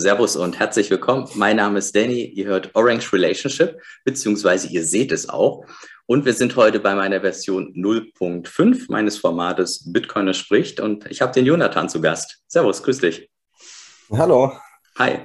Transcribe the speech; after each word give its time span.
Servus 0.00 0.34
und 0.34 0.58
herzlich 0.58 0.88
willkommen. 0.88 1.28
Mein 1.34 1.56
Name 1.56 1.78
ist 1.78 1.94
Danny. 1.94 2.24
Ihr 2.24 2.46
hört 2.46 2.70
Orange 2.74 3.12
Relationship, 3.12 3.78
beziehungsweise 4.02 4.68
ihr 4.68 4.82
seht 4.82 5.12
es 5.12 5.28
auch. 5.28 5.66
Und 6.06 6.24
wir 6.24 6.32
sind 6.32 6.56
heute 6.56 6.80
bei 6.80 6.94
meiner 6.94 7.20
Version 7.20 7.74
0.5 7.74 8.86
meines 8.88 9.18
Formates 9.18 9.92
Bitcoiner 9.92 10.32
spricht. 10.32 10.80
Und 10.80 11.04
ich 11.10 11.20
habe 11.20 11.32
den 11.32 11.44
Jonathan 11.44 11.90
zu 11.90 12.00
Gast. 12.00 12.38
Servus, 12.48 12.82
grüß 12.82 13.00
dich. 13.00 13.28
Hallo. 14.10 14.52
Hi. 14.96 15.18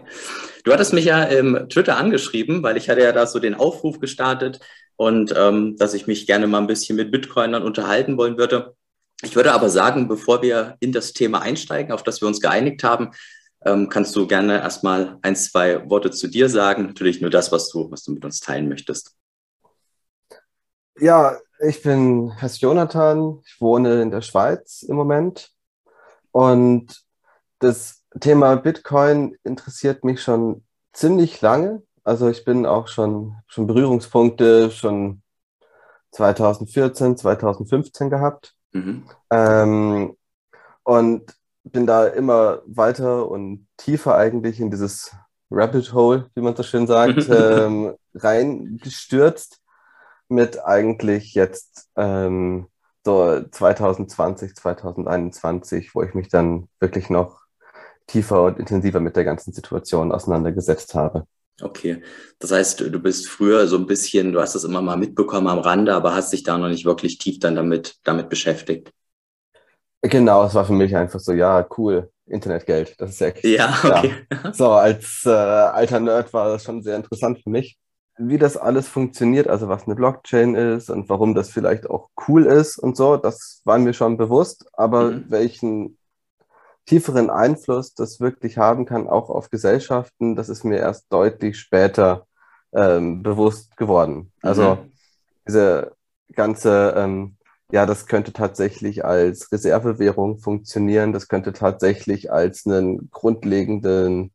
Du 0.66 0.74
hattest 0.74 0.92
mich 0.92 1.06
ja 1.06 1.24
im 1.24 1.70
Twitter 1.70 1.96
angeschrieben, 1.96 2.62
weil 2.62 2.76
ich 2.76 2.90
hatte 2.90 3.02
ja 3.02 3.14
da 3.14 3.28
so 3.28 3.40
den 3.40 3.56
Aufruf 3.56 4.02
gestartet 4.02 4.60
und 4.98 5.34
ähm, 5.38 5.78
dass 5.78 5.94
ich 5.94 6.06
mich 6.06 6.28
gerne 6.28 6.48
mal 6.48 6.60
ein 6.60 6.68
bisschen 6.68 6.98
mit 6.98 7.12
Bitcoinern 7.12 7.64
unterhalten 7.64 8.18
wollen 8.18 8.38
würde. 8.38 8.76
Ich 9.24 9.38
würde 9.38 9.54
aber 9.54 9.70
sagen, 9.70 10.10
bevor 10.10 10.42
wir 10.42 10.76
in 10.82 10.92
das 10.92 11.14
Thema 11.14 11.42
einsteigen, 11.42 11.94
auf 11.94 12.04
das 12.04 12.20
wir 12.20 12.28
uns 12.28 12.42
geeinigt 12.42 12.84
haben, 12.84 13.12
ähm, 13.66 13.90
kannst 13.90 14.16
du 14.16 14.28
gerne 14.28 14.60
erstmal 14.60 15.18
ein, 15.22 15.36
zwei 15.36 15.90
Worte 15.90 16.12
zu 16.12 16.28
dir 16.28 16.50
sagen. 16.50 16.86
Natürlich 16.86 17.20
nur 17.20 17.32
das, 17.32 17.52
was 17.52 17.70
du, 17.70 17.90
was 17.92 18.04
du 18.04 18.14
mit 18.14 18.24
uns 18.24 18.40
teilen 18.40 18.70
möchtest. 18.70 19.16
Ja, 20.98 21.38
ich 21.60 21.82
bin 21.82 22.32
heißt 22.40 22.62
Jonathan. 22.62 23.42
Ich 23.46 23.60
wohne 23.60 24.02
in 24.02 24.12
der 24.12 24.22
Schweiz 24.22 24.84
im 24.84 24.96
Moment. 24.96 25.52
Und 26.32 27.04
das 27.60 28.04
Thema 28.20 28.56
Bitcoin 28.56 29.38
interessiert 29.44 30.04
mich 30.04 30.22
schon 30.22 30.64
ziemlich 30.94 31.42
lange. 31.42 31.84
Also 32.04 32.30
ich 32.30 32.46
bin 32.46 32.66
auch 32.66 32.88
schon, 32.88 33.36
schon 33.48 33.68
Berührungspunkte 33.68 34.70
schon 34.70 35.24
2014, 36.12 37.18
2015 37.18 38.10
gehabt. 38.10 38.56
Mhm. 38.72 39.10
Ähm, 39.32 40.16
und 40.84 41.36
bin 41.66 41.88
da 41.88 42.08
immer 42.08 42.62
weiter 42.66 43.30
und 43.30 43.68
tiefer 43.78 44.16
eigentlich 44.16 44.60
in 44.60 44.72
dieses 44.72 45.12
Rabbit 45.52 45.94
Hole, 45.94 46.30
wie 46.36 46.42
man 46.42 46.56
so 46.56 46.64
schön 46.64 46.88
sagt, 46.88 47.28
ähm, 47.30 47.96
reingestürzt 48.14 49.60
mit 50.30 50.64
eigentlich 50.64 51.34
jetzt 51.34 51.90
ähm, 51.96 52.68
so 53.04 53.42
2020, 53.52 54.56
2021, 54.56 55.94
wo 55.94 56.04
ich 56.04 56.14
mich 56.14 56.30
dann 56.30 56.68
wirklich 56.80 57.10
noch 57.10 57.42
tiefer 58.08 58.44
und 58.44 58.60
intensiver 58.60 59.00
mit 59.00 59.16
der 59.16 59.24
ganzen 59.24 59.54
Situation 59.54 60.12
auseinandergesetzt 60.12 60.96
habe. 60.96 61.26
Okay, 61.62 62.02
das 62.40 62.52
heißt, 62.52 62.82
du 62.82 63.00
bist 63.00 63.30
früher 63.30 63.68
so 63.68 63.78
ein 63.78 63.86
bisschen, 63.86 64.34
du 64.34 64.42
hast 64.42 64.56
das 64.56 64.66
immer 64.66 64.82
mal 64.82 64.98
mitbekommen 64.98 65.48
am 65.48 65.60
Rande, 65.60 65.94
aber 65.94 66.14
hast 66.14 66.34
dich 66.34 66.44
da 66.44 66.58
noch 66.58 66.68
nicht 66.68 66.86
wirklich 66.86 67.18
tief 67.18 67.40
dann 67.40 67.56
damit, 67.56 67.96
damit 68.04 68.30
beschäftigt. 68.30 68.92
Genau, 70.10 70.46
es 70.46 70.54
war 70.54 70.66
für 70.66 70.74
mich 70.74 70.96
einfach 70.96 71.20
so, 71.20 71.34
ja, 71.34 71.66
cool, 71.78 72.12
Internetgeld, 72.28 73.00
das 73.00 73.12
ist 73.12 73.20
ja 73.20 73.30
Ja, 73.44 73.80
okay. 73.84 74.14
Ja. 74.32 74.54
So, 74.54 74.72
als 74.72 75.24
äh, 75.26 75.30
alter 75.30 76.00
Nerd 76.00 76.34
war 76.34 76.50
das 76.50 76.64
schon 76.64 76.82
sehr 76.82 76.96
interessant 76.96 77.42
für 77.44 77.50
mich, 77.50 77.78
wie 78.18 78.38
das 78.38 78.58
alles 78.58 78.88
funktioniert, 78.88 79.48
also 79.48 79.68
was 79.68 79.86
eine 79.86 79.96
Blockchain 79.96 80.56
ist 80.56 80.90
und 80.90 81.10
warum 81.10 81.36
das 81.36 81.50
vielleicht 81.50 81.90
auch 81.90 82.10
cool 82.28 82.46
ist 82.46 82.78
und 82.78 82.96
so, 82.96 83.18
das 83.18 83.62
war 83.66 83.78
mir 83.78 83.94
schon 83.94 84.18
bewusst, 84.18 84.66
aber 84.74 85.12
mhm. 85.12 85.26
welchen 85.30 85.98
tieferen 86.86 87.30
Einfluss 87.30 87.94
das 87.94 88.20
wirklich 88.20 88.58
haben 88.58 88.86
kann, 88.86 89.08
auch 89.08 89.30
auf 89.30 89.50
Gesellschaften, 89.50 90.36
das 90.36 90.50
ist 90.50 90.64
mir 90.64 90.78
erst 90.78 91.12
deutlich 91.12 91.58
später 91.58 92.28
ähm, 92.74 93.24
bewusst 93.24 93.76
geworden. 93.76 94.32
Also 94.42 94.76
mhm. 94.76 94.92
diese 95.48 95.92
ganze 96.34 96.94
ähm, 96.96 97.35
ja, 97.72 97.86
das 97.86 98.06
könnte 98.06 98.32
tatsächlich 98.32 99.04
als 99.04 99.52
Reservewährung 99.52 100.38
funktionieren. 100.38 101.14
Das 101.14 101.28
könnte 101.28 101.52
tatsächlich 101.52 102.32
als 102.32 102.66
einen 102.66 103.10
grundlegenden 103.12 104.34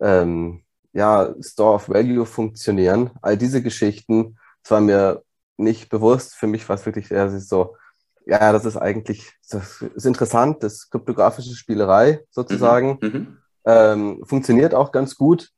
ähm, 0.00 0.62
ja, 0.92 1.34
Store 1.40 1.74
of 1.74 1.88
Value 1.88 2.26
funktionieren. 2.26 3.10
All 3.22 3.36
diese 3.36 3.62
Geschichten, 3.62 4.38
das 4.62 4.70
war 4.70 4.80
mir 4.80 5.22
nicht 5.56 5.88
bewusst. 5.88 6.34
Für 6.34 6.46
mich 6.46 6.68
war 6.68 6.76
es 6.76 6.86
wirklich 6.86 7.10
eher 7.10 7.28
so, 7.40 7.76
ja, 8.24 8.52
das 8.52 8.64
ist 8.64 8.76
eigentlich, 8.76 9.32
das 9.48 9.82
ist 9.82 10.06
interessant, 10.06 10.62
das 10.62 10.74
ist 10.74 10.90
kryptografische 10.90 11.54
Spielerei 11.54 12.24
sozusagen. 12.30 12.98
Mhm, 13.00 13.08
mhm. 13.08 13.38
ähm, 13.64 14.24
funktioniert 14.24 14.74
auch 14.74 14.92
ganz 14.92 15.16
gut, 15.16 15.50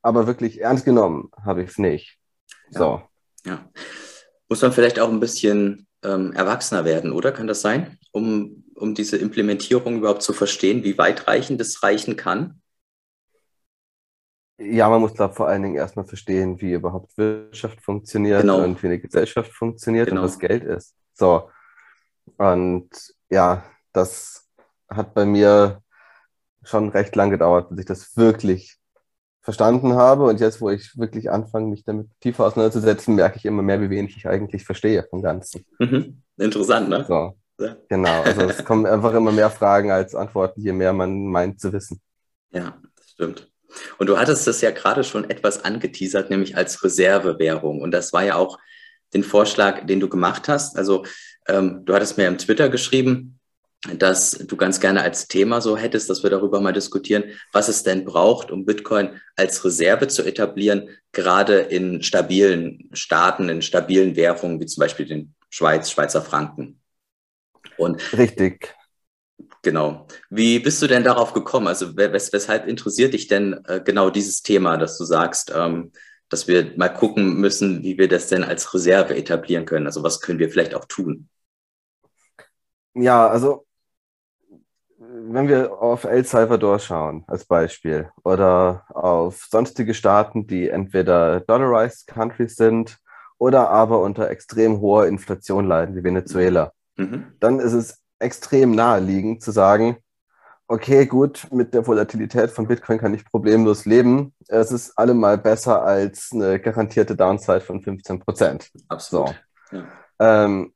aber 0.00 0.26
wirklich 0.26 0.60
ernst 0.60 0.84
genommen 0.84 1.30
habe 1.44 1.62
ich 1.62 1.70
es 1.70 1.78
nicht. 1.78 2.18
Ja. 2.70 2.78
So. 2.78 3.02
Ja. 3.44 3.68
Muss 4.48 4.62
man 4.62 4.72
vielleicht 4.72 5.00
auch 5.00 5.08
ein 5.08 5.20
bisschen 5.20 5.86
ähm, 6.02 6.32
erwachsener 6.32 6.84
werden, 6.84 7.12
oder? 7.12 7.32
Kann 7.32 7.46
das 7.46 7.60
sein? 7.60 7.98
Um, 8.12 8.64
um 8.74 8.94
diese 8.94 9.16
Implementierung 9.16 9.98
überhaupt 9.98 10.22
zu 10.22 10.32
verstehen, 10.32 10.84
wie 10.84 10.98
weitreichend 10.98 11.60
es 11.60 11.82
reichen 11.82 12.16
kann? 12.16 12.60
Ja, 14.58 14.88
man 14.88 15.00
muss, 15.00 15.14
glaube 15.14 15.34
vor 15.34 15.48
allen 15.48 15.62
Dingen 15.62 15.76
erstmal 15.76 16.04
verstehen, 16.04 16.60
wie 16.60 16.72
überhaupt 16.72 17.16
Wirtschaft 17.16 17.80
funktioniert 17.80 18.42
genau. 18.42 18.62
und 18.62 18.82
wie 18.82 18.88
eine 18.88 19.00
Gesellschaft 19.00 19.52
funktioniert 19.52 20.08
genau. 20.08 20.22
und 20.22 20.28
was 20.28 20.38
Geld 20.38 20.64
ist. 20.64 20.94
So. 21.14 21.50
Und 22.36 22.90
ja, 23.30 23.64
das 23.92 24.48
hat 24.88 25.14
bei 25.14 25.24
mir 25.24 25.82
schon 26.62 26.90
recht 26.90 27.16
lang 27.16 27.30
gedauert, 27.30 27.70
bis 27.70 27.80
ich 27.80 27.86
das 27.86 28.16
wirklich 28.16 28.78
verstanden 29.42 29.94
habe. 29.94 30.24
Und 30.24 30.40
jetzt, 30.40 30.60
wo 30.60 30.70
ich 30.70 30.96
wirklich 30.96 31.30
anfange, 31.30 31.66
mich 31.66 31.84
damit 31.84 32.08
tiefer 32.20 32.46
auseinanderzusetzen, 32.46 33.14
merke 33.14 33.36
ich 33.38 33.44
immer 33.44 33.62
mehr, 33.62 33.80
wie 33.80 33.90
wenig 33.90 34.16
ich 34.16 34.26
eigentlich 34.26 34.64
verstehe 34.64 35.04
vom 35.10 35.22
Ganzen. 35.22 35.66
Mhm. 35.78 36.22
Interessant, 36.38 36.88
ne? 36.88 37.04
So. 37.06 37.36
Ja. 37.60 37.76
Genau, 37.88 38.22
also 38.22 38.42
es 38.42 38.64
kommen 38.64 38.86
einfach 38.86 39.14
immer 39.14 39.30
mehr 39.30 39.50
Fragen 39.50 39.90
als 39.90 40.14
Antworten, 40.14 40.62
je 40.62 40.72
mehr 40.72 40.92
man 40.92 41.26
meint 41.26 41.60
zu 41.60 41.72
wissen. 41.72 42.00
Ja, 42.50 42.76
das 42.96 43.10
stimmt. 43.10 43.50
Und 43.98 44.08
du 44.08 44.18
hattest 44.18 44.46
das 44.46 44.60
ja 44.60 44.70
gerade 44.70 45.04
schon 45.04 45.28
etwas 45.28 45.64
angeteasert, 45.64 46.30
nämlich 46.30 46.56
als 46.56 46.82
Reservewährung. 46.82 47.80
Und 47.80 47.92
das 47.92 48.12
war 48.12 48.24
ja 48.24 48.34
auch 48.36 48.58
den 49.14 49.24
Vorschlag, 49.24 49.86
den 49.86 50.00
du 50.00 50.08
gemacht 50.08 50.48
hast. 50.48 50.76
Also 50.76 51.04
ähm, 51.46 51.84
du 51.84 51.94
hattest 51.94 52.18
mir 52.18 52.26
im 52.26 52.38
Twitter 52.38 52.68
geschrieben, 52.68 53.38
dass 53.96 54.30
du 54.30 54.56
ganz 54.56 54.78
gerne 54.78 55.02
als 55.02 55.26
Thema 55.26 55.60
so 55.60 55.76
hättest, 55.76 56.08
dass 56.08 56.22
wir 56.22 56.30
darüber 56.30 56.60
mal 56.60 56.72
diskutieren, 56.72 57.24
was 57.52 57.68
es 57.68 57.82
denn 57.82 58.04
braucht, 58.04 58.50
um 58.50 58.64
Bitcoin 58.64 59.20
als 59.34 59.64
Reserve 59.64 60.06
zu 60.06 60.22
etablieren, 60.22 60.88
gerade 61.10 61.58
in 61.58 62.02
stabilen 62.02 62.88
Staaten, 62.92 63.48
in 63.48 63.60
stabilen 63.60 64.14
Währungen, 64.14 64.60
wie 64.60 64.66
zum 64.66 64.82
Beispiel 64.82 65.06
den 65.06 65.34
Schweiz, 65.50 65.90
Schweizer 65.90 66.22
Franken. 66.22 66.80
Und 67.76 68.12
Richtig. 68.16 68.74
Genau. 69.62 70.06
Wie 70.30 70.58
bist 70.58 70.82
du 70.82 70.86
denn 70.86 71.04
darauf 71.04 71.32
gekommen? 71.32 71.68
Also 71.68 71.96
wes 71.96 72.32
weshalb 72.32 72.66
interessiert 72.66 73.14
dich 73.14 73.28
denn 73.28 73.64
äh, 73.66 73.80
genau 73.84 74.10
dieses 74.10 74.42
Thema, 74.42 74.76
dass 74.76 74.98
du 74.98 75.04
sagst, 75.04 75.52
ähm, 75.54 75.92
dass 76.28 76.48
wir 76.48 76.72
mal 76.76 76.88
gucken 76.88 77.36
müssen, 77.36 77.82
wie 77.82 77.98
wir 77.98 78.08
das 78.08 78.28
denn 78.28 78.42
als 78.42 78.72
Reserve 78.74 79.14
etablieren 79.14 79.64
können? 79.64 79.86
Also 79.86 80.02
was 80.02 80.20
können 80.20 80.38
wir 80.38 80.50
vielleicht 80.50 80.74
auch 80.74 80.86
tun? 80.86 81.28
Ja, 82.94 83.28
also 83.28 83.66
wenn 85.24 85.48
wir 85.48 85.80
auf 85.80 86.04
El 86.04 86.24
Salvador 86.24 86.78
schauen 86.78 87.24
als 87.26 87.44
Beispiel 87.44 88.10
oder 88.24 88.84
auf 88.88 89.46
sonstige 89.50 89.94
Staaten, 89.94 90.46
die 90.46 90.68
entweder 90.68 91.40
dollarized 91.40 92.06
countries 92.06 92.56
sind 92.56 92.98
oder 93.38 93.70
aber 93.70 94.00
unter 94.00 94.30
extrem 94.30 94.80
hoher 94.80 95.06
Inflation 95.06 95.66
leiden, 95.66 95.96
wie 95.96 96.04
Venezuela, 96.04 96.72
mhm. 96.96 97.32
dann 97.40 97.60
ist 97.60 97.72
es 97.72 97.98
extrem 98.18 98.72
naheliegend 98.72 99.42
zu 99.42 99.50
sagen, 99.50 99.96
okay, 100.68 101.06
gut, 101.06 101.48
mit 101.50 101.74
der 101.74 101.86
Volatilität 101.86 102.50
von 102.50 102.66
Bitcoin 102.66 102.98
kann 102.98 103.12
ich 103.12 103.24
problemlos 103.24 103.84
leben. 103.84 104.32
Es 104.48 104.72
ist 104.72 104.96
allemal 104.96 105.36
besser 105.36 105.82
als 105.82 106.30
eine 106.32 106.58
garantierte 106.60 107.14
Downside 107.14 107.60
von 107.60 107.82
15 107.82 108.20
Prozent. 108.20 108.70
Absolut. 108.88 109.34
So. 109.70 109.76
Ja. 109.76 110.44
Ähm, 110.44 110.72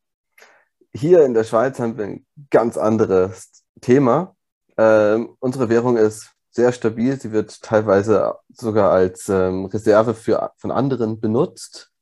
hier 0.92 1.24
in 1.24 1.34
der 1.34 1.44
Schweiz 1.44 1.78
haben 1.78 1.96
wir 1.96 2.04
ein 2.04 2.26
ganz 2.50 2.76
anderes 2.76 3.64
Thema. 3.80 4.35
Ähm, 4.76 5.36
unsere 5.40 5.68
Währung 5.68 5.96
ist 5.96 6.30
sehr 6.50 6.72
stabil. 6.72 7.20
Sie 7.20 7.32
wird 7.32 7.62
teilweise 7.62 8.34
sogar 8.48 8.90
als 8.90 9.28
ähm, 9.28 9.66
Reserve 9.66 10.14
für, 10.14 10.52
von 10.58 10.70
anderen 10.70 11.20
benutzt, 11.20 11.92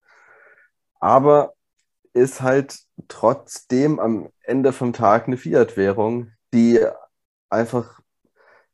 aber 1.01 1.55
ist 2.13 2.41
halt 2.41 2.79
trotzdem 3.09 3.99
am 3.99 4.29
Ende 4.43 4.73
vom 4.73 4.93
Tag 4.93 5.27
eine 5.27 5.37
Fiat-Währung, 5.37 6.31
die 6.53 6.81
einfach 7.51 8.01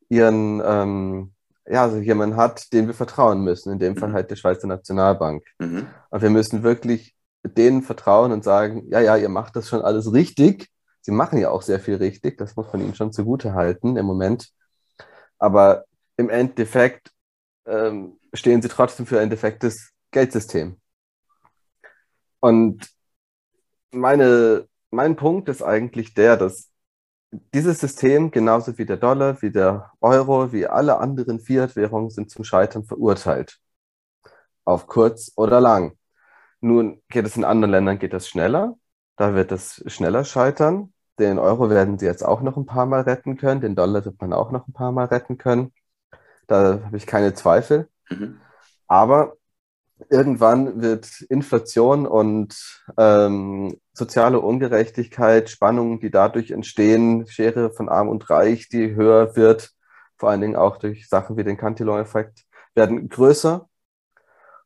ihren, 0.09 0.61
ähm, 0.63 1.33
ja, 1.65 1.83
also 1.83 1.97
jemanden 1.97 2.35
hat, 2.35 2.71
dem 2.73 2.87
wir 2.87 2.93
vertrauen 2.93 3.43
müssen, 3.43 3.71
in 3.71 3.79
dem 3.79 3.97
Fall 3.97 4.09
mhm. 4.09 4.13
halt 4.13 4.29
der 4.29 4.35
Schweizer 4.35 4.67
Nationalbank. 4.67 5.43
Mhm. 5.59 5.87
Und 6.09 6.21
wir 6.21 6.29
müssen 6.29 6.63
wirklich 6.63 7.15
denen 7.43 7.81
vertrauen 7.81 8.31
und 8.31 8.43
sagen, 8.43 8.83
ja, 8.89 8.99
ja, 8.99 9.17
ihr 9.17 9.29
macht 9.29 9.55
das 9.55 9.67
schon 9.67 9.81
alles 9.81 10.13
richtig. 10.13 10.69
Sie 11.01 11.11
machen 11.11 11.39
ja 11.39 11.49
auch 11.49 11.61
sehr 11.61 11.79
viel 11.79 11.95
richtig, 11.95 12.37
das 12.37 12.55
muss 12.55 12.71
man 12.71 12.81
ihnen 12.81 12.95
schon 12.95 13.11
zugute 13.11 13.53
halten 13.53 13.97
im 13.97 14.05
Moment. 14.05 14.51
Aber 15.39 15.85
im 16.17 16.29
Endeffekt 16.29 17.11
ähm, 17.65 18.19
stehen 18.33 18.61
sie 18.61 18.69
trotzdem 18.69 19.05
für 19.05 19.19
ein 19.19 19.29
defektes 19.29 19.91
Geldsystem. 20.11 20.79
Und 22.39 22.89
meine, 23.91 24.67
mein 24.89 25.15
Punkt 25.15 25.49
ist 25.49 25.61
eigentlich 25.61 26.13
der, 26.13 26.37
dass 26.37 26.71
dieses 27.53 27.79
System, 27.79 28.31
genauso 28.31 28.77
wie 28.77 28.85
der 28.85 28.97
Dollar, 28.97 29.41
wie 29.41 29.51
der 29.51 29.91
Euro, 30.01 30.51
wie 30.51 30.67
alle 30.67 30.97
anderen 30.97 31.39
Fiat-Währungen, 31.39 32.09
sind 32.09 32.29
zum 32.29 32.43
Scheitern 32.43 32.83
verurteilt. 32.83 33.57
Auf 34.65 34.87
kurz 34.87 35.31
oder 35.35 35.61
lang. 35.61 35.97
Nun 36.59 37.01
geht 37.09 37.25
es 37.25 37.37
in 37.37 37.43
anderen 37.43 37.71
Ländern 37.71 37.99
geht 37.99 38.13
das 38.13 38.27
schneller. 38.27 38.75
Da 39.17 39.35
wird 39.35 39.51
es 39.51 39.83
schneller 39.87 40.23
scheitern. 40.23 40.93
Den 41.19 41.39
Euro 41.39 41.69
werden 41.69 41.99
sie 41.99 42.05
jetzt 42.05 42.23
auch 42.23 42.41
noch 42.41 42.57
ein 42.57 42.65
paar 42.65 42.85
Mal 42.85 43.01
retten 43.01 43.37
können. 43.37 43.61
Den 43.61 43.75
Dollar 43.75 44.03
wird 44.05 44.19
man 44.21 44.33
auch 44.33 44.51
noch 44.51 44.67
ein 44.67 44.73
paar 44.73 44.91
Mal 44.91 45.05
retten 45.05 45.37
können. 45.37 45.73
Da 46.47 46.81
habe 46.83 46.97
ich 46.97 47.05
keine 47.05 47.33
Zweifel. 47.33 47.89
Mhm. 48.09 48.39
Aber 48.87 49.37
irgendwann 50.09 50.81
wird 50.81 51.21
Inflation 51.29 52.07
und 52.07 52.83
ähm, 52.97 53.79
soziale 53.93 54.39
Ungerechtigkeit, 54.39 55.49
Spannungen, 55.49 55.99
die 55.99 56.11
dadurch 56.11 56.51
entstehen, 56.51 57.27
Schere 57.27 57.71
von 57.71 57.89
Arm 57.89 58.09
und 58.09 58.29
Reich, 58.29 58.69
die 58.69 58.95
höher 58.95 59.35
wird, 59.35 59.71
vor 60.17 60.29
allen 60.29 60.41
Dingen 60.41 60.55
auch 60.55 60.77
durch 60.77 61.07
Sachen 61.07 61.37
wie 61.37 61.43
den 61.43 61.57
Cantillon-Effekt, 61.57 62.45
werden 62.73 63.09
größer. 63.09 63.69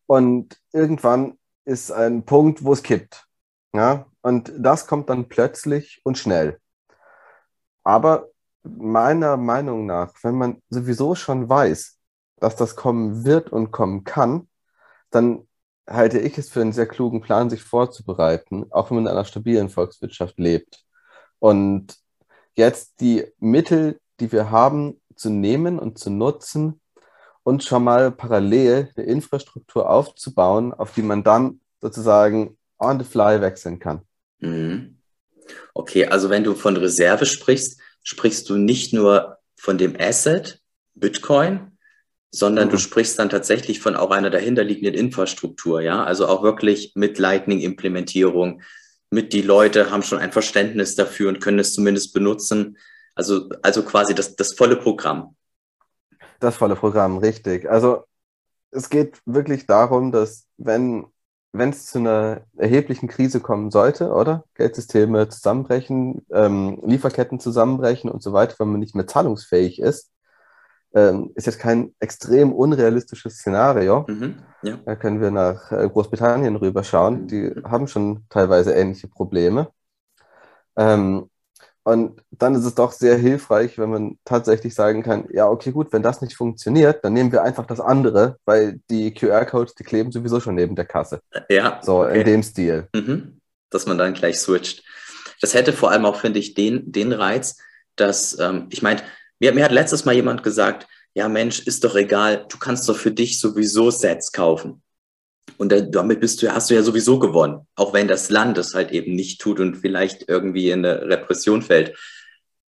Und 0.05 0.59
irgendwann 0.71 1.37
ist 1.65 1.91
ein 1.91 2.25
Punkt, 2.25 2.63
wo 2.63 2.73
es 2.73 2.83
kippt. 2.83 3.25
Ja? 3.73 4.05
Und 4.25 4.51
das 4.57 4.87
kommt 4.87 5.11
dann 5.11 5.27
plötzlich 5.27 6.01
und 6.03 6.17
schnell. 6.17 6.59
Aber 7.83 8.29
meiner 8.63 9.37
Meinung 9.37 9.85
nach, 9.85 10.15
wenn 10.23 10.33
man 10.33 10.63
sowieso 10.67 11.13
schon 11.13 11.47
weiß, 11.47 11.99
dass 12.37 12.55
das 12.55 12.75
kommen 12.75 13.23
wird 13.23 13.51
und 13.51 13.69
kommen 13.69 14.03
kann, 14.03 14.49
dann 15.11 15.47
halte 15.87 16.17
ich 16.17 16.39
es 16.39 16.49
für 16.49 16.61
einen 16.61 16.73
sehr 16.73 16.87
klugen 16.87 17.21
Plan, 17.21 17.51
sich 17.51 17.61
vorzubereiten, 17.61 18.65
auch 18.71 18.89
wenn 18.89 18.95
man 18.95 19.05
in 19.05 19.11
einer 19.11 19.25
stabilen 19.25 19.69
Volkswirtschaft 19.69 20.39
lebt. 20.39 20.83
Und 21.37 21.95
jetzt 22.55 23.01
die 23.01 23.31
Mittel, 23.37 24.01
die 24.19 24.31
wir 24.31 24.49
haben, 24.49 24.99
zu 25.15 25.29
nehmen 25.29 25.77
und 25.77 25.99
zu 25.99 26.09
nutzen 26.09 26.81
und 27.43 27.63
schon 27.63 27.83
mal 27.83 28.11
parallel 28.11 28.91
eine 28.95 29.05
Infrastruktur 29.05 29.87
aufzubauen, 29.87 30.73
auf 30.73 30.95
die 30.95 31.03
man 31.03 31.23
dann 31.23 31.61
sozusagen 31.79 32.57
on 32.79 32.97
the 32.97 33.05
fly 33.05 33.39
wechseln 33.39 33.77
kann. 33.77 34.01
Mhm. 34.39 34.97
Okay, 35.73 36.05
also 36.07 36.29
wenn 36.29 36.43
du 36.43 36.55
von 36.55 36.77
Reserve 36.77 37.25
sprichst, 37.25 37.79
sprichst 38.03 38.49
du 38.49 38.57
nicht 38.57 38.93
nur 38.93 39.37
von 39.55 39.77
dem 39.77 39.95
Asset 39.99 40.61
Bitcoin, 40.95 41.71
sondern 42.31 42.67
mhm. 42.67 42.71
du 42.71 42.77
sprichst 42.77 43.17
dann 43.19 43.29
tatsächlich 43.29 43.79
von 43.79 43.95
auch 43.95 44.11
einer 44.11 44.29
dahinterliegenden 44.29 44.93
Infrastruktur, 44.93 45.81
ja, 45.81 46.03
also 46.03 46.27
auch 46.27 46.43
wirklich 46.43 46.93
mit 46.95 47.17
Lightning-Implementierung, 47.17 48.61
mit 49.09 49.33
die 49.33 49.41
Leute 49.41 49.91
haben 49.91 50.03
schon 50.03 50.19
ein 50.19 50.31
Verständnis 50.31 50.95
dafür 50.95 51.29
und 51.29 51.39
können 51.39 51.59
es 51.59 51.73
zumindest 51.73 52.13
benutzen. 52.13 52.77
Also, 53.13 53.49
also 53.61 53.83
quasi 53.83 54.13
das, 54.13 54.35
das 54.35 54.53
volle 54.53 54.75
Programm. 54.75 55.35
Das 56.39 56.57
volle 56.57 56.75
Programm, 56.75 57.17
richtig. 57.19 57.69
Also 57.69 58.03
es 58.71 58.89
geht 58.89 59.21
wirklich 59.25 59.65
darum, 59.65 60.11
dass 60.11 60.45
wenn 60.57 61.05
wenn 61.57 61.69
es 61.69 61.87
zu 61.87 61.99
einer 61.99 62.41
erheblichen 62.57 63.07
Krise 63.07 63.39
kommen 63.39 63.71
sollte, 63.71 64.11
oder? 64.11 64.43
Geldsysteme 64.55 65.29
zusammenbrechen, 65.29 66.25
ähm, 66.31 66.81
Lieferketten 66.85 67.39
zusammenbrechen 67.39 68.09
und 68.09 68.21
so 68.21 68.33
weiter, 68.33 68.55
wenn 68.59 68.69
man 68.69 68.79
nicht 68.79 68.95
mehr 68.95 69.07
zahlungsfähig 69.07 69.79
ist, 69.79 70.11
ähm, 70.93 71.31
ist 71.35 71.45
jetzt 71.45 71.59
kein 71.59 71.93
extrem 71.99 72.53
unrealistisches 72.53 73.35
Szenario. 73.35 74.05
Mhm, 74.07 74.35
ja. 74.63 74.77
Da 74.85 74.95
können 74.95 75.21
wir 75.21 75.31
nach 75.31 75.71
äh, 75.71 75.89
Großbritannien 75.89 76.55
rüberschauen. 76.55 77.27
Die 77.27 77.51
mhm. 77.53 77.69
haben 77.69 77.87
schon 77.87 78.25
teilweise 78.29 78.73
ähnliche 78.73 79.07
Probleme. 79.07 79.69
Ähm, 80.77 81.29
und 81.85 82.19
dann 82.31 82.55
ist 82.55 82.65
es 82.65 82.73
doch 82.73 82.91
sehr 82.91 83.15
hilfreich, 83.15 83.77
wenn 83.77 83.91
man 83.91 84.17
tatsächlich 84.25 84.73
sagen 84.73 85.03
kann, 85.03 85.27
ja, 85.31 85.47
okay, 85.47 85.71
gut, 85.71 85.93
wenn 85.93 86.01
das 86.01 86.19
nicht 86.19 86.35
funktioniert, 86.35 87.05
dann 87.05 87.13
nehmen 87.13 87.31
wir 87.31 87.43
einfach 87.43 87.67
das 87.67 87.79
andere, 87.79 88.39
weil 88.43 88.79
die 88.89 89.13
QR-Codes, 89.13 89.75
die 89.75 89.83
kleben 89.83 90.11
sowieso 90.11 90.39
schon 90.39 90.55
neben 90.55 90.75
der 90.75 90.85
Kasse. 90.85 91.21
Ja. 91.47 91.79
So 91.83 92.01
okay. 92.01 92.19
in 92.19 92.25
dem 92.25 92.43
Stil. 92.43 92.87
Mhm. 92.95 93.39
Dass 93.69 93.85
man 93.85 93.99
dann 93.99 94.15
gleich 94.15 94.39
switcht. 94.39 94.83
Das 95.41 95.53
hätte 95.53 95.73
vor 95.73 95.91
allem 95.91 96.05
auch, 96.05 96.19
finde 96.19 96.39
ich, 96.39 96.55
den, 96.55 96.91
den 96.91 97.11
Reiz, 97.11 97.57
dass, 97.95 98.39
ähm, 98.39 98.65
ich 98.71 98.81
meine, 98.81 99.01
mir, 99.37 99.53
mir 99.53 99.63
hat 99.63 99.71
letztes 99.71 100.05
Mal 100.05 100.15
jemand 100.15 100.41
gesagt, 100.41 100.87
ja 101.13 101.29
Mensch, 101.29 101.59
ist 101.59 101.83
doch 101.83 101.95
egal, 101.95 102.47
du 102.49 102.57
kannst 102.57 102.89
doch 102.89 102.97
für 102.97 103.11
dich 103.11 103.39
sowieso 103.39 103.91
Sets 103.91 104.31
kaufen. 104.31 104.81
Und 105.57 105.73
damit 105.91 106.19
bist 106.19 106.41
du, 106.41 106.53
hast 106.53 106.69
du 106.69 106.75
ja 106.75 106.83
sowieso 106.83 107.19
gewonnen, 107.19 107.67
auch 107.75 107.93
wenn 107.93 108.07
das 108.07 108.29
Land 108.29 108.57
es 108.57 108.73
halt 108.73 108.91
eben 108.91 109.15
nicht 109.15 109.41
tut 109.41 109.59
und 109.59 109.75
vielleicht 109.75 110.27
irgendwie 110.27 110.69
in 110.69 110.85
eine 110.85 111.07
Repression 111.07 111.61
fällt. 111.61 111.95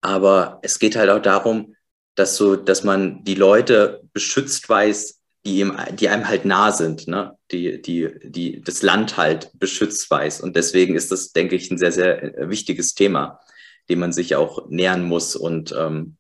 Aber 0.01 0.61
es 0.63 0.79
geht 0.79 0.97
halt 0.97 1.11
auch 1.11 1.23
darum, 1.23 1.75
dass 2.15 2.37
so, 2.37 2.57
dass 2.57 2.85
man 2.85 3.25
die 3.25 3.35
Leute 3.35 4.03
beschützt 4.13 4.69
weiß, 4.69 5.21
die, 5.45 5.61
ihm, 5.61 5.77
die 5.93 6.09
einem 6.09 6.29
halt 6.29 6.45
nah 6.45 6.73
sind, 6.73 7.07
ne? 7.09 7.37
die, 7.53 7.81
die, 7.81 8.11
die 8.23 8.63
das 8.63 8.83
Land 8.83 9.17
halt 9.17 9.51
beschützt 9.55 10.11
weiß. 10.11 10.41
Und 10.41 10.57
deswegen 10.57 10.95
ist 10.95 11.13
das, 11.13 11.33
denke 11.33 11.57
ich, 11.57 11.71
ein 11.71 11.79
sehr, 11.79 11.93
sehr 11.93 12.49
wichtiges 12.49 12.95
Thema, 12.95 13.41
dem 13.89 14.01
man 14.01 14.13
sich 14.13 14.35
auch 14.35 14.69
nähern 14.69 15.05
muss. 15.05 15.37
Und 15.37 15.73
ähm, 15.73 16.17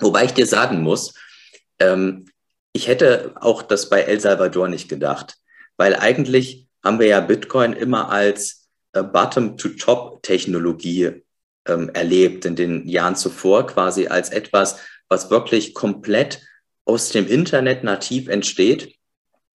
Wobei 0.00 0.24
ich 0.24 0.32
dir 0.32 0.46
sagen 0.46 0.82
muss, 0.82 1.14
ähm, 1.78 2.26
ich 2.72 2.88
hätte 2.88 3.34
auch 3.40 3.62
das 3.62 3.88
bei 3.88 4.02
El 4.02 4.20
Salvador 4.20 4.68
nicht 4.68 4.88
gedacht, 4.88 5.36
weil 5.78 5.96
eigentlich 5.96 6.68
haben 6.84 7.00
wir 7.00 7.06
ja 7.06 7.20
Bitcoin 7.20 7.72
immer 7.72 8.10
als 8.10 8.68
äh, 8.92 9.02
Bottom-to-Top-Technologie 9.02 11.22
ähm, 11.66 11.88
erlebt 11.94 12.44
in 12.44 12.56
den 12.56 12.86
Jahren 12.86 13.16
zuvor, 13.16 13.66
quasi 13.66 14.08
als 14.08 14.28
etwas, 14.28 14.80
was 15.08 15.30
wirklich 15.30 15.72
komplett 15.72 16.42
aus 16.84 17.08
dem 17.10 17.26
Internet 17.26 17.84
nativ 17.84 18.28
entsteht 18.28 18.98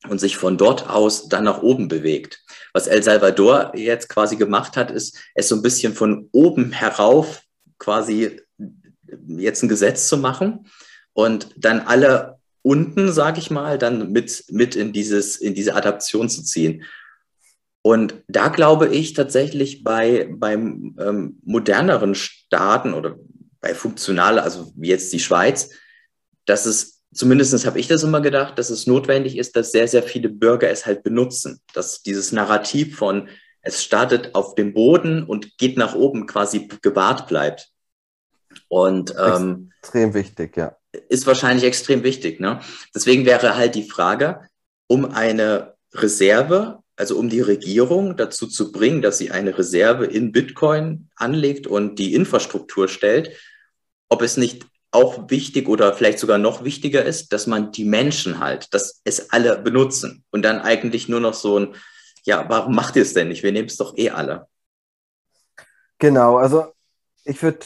und 0.10 0.20
sich 0.20 0.38
von 0.38 0.58
dort 0.58 0.90
aus 0.90 1.30
dann 1.30 1.44
nach 1.44 1.62
oben 1.62 1.88
bewegt. 1.88 2.42
Was 2.74 2.88
El 2.88 3.04
Salvador 3.04 3.74
jetzt 3.75 4.10
quasi 4.10 4.36
gemacht 4.36 4.75
hat, 4.78 4.92
ist 4.92 5.18
es 5.34 5.50
so 5.50 5.56
ein 5.56 5.62
bisschen 5.62 5.94
von 5.94 6.30
oben 6.31 6.72
herauf 6.72 7.42
quasi 7.80 8.42
jetzt 9.28 9.64
ein 9.64 9.70
Gesetz 9.70 10.08
zu 10.08 10.18
machen 10.18 10.68
und 11.14 11.50
dann 11.58 11.81
alle 11.81 12.40
unten, 12.63 13.12
sage 13.12 13.39
ich 13.39 13.51
mal, 13.51 13.77
dann 13.77 14.12
mit, 14.12 14.45
mit 14.50 14.75
in, 14.75 14.94
dieses, 14.94 15.36
in 15.36 15.54
diese 15.54 15.75
Adaption 15.75 16.30
zu 16.30 16.44
ziehen. 16.44 16.83
Und 17.83 18.15
da 18.27 18.48
glaube 18.48 18.88
ich 18.88 19.13
tatsächlich 19.13 19.83
bei 19.83 20.29
beim 20.32 20.96
ähm, 21.00 21.39
moderneren 21.43 22.15
Staaten 22.15 22.93
oder 22.93 23.20
bei 23.60 23.75
funktionale, 23.75 24.41
also 24.41 24.72
wie 24.75 24.88
jetzt 24.88 25.12
die 25.12 25.20
Schweiz, 25.20 25.70
dass 26.46 26.65
es 26.65 27.01
zumindest 27.13 27.65
habe 27.65 27.79
ich 27.79 27.88
das 27.88 28.03
immer 28.03 28.22
gedacht, 28.22 28.58
dass 28.58 28.70
es 28.70 28.88
notwendig 28.88 29.38
ist, 29.38 29.55
dass 29.55 29.72
sehr, 29.72 29.88
sehr 29.88 30.03
viele 30.03 30.29
Bürger 30.29 30.70
es 30.70 30.86
halt 30.86 31.03
benutzen. 31.03 31.60
Dass 31.74 32.01
dieses 32.01 32.32
Narrativ 32.32 32.98
von 32.98 33.27
es 33.62 33.84
startet 33.84 34.36
auf 34.36 34.55
dem 34.55 34.74
Boden 34.74 35.24
und 35.24 35.58
geht 35.58 35.77
nach 35.77 35.96
oben 35.96 36.25
quasi 36.25 36.67
gewahrt 36.82 37.27
bleibt. 37.27 37.70
Und 38.67 39.15
ähm, 39.17 39.72
extrem 39.82 40.13
wichtig, 40.13 40.58
ja. 40.58 40.75
Ist 41.10 41.28
wahrscheinlich 41.28 41.66
extrem 41.66 42.04
wichtig. 42.04 42.40
Ne? 42.40 42.60
Deswegen 42.94 43.26
wäre 43.26 43.56
halt 43.56 43.76
die 43.76 43.90
Frage, 43.90 44.48
um 44.88 45.06
eine 45.06 45.74
Reserve, 45.94 46.80
also 46.96 47.18
um 47.18 47.30
die 47.30 47.42
Regierung 47.42 48.16
dazu 48.18 48.48
zu 48.48 48.72
bringen, 48.72 49.02
dass 49.02 49.18
sie 49.18 49.32
eine 49.32 49.58
Reserve 49.58 50.06
in 50.06 50.32
Bitcoin 50.32 51.10
anlegt 51.16 51.68
und 51.68 51.98
die 51.98 52.14
Infrastruktur 52.14 52.88
stellt, 52.88 53.36
ob 54.10 54.22
es 54.22 54.38
nicht 54.38 54.68
auch 54.92 55.30
wichtig 55.32 55.68
oder 55.68 55.94
vielleicht 55.94 56.20
sogar 56.20 56.38
noch 56.38 56.64
wichtiger 56.64 57.04
ist, 57.04 57.34
dass 57.34 57.48
man 57.48 57.72
die 57.72 57.86
Menschen 57.86 58.40
halt, 58.40 58.72
dass 58.76 59.02
es 59.04 59.32
alle 59.32 59.58
benutzen 59.58 60.24
und 60.30 60.44
dann 60.44 60.60
eigentlich 60.60 61.10
nur 61.10 61.20
noch 61.20 61.34
so 61.34 61.60
ein, 61.60 61.76
ja, 62.26 62.46
warum 62.48 62.76
macht 62.76 62.96
ihr 62.96 63.02
es 63.02 63.14
denn 63.14 63.30
nicht? 63.30 63.42
Wir 63.42 63.52
nehmen 63.52 63.68
es 63.68 63.78
doch 63.78 63.98
eh 63.98 64.12
alle. 64.12 64.48
Genau, 65.98 66.38
also 66.38 66.74
ich 67.24 67.42
würde 67.42 67.66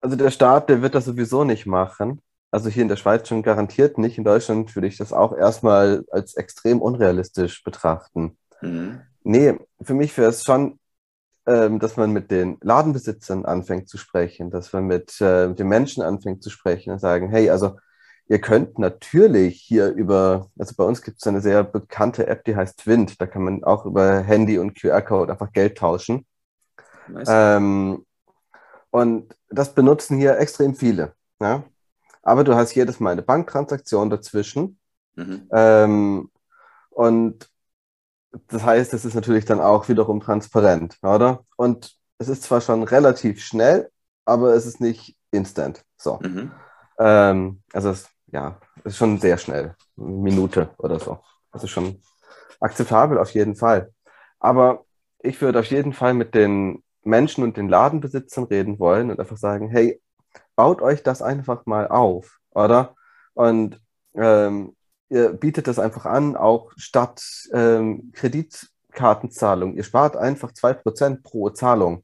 also 0.00 0.16
der 0.16 0.30
Staat, 0.30 0.68
der 0.68 0.82
wird 0.82 0.94
das 0.94 1.06
sowieso 1.06 1.44
nicht 1.44 1.66
machen. 1.66 2.20
Also 2.56 2.70
hier 2.70 2.80
in 2.80 2.88
der 2.88 2.96
Schweiz 2.96 3.28
schon 3.28 3.42
garantiert 3.42 3.98
nicht. 3.98 4.16
In 4.16 4.24
Deutschland 4.24 4.74
würde 4.74 4.88
ich 4.88 4.96
das 4.96 5.12
auch 5.12 5.36
erstmal 5.36 6.06
als 6.10 6.38
extrem 6.38 6.80
unrealistisch 6.80 7.62
betrachten. 7.62 8.38
Mhm. 8.62 9.02
Nee, 9.24 9.58
für 9.82 9.92
mich 9.92 10.16
wäre 10.16 10.30
es 10.30 10.42
schon, 10.42 10.80
ähm, 11.44 11.80
dass 11.80 11.98
man 11.98 12.12
mit 12.12 12.30
den 12.30 12.56
Ladenbesitzern 12.62 13.44
anfängt 13.44 13.90
zu 13.90 13.98
sprechen, 13.98 14.50
dass 14.50 14.72
man 14.72 14.86
mit, 14.86 15.20
äh, 15.20 15.48
mit 15.48 15.58
den 15.58 15.68
Menschen 15.68 16.02
anfängt 16.02 16.42
zu 16.42 16.48
sprechen 16.48 16.94
und 16.94 16.98
sagen, 16.98 17.28
hey, 17.28 17.50
also 17.50 17.76
ihr 18.26 18.40
könnt 18.40 18.78
natürlich 18.78 19.60
hier 19.60 19.88
über, 19.88 20.48
also 20.58 20.74
bei 20.78 20.84
uns 20.84 21.02
gibt 21.02 21.18
es 21.20 21.26
eine 21.26 21.42
sehr 21.42 21.62
bekannte 21.62 22.26
App, 22.26 22.42
die 22.46 22.56
heißt 22.56 22.86
Wind. 22.86 23.20
Da 23.20 23.26
kann 23.26 23.42
man 23.42 23.64
auch 23.64 23.84
über 23.84 24.20
Handy 24.20 24.58
und 24.58 24.80
QR-Code 24.80 25.30
einfach 25.30 25.52
Geld 25.52 25.76
tauschen. 25.76 26.24
Nice. 27.06 27.28
Ähm, 27.30 28.06
und 28.88 29.36
das 29.50 29.74
benutzen 29.74 30.16
hier 30.16 30.38
extrem 30.38 30.74
viele. 30.74 31.12
Ja? 31.38 31.62
Aber 32.26 32.42
du 32.42 32.56
hast 32.56 32.74
jedes 32.74 32.98
Mal 32.98 33.12
eine 33.12 33.22
Banktransaktion 33.22 34.10
dazwischen. 34.10 34.80
Mhm. 35.14 35.48
Ähm, 35.52 36.30
und 36.90 37.48
das 38.48 38.64
heißt, 38.64 38.92
es 38.94 39.04
ist 39.04 39.14
natürlich 39.14 39.44
dann 39.44 39.60
auch 39.60 39.88
wiederum 39.88 40.18
transparent, 40.20 40.98
oder? 41.02 41.44
Und 41.56 41.96
es 42.18 42.28
ist 42.28 42.42
zwar 42.42 42.60
schon 42.60 42.82
relativ 42.82 43.44
schnell, 43.44 43.92
aber 44.24 44.54
es 44.54 44.66
ist 44.66 44.80
nicht 44.80 45.16
instant. 45.30 45.84
So. 45.96 46.18
Mhm. 46.20 46.50
Ähm, 46.98 47.62
also 47.72 47.90
es, 47.90 48.08
ja, 48.32 48.58
ist 48.82 48.96
schon 48.96 49.20
sehr 49.20 49.38
schnell. 49.38 49.76
Minute 49.94 50.70
oder 50.78 50.98
so. 50.98 51.20
Also 51.52 51.68
schon 51.68 52.02
akzeptabel 52.58 53.18
auf 53.18 53.30
jeden 53.34 53.54
Fall. 53.54 53.92
Aber 54.40 54.84
ich 55.20 55.40
würde 55.40 55.60
auf 55.60 55.66
jeden 55.66 55.92
Fall 55.92 56.12
mit 56.12 56.34
den 56.34 56.82
Menschen 57.04 57.44
und 57.44 57.56
den 57.56 57.68
Ladenbesitzern 57.68 58.44
reden 58.44 58.80
wollen 58.80 59.12
und 59.12 59.20
einfach 59.20 59.36
sagen, 59.36 59.68
hey, 59.68 60.00
baut 60.56 60.82
euch 60.82 61.02
das 61.02 61.22
einfach 61.22 61.66
mal 61.66 61.88
auf, 61.88 62.38
oder? 62.50 62.94
Und 63.34 63.80
ähm, 64.14 64.74
ihr 65.08 65.32
bietet 65.34 65.68
das 65.68 65.78
einfach 65.78 66.06
an, 66.06 66.36
auch 66.36 66.72
statt 66.76 67.22
ähm, 67.52 68.10
Kreditkartenzahlung. 68.14 69.76
Ihr 69.76 69.84
spart 69.84 70.16
einfach 70.16 70.52
2% 70.52 71.22
pro 71.22 71.50
Zahlung. 71.50 72.02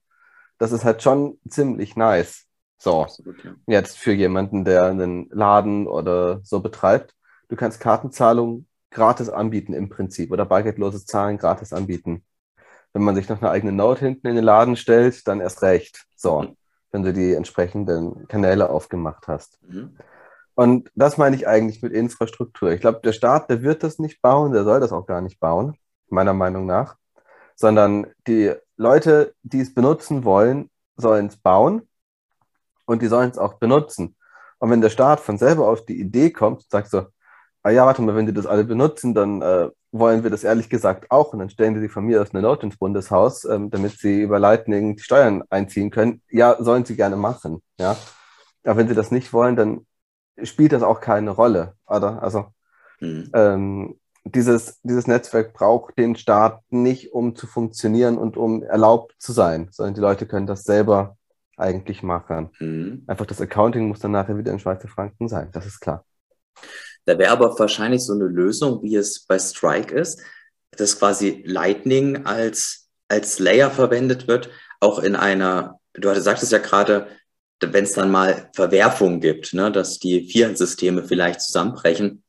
Das 0.59 0.73
ist 0.73 0.85
halt 0.85 1.03
schon 1.03 1.41
ziemlich 1.49 1.97
nice. 1.97 2.45
So, 2.79 3.03
Absolut, 3.03 3.43
ja. 3.45 3.55
jetzt 3.67 3.97
für 3.97 4.13
jemanden, 4.13 4.65
der 4.65 4.85
einen 4.85 5.29
Laden 5.31 5.87
oder 5.87 6.41
so 6.43 6.61
betreibt. 6.61 7.15
Du 7.49 7.57
kannst 7.57 7.81
Kartenzahlung 7.81 8.67
gratis 8.91 9.29
anbieten 9.29 9.73
im 9.73 9.89
Prinzip 9.89 10.31
oder 10.31 10.45
bargeldloses 10.45 11.07
Zahlen 11.07 11.39
gratis 11.39 11.73
anbieten. 11.73 12.25
Wenn 12.93 13.03
man 13.03 13.15
sich 13.15 13.29
noch 13.29 13.41
eine 13.41 13.51
eigene 13.51 13.73
Note 13.73 14.05
hinten 14.05 14.27
in 14.27 14.35
den 14.37 14.45
Laden 14.45 14.77
stellt, 14.77 15.27
dann 15.27 15.41
erst 15.41 15.63
recht. 15.63 16.05
So. 16.15 16.55
Wenn 16.93 17.03
du 17.03 17.13
die 17.13 17.35
entsprechenden 17.35 18.29
Kanäle 18.29 18.71
aufgemacht 18.71 19.27
hast. 19.27 19.59
Mhm. 19.63 19.97
Und 20.55 20.91
das 20.95 21.17
meine 21.17 21.35
ich 21.35 21.49
eigentlich 21.49 21.83
mit 21.83 21.93
Infrastruktur. 21.93 22.71
Ich 22.73 22.81
glaube, 22.81 23.01
der 23.03 23.13
Staat, 23.13 23.49
der 23.49 23.63
wird 23.63 23.83
das 23.83 23.99
nicht 23.99 24.21
bauen, 24.21 24.53
der 24.53 24.65
soll 24.65 24.81
das 24.81 24.93
auch 24.93 25.07
gar 25.07 25.23
nicht 25.23 25.41
bauen, 25.41 25.77
meiner 26.09 26.35
Meinung 26.35 26.67
nach, 26.67 26.97
sondern 27.57 28.07
die 28.27 28.53
Leute, 28.77 29.35
die 29.43 29.61
es 29.61 29.73
benutzen 29.73 30.25
wollen, 30.25 30.71
sollen 30.97 31.29
es 31.29 31.37
bauen 31.39 31.89
und 32.85 33.01
die 33.01 33.07
sollen 33.07 33.31
es 33.31 33.39
auch 33.39 33.55
benutzen. 33.55 34.15
Und 34.59 34.71
wenn 34.71 34.83
der 34.83 34.91
Staat 34.91 35.21
von 35.21 35.39
selber 35.39 35.69
auf 35.69 35.87
die 35.87 35.99
Idee 35.99 36.31
kommt 36.31 36.71
sagt 36.71 36.91
so, 36.91 37.07
ah 37.63 37.71
ja, 37.71 37.87
warte 37.87 38.03
mal, 38.03 38.15
wenn 38.15 38.27
die 38.27 38.35
das 38.35 38.47
alle 38.47 38.65
benutzen, 38.65 39.15
dann 39.15 39.41
äh, 39.41 39.71
wollen 39.93 40.23
wir 40.23 40.31
das 40.31 40.43
ehrlich 40.43 40.69
gesagt 40.69 41.11
auch. 41.11 41.33
Und 41.33 41.39
dann 41.39 41.51
stellen 41.51 41.75
die 41.75 41.81
sich 41.81 41.93
von 41.93 42.05
mir 42.05 42.21
aus 42.21 42.33
eine 42.33 42.43
Note 42.43 42.67
ins 42.67 42.79
Bundeshaus, 42.79 43.45
ähm, 43.45 43.71
damit 43.71 43.93
sie 43.99 44.23
über 44.23 44.39
Lightning 44.39 44.97
die 44.97 45.03
Steuern 45.03 45.43
einziehen 45.51 45.91
können. 45.91 46.23
Ja, 46.31 46.57
sollen 46.59 46.85
sie 46.85 46.97
gerne 46.97 47.17
machen. 47.17 47.63
Ja. 47.79 47.97
Aber 48.65 48.79
wenn 48.79 48.89
sie 48.89 48.95
das 48.95 49.11
nicht 49.11 49.33
wollen, 49.33 49.55
dann 49.55 49.87
spielt 50.43 50.73
das 50.73 50.83
auch 50.83 51.01
keine 51.01 51.31
Rolle, 51.31 51.75
oder? 51.87 52.23
Also 52.23 52.47
mhm. 53.01 53.31
ähm, 53.35 54.01
dieses, 54.25 54.81
dieses 54.83 55.07
Netzwerk 55.07 55.53
braucht 55.53 55.99
den 55.99 56.17
Staat 56.17 56.63
nicht, 56.71 57.13
um 57.13 57.37
zu 57.37 57.47
funktionieren 57.47 58.19
und 58.19 58.37
um 58.37 58.63
erlaubt 58.63 59.15
zu 59.19 59.33
sein, 59.33 59.69
sondern 59.73 59.95
die 59.95 60.01
Leute 60.01 60.27
können 60.27 60.47
das 60.47 60.63
selber 60.63 61.17
eigentlich 61.57 62.03
machen. 62.03 62.51
Mhm. 62.61 63.05
Einfach 63.07 63.27
das 63.27 63.41
Accounting 63.41 63.89
muss 63.89 64.01
dann 64.01 64.13
nachher 64.13 64.39
wieder 64.39 64.53
in 64.53 64.59
Schweizer 64.59 64.89
Franken 64.89 65.29
sein, 65.29 65.51
das 65.53 65.67
ist 65.67 65.81
klar. 65.81 66.05
Da 67.05 67.19
wäre 67.19 67.33
aber 67.33 67.59
wahrscheinlich 67.59 68.03
so 68.03 68.13
eine 68.13 68.27
Lösung, 68.27 68.83
wie 68.83 68.97
es 68.97 69.21
bei 69.21 69.39
Strike 69.39 69.95
ist, 69.95 70.21
dass 70.71 70.99
quasi 70.99 71.43
Lightning 71.47 72.25
als, 72.27 72.89
als 73.09 73.39
Layer 73.39 73.71
verwendet 73.71 74.29
wird, 74.29 74.51
auch 74.81 74.99
in 74.99 75.17
einer, 75.17 75.81
du 75.95 76.15
sagtest 76.21 76.53
ja 76.53 76.59
gerade, 76.59 77.09
wenn 77.61 77.85
es 77.85 77.93
dann 77.93 78.11
mal 78.11 78.51
Verwerfungen 78.55 79.21
gibt, 79.21 79.55
ne, 79.55 79.71
dass 79.71 79.99
die 79.99 80.29
Fiat-Systeme 80.29 81.05
vielleicht 81.05 81.41
zusammenbrechen, 81.41 82.23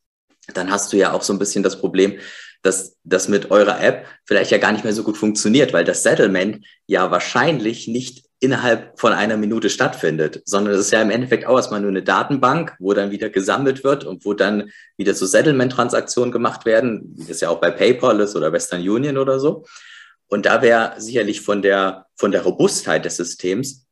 dann 0.54 0.70
hast 0.70 0.94
du 0.94 0.98
ja 0.98 1.14
auch 1.14 1.24
so 1.24 1.34
ein 1.34 1.40
bisschen 1.40 1.64
das 1.64 1.80
Problem, 1.80 2.20
dass 2.62 2.96
das 3.04 3.28
mit 3.28 3.52
eurer 3.52 3.82
App 3.82 4.06
vielleicht 4.26 4.52
ja 4.52 4.58
gar 4.58 4.72
nicht 4.72 4.84
mehr 4.84 4.94
so 4.94 5.04
gut 5.04 5.18
funktioniert, 5.18 5.74
weil 5.74 5.84
das 5.84 6.04
Settlement 6.04 6.66
ja 6.88 7.12
wahrscheinlich 7.12 7.88
nicht 7.88 8.26
innerhalb 8.44 9.00
von 9.00 9.14
einer 9.14 9.38
Minute 9.38 9.70
stattfindet, 9.70 10.42
sondern 10.46 10.74
es 10.74 10.82
ist 10.82 10.92
ja 10.92 11.02
im 11.02 11.10
Endeffekt 11.10 11.46
auch 11.46 11.56
erstmal 11.56 11.80
nur 11.80 11.92
eine 11.92 12.04
Datenbank, 12.04 12.76
wo 12.78 12.94
dann 12.94 13.10
wieder 13.10 13.30
gesammelt 13.30 13.86
wird 13.86 14.04
und 14.04 14.26
wo 14.26 14.34
dann 14.34 14.70
wieder 14.98 15.14
so 15.14 15.26
Settlement-Transaktionen 15.26 16.32
gemacht 16.32 16.66
werden, 16.66 17.14
wie 17.16 17.26
das 17.26 17.40
ja 17.40 17.50
auch 17.50 17.62
bei 17.62 17.72
PayPal 17.72 18.20
ist 18.20 18.36
oder 18.36 18.52
Western 18.52 18.82
Union 18.82 19.18
oder 19.18 19.40
so. 19.40 19.64
Und 20.28 20.46
da 20.46 20.62
wäre 20.62 20.96
sicherlich 20.98 21.40
von 21.40 21.62
der, 21.62 22.08
von 22.16 22.32
der 22.32 22.42
Robustheit 22.42 23.06
des 23.06 23.16
Systems 23.16 23.86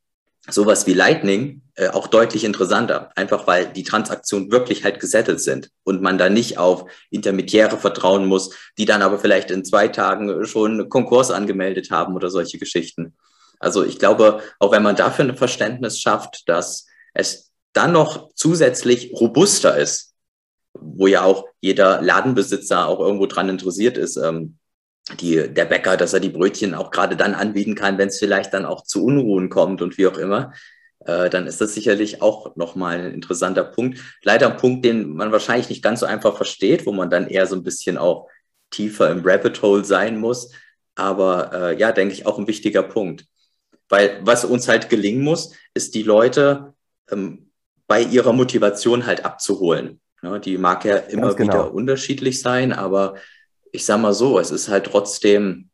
sowas 0.50 0.86
wie 0.86 0.94
Lightning 0.94 1.62
äh, 1.76 1.88
auch 1.88 2.08
deutlich 2.08 2.44
interessanter, 2.44 3.12
einfach 3.16 3.48
weil 3.48 3.68
die 3.68 3.84
Transaktionen 3.84 4.52
wirklich 4.52 4.84
halt 4.84 5.00
gesettelt 5.00 5.40
sind 5.40 5.70
und 5.84 6.02
man 6.02 6.18
da 6.18 6.30
nicht 6.30 6.58
auf 6.58 6.92
Intermediäre 7.10 7.78
vertrauen 7.78 8.26
muss, 8.26 8.54
die 8.78 8.86
dann 8.86 9.02
aber 9.02 9.18
vielleicht 9.20 9.50
in 9.50 9.64
zwei 9.64 9.88
Tagen 9.88 10.46
schon 10.46 10.90
Konkurs 10.90 11.32
angemeldet 11.32 11.92
haben 11.92 12.16
oder 12.16 12.30
solche 12.30 12.58
Geschichten. 12.58 13.14
Also 13.62 13.86
ich 13.86 14.00
glaube, 14.00 14.42
auch 14.60 14.72
wenn 14.72 14.84
man 14.84 14.96
dafür 14.96 15.26
ein 15.26 15.38
Verständnis 15.38 16.00
schafft, 16.00 16.50
dass 16.50 16.88
es 17.14 17.52
dann 17.74 17.92
noch 17.92 18.34
zusätzlich 18.34 19.14
robuster 19.14 19.78
ist, 19.78 20.14
wo 20.74 21.08
ja 21.08 21.24
auch 21.24 21.46
jeder 21.62 22.02
Ladenbesitzer 22.02 22.88
auch 22.88 23.00
irgendwo 23.00 23.28
dran 23.28 23.50
interessiert 23.50 23.98
ist, 23.98 24.18
ähm, 24.18 24.58
die, 25.20 25.48
der 25.54 25.66
Bäcker, 25.66 25.96
dass 25.96 26.14
er 26.14 26.20
die 26.20 26.30
Brötchen 26.30 26.74
auch 26.74 26.92
gerade 26.92 27.16
dann 27.16 27.34
anbieten 27.34 27.76
kann, 27.76 27.98
wenn 27.98 28.08
es 28.08 28.20
vielleicht 28.20 28.54
dann 28.54 28.66
auch 28.66 28.84
zu 28.84 29.04
Unruhen 29.04 29.50
kommt 29.50 29.82
und 29.82 29.98
wie 29.98 30.08
auch 30.08 30.18
immer, 30.18 30.54
äh, 31.06 31.30
dann 31.30 31.46
ist 31.48 31.62
das 31.62 31.74
sicherlich 31.74 32.22
auch 32.22 32.56
nochmal 32.56 33.00
ein 33.00 33.14
interessanter 33.14 33.64
Punkt. 33.64 34.00
Leider 34.24 34.50
ein 34.50 34.58
Punkt, 34.58 34.86
den 34.86 35.14
man 35.14 35.32
wahrscheinlich 35.32 35.70
nicht 35.70 35.84
ganz 35.84 36.00
so 36.00 36.06
einfach 36.06 36.36
versteht, 36.36 36.86
wo 36.86 36.94
man 36.94 37.10
dann 37.10 37.28
eher 37.28 37.46
so 37.46 37.56
ein 37.56 37.64
bisschen 37.64 37.98
auch 37.98 38.28
tiefer 38.72 39.12
im 39.12 39.22
Rabbit 39.24 39.62
Hole 39.62 39.86
sein 39.86 40.18
muss. 40.18 40.52
Aber 40.96 41.52
äh, 41.54 41.80
ja, 41.80 41.92
denke 41.92 42.14
ich, 42.14 42.26
auch 42.26 42.40
ein 42.40 42.48
wichtiger 42.48 42.84
Punkt. 42.84 43.26
Weil 43.92 44.20
was 44.24 44.46
uns 44.46 44.68
halt 44.68 44.90
gelingen 44.90 45.22
muss, 45.22 45.54
ist 45.74 45.94
die 45.96 46.04
Leute 46.04 46.74
ähm, 47.12 47.52
bei 47.88 48.02
ihrer 48.02 48.32
Motivation 48.32 49.06
halt 49.06 49.26
abzuholen. 49.26 50.00
Ja, 50.24 50.40
die 50.40 50.58
mag 50.58 50.86
ja 50.86 50.96
immer 50.96 51.34
genau. 51.36 51.54
wieder 51.54 51.74
unterschiedlich 51.74 52.42
sein, 52.42 52.72
aber 52.72 53.16
ich 53.72 53.86
sag 53.86 54.00
mal 54.00 54.14
so, 54.14 54.40
es 54.40 54.50
ist 54.50 54.70
halt 54.70 54.86
trotzdem, 54.86 55.70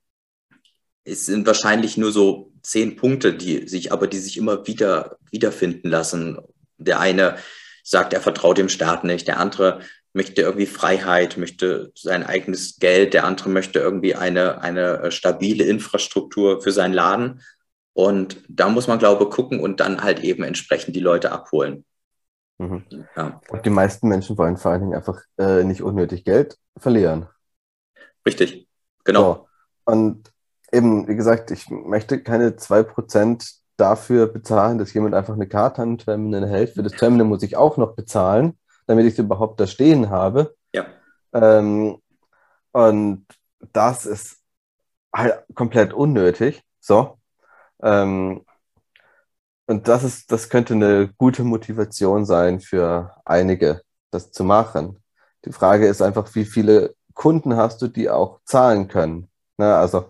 es 1.04 1.28
sind 1.28 1.46
wahrscheinlich 1.46 1.96
nur 1.96 2.12
so 2.12 2.54
zehn 2.64 2.96
Punkte, 2.96 3.34
die 3.34 3.68
sich, 3.68 3.92
aber 3.92 4.08
die 4.08 4.18
sich 4.18 4.38
immer 4.38 4.66
wieder 4.66 5.18
wiederfinden 5.30 5.90
lassen. 5.90 6.40
Der 6.78 7.00
eine 7.00 7.38
sagt, 7.84 8.14
er 8.14 8.22
vertraut 8.22 8.58
dem 8.58 8.70
Staat 8.70 9.04
nicht, 9.04 9.28
der 9.28 9.40
andere 9.40 9.82
möchte 10.14 10.42
irgendwie 10.42 10.66
Freiheit, 10.66 11.38
möchte 11.38 11.92
sein 11.94 12.24
eigenes 12.24 12.80
Geld, 12.80 13.14
der 13.14 13.26
andere 13.26 13.50
möchte 13.50 13.78
irgendwie 13.78 14.16
eine, 14.16 14.62
eine 14.62 15.12
stabile 15.12 15.66
Infrastruktur 15.66 16.62
für 16.62 16.72
seinen 16.72 16.94
Laden. 16.94 17.42
Und 17.98 18.44
da 18.48 18.70
muss 18.70 18.88
man, 18.88 19.00
glaube 19.00 19.24
ich, 19.24 19.32
gucken 19.32 19.60
und 19.60 19.80
dann 19.80 20.04
halt 20.04 20.20
eben 20.20 20.44
entsprechend 20.44 20.96
die 20.96 21.00
Leute 21.00 21.32
abholen. 21.32 21.84
Mhm. 22.60 22.86
Ja. 23.16 23.42
Und 23.50 23.66
die 23.66 23.72
meisten 23.72 24.08
Menschen 24.08 24.38
wollen 24.38 24.58
vor 24.58 24.70
allen 24.70 24.82
Dingen 24.82 24.94
einfach 24.94 25.20
äh, 25.40 25.64
nicht 25.64 25.82
unnötig 25.82 26.24
Geld 26.24 26.60
verlieren. 26.78 27.28
Richtig, 28.24 28.68
genau. 29.04 29.34
So. 29.34 29.48
Und 29.92 30.32
eben, 30.72 31.08
wie 31.08 31.16
gesagt, 31.16 31.50
ich 31.50 31.72
möchte 31.72 32.22
keine 32.22 32.52
2% 32.52 33.62
dafür 33.78 34.28
bezahlen, 34.28 34.78
dass 34.78 34.94
jemand 34.94 35.16
einfach 35.16 35.34
eine 35.34 35.48
Karte 35.48 35.82
an 35.82 35.98
Terminal 35.98 36.48
hält. 36.48 36.76
Für 36.76 36.84
das 36.84 36.92
Terminal 36.92 37.26
muss 37.26 37.42
ich 37.42 37.58
auch 37.58 37.78
noch 37.78 37.96
bezahlen, 37.96 38.60
damit 38.86 39.08
ich 39.08 39.14
es 39.14 39.20
überhaupt 39.20 39.60
da 39.60 39.66
stehen 39.66 40.12
habe. 40.12 40.56
Ja. 40.72 40.86
Ähm, 41.34 41.98
und 42.74 43.26
das 43.74 44.06
ist 44.06 44.38
halt 45.12 45.44
komplett 45.56 45.94
unnötig. 45.94 46.62
So. 46.80 47.17
Ähm, 47.82 48.42
und 49.68 49.88
das 49.88 50.04
ist, 50.04 50.32
das 50.32 50.50
könnte 50.50 50.74
eine 50.74 51.10
gute 51.18 51.44
Motivation 51.44 52.26
sein 52.26 52.62
für 52.62 53.16
einige, 53.26 53.82
das 54.12 54.32
zu 54.32 54.44
machen. 54.44 55.04
Die 55.46 55.52
Frage 55.52 55.88
ist 55.88 56.02
einfach, 56.02 56.34
wie 56.36 56.46
viele 56.46 56.96
Kunden 57.14 57.58
hast 57.58 57.82
du, 57.82 57.88
die 57.88 58.10
auch 58.10 58.40
zahlen 58.46 58.88
können. 58.88 59.30
Ne? 59.58 59.76
Also 59.76 60.10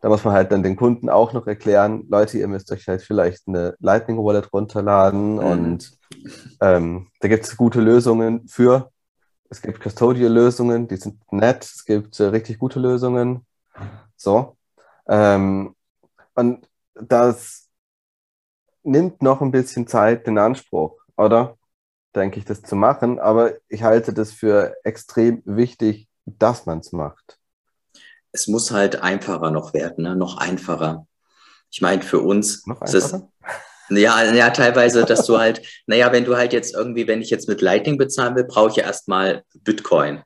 da 0.00 0.08
muss 0.08 0.24
man 0.24 0.34
halt 0.34 0.52
dann 0.52 0.62
den 0.62 0.76
Kunden 0.76 1.08
auch 1.08 1.32
noch 1.32 1.46
erklären, 1.46 2.04
Leute, 2.10 2.38
ihr 2.38 2.46
müsst 2.46 2.70
euch 2.70 2.88
halt 2.88 3.02
vielleicht 3.02 3.48
eine 3.48 3.74
Lightning 3.80 4.18
Wallet 4.18 4.52
runterladen 4.52 5.34
mhm. 5.34 5.38
und 5.38 5.98
ähm, 6.60 7.08
da 7.20 7.28
gibt 7.28 7.44
es 7.44 7.56
gute 7.56 7.80
Lösungen 7.80 8.46
für. 8.46 8.90
Es 9.48 9.62
gibt 9.62 9.80
Custodial-Lösungen, 9.80 10.88
die 10.88 10.96
sind 10.96 11.20
nett, 11.32 11.64
es 11.64 11.84
gibt 11.84 12.18
äh, 12.20 12.24
richtig 12.24 12.58
gute 12.58 12.80
Lösungen. 12.80 13.46
So. 14.16 14.56
Ähm, 15.08 15.74
und 16.34 16.68
das 16.94 17.68
nimmt 18.82 19.22
noch 19.22 19.40
ein 19.40 19.50
bisschen 19.50 19.86
Zeit 19.86 20.26
in 20.28 20.38
Anspruch, 20.38 20.98
oder? 21.16 21.56
Denke 22.14 22.38
ich, 22.38 22.44
das 22.44 22.62
zu 22.62 22.76
machen. 22.76 23.18
Aber 23.18 23.54
ich 23.68 23.82
halte 23.82 24.12
das 24.12 24.32
für 24.32 24.74
extrem 24.84 25.42
wichtig, 25.44 26.08
dass 26.26 26.66
man 26.66 26.78
es 26.78 26.92
macht. 26.92 27.38
Es 28.32 28.46
muss 28.46 28.70
halt 28.70 29.02
einfacher 29.02 29.50
noch 29.50 29.74
werden, 29.74 30.04
ne? 30.04 30.16
noch 30.16 30.38
einfacher. 30.38 31.06
Ich 31.70 31.80
meine, 31.80 32.02
für 32.02 32.20
uns 32.20 32.66
noch 32.66 32.82
ist 32.82 32.94
es. 32.94 33.16
Ja, 33.90 34.32
ja, 34.32 34.50
teilweise, 34.50 35.04
dass 35.04 35.26
du 35.26 35.38
halt, 35.38 35.62
naja, 35.86 36.12
wenn 36.12 36.24
du 36.24 36.36
halt 36.36 36.52
jetzt 36.52 36.74
irgendwie, 36.74 37.06
wenn 37.06 37.20
ich 37.20 37.30
jetzt 37.30 37.48
mit 37.48 37.60
Lightning 37.60 37.98
bezahlen 37.98 38.34
will, 38.34 38.44
brauche 38.44 38.70
ich 38.70 38.76
ja 38.76 38.84
erstmal 38.84 39.44
Bitcoin. 39.54 40.22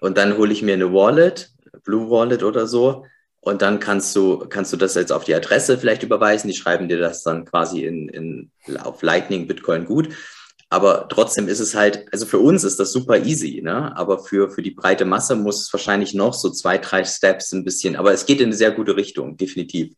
Und 0.00 0.18
dann 0.18 0.36
hole 0.36 0.52
ich 0.52 0.62
mir 0.62 0.74
eine 0.74 0.92
Wallet, 0.92 1.50
Blue 1.84 2.10
Wallet 2.10 2.42
oder 2.42 2.66
so. 2.66 3.06
Und 3.44 3.60
dann 3.62 3.78
kannst 3.78 4.16
du, 4.16 4.38
kannst 4.48 4.72
du 4.72 4.76
das 4.78 4.94
jetzt 4.94 5.12
auf 5.12 5.24
die 5.24 5.34
Adresse 5.34 5.76
vielleicht 5.78 6.02
überweisen. 6.02 6.48
Die 6.48 6.56
schreiben 6.56 6.88
dir 6.88 6.98
das 6.98 7.22
dann 7.22 7.44
quasi 7.44 7.84
in, 7.84 8.08
in, 8.08 8.50
auf 8.82 9.02
Lightning 9.02 9.46
Bitcoin 9.46 9.84
gut. 9.84 10.08
Aber 10.70 11.06
trotzdem 11.08 11.46
ist 11.46 11.60
es 11.60 11.74
halt, 11.74 12.06
also 12.10 12.24
für 12.26 12.38
uns 12.38 12.64
ist 12.64 12.80
das 12.80 12.90
super 12.90 13.18
easy, 13.18 13.60
ne? 13.62 13.94
Aber 13.96 14.18
für, 14.18 14.50
für 14.50 14.62
die 14.62 14.70
breite 14.72 15.04
Masse 15.04 15.36
muss 15.36 15.60
es 15.60 15.72
wahrscheinlich 15.72 16.14
noch 16.14 16.32
so 16.34 16.50
zwei, 16.50 16.78
drei 16.78 17.04
Steps 17.04 17.52
ein 17.52 17.64
bisschen, 17.64 17.96
aber 17.96 18.12
es 18.12 18.24
geht 18.26 18.40
in 18.40 18.46
eine 18.46 18.56
sehr 18.56 18.72
gute 18.72 18.96
Richtung, 18.96 19.36
definitiv. 19.36 19.94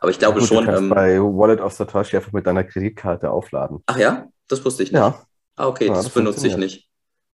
Aber 0.00 0.10
ich 0.10 0.18
glaube 0.18 0.40
Gut, 0.40 0.48
schon. 0.48 0.64
Du 0.64 0.64
kannst 0.64 0.82
Ähm, 0.82 0.88
bei 0.88 1.20
Wallet 1.20 1.60
of 1.60 1.72
Satoshi 1.74 2.16
einfach 2.16 2.32
mit 2.32 2.46
deiner 2.46 2.64
Kreditkarte 2.64 3.30
aufladen. 3.30 3.82
ach 3.86 3.98
ja, 3.98 4.26
das 4.48 4.64
wusste 4.64 4.82
ich 4.82 4.90
nicht. 4.92 4.98
Ja, 5.00 5.22
Ah, 5.56 5.66
okay, 5.68 5.86
Ja, 5.88 5.94
das, 5.94 6.04
das 6.04 6.14
benutze 6.14 6.46
ich 6.46 6.56
nicht. 6.56 6.88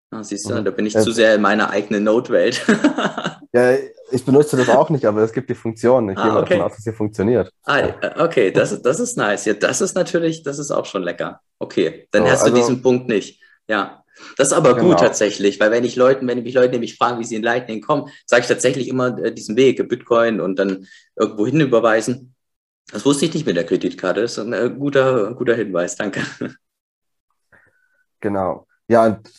Ah, 0.10 0.24
siehst 0.24 0.50
du, 0.50 0.56
Mhm. 0.56 0.66
da 0.66 0.72
bin 0.72 0.86
ich 0.86 0.94
Ja. 0.94 1.02
zu 1.02 1.12
sehr 1.12 1.36
in 1.36 1.42
meiner 1.42 1.70
eigenen 1.70 2.04
Node-Welt. 2.06 2.66
ja 3.54 3.76
ich 4.12 4.24
benutze 4.26 4.58
das 4.58 4.70
auch 4.70 4.90
nicht, 4.90 5.06
aber 5.06 5.22
es 5.22 5.34
gibt 5.34 5.50
die 5.50 5.56
Funktion. 5.56 6.10
Ich 6.10 6.18
Ah, 6.18 6.24
gehe 6.24 6.32
mal 6.34 6.42
okay. 6.44 6.50
davon 6.56 6.66
aus, 6.68 6.76
dass 6.76 6.84
sie 6.84 6.94
funktioniert. 6.94 7.52
ah, 7.64 7.90
okay, 8.20 8.52
das, 8.52 8.72
ist- 8.72 8.82
das 8.84 9.00
ist 9.00 9.18
nice. 9.18 9.46
Ja, 9.46 9.54
das 9.54 9.82
ist 9.82 9.96
natürlich, 9.96 10.44
das 10.44 10.60
ist 10.60 10.72
auch 10.72 10.86
schon 10.86 11.04
lecker. 11.04 11.42
Okay, 11.60 12.08
dann 12.12 12.24
So, 12.24 12.30
hast 12.32 12.42
du 12.42 12.46
also- 12.48 12.58
diesen 12.58 12.82
Punkt 12.82 13.08
nicht. 13.08 13.42
Ja, 13.68 14.04
das 14.38 14.48
ist 14.50 14.54
aber 14.54 14.76
Genau. 14.76 14.90
gut 14.90 15.00
tatsächlich, 15.00 15.60
weil 15.60 15.72
wenn 15.72 15.84
ich 15.86 15.96
Leuten, 15.96 16.28
wenn 16.28 16.44
mich 16.44 16.54
Leute 16.54 16.72
nämlich 16.74 16.98
fragen, 16.98 17.20
wie 17.20 17.24
sie 17.24 17.36
in 17.36 17.44
Lightning 17.44 17.82
kommen, 17.82 18.10
sage 18.26 18.42
ich 18.42 18.48
tatsächlich 18.48 18.88
immer 18.88 19.18
äh, 19.18 19.34
diesen 19.34 19.56
Weg, 19.56 19.88
Bitcoin 19.90 20.40
und 20.42 20.60
dann 20.60 20.86
irgendwo 21.16 21.46
hin 21.48 21.60
überweisen. 21.62 22.36
Das 22.92 23.06
wusste 23.06 23.26
ich 23.26 23.34
nicht 23.34 23.46
mit 23.48 23.56
der 23.56 23.64
Kreditkarte. 23.66 24.22
Das 24.22 24.34
ist 24.34 24.40
ein 24.40 24.54
äh, 24.54 24.70
guter, 24.70 25.34
guter 25.34 25.56
Hinweis, 25.56 25.96
danke. 25.96 26.22
Genau. 28.20 28.68
Ja, 28.88 29.06
und 29.06 29.30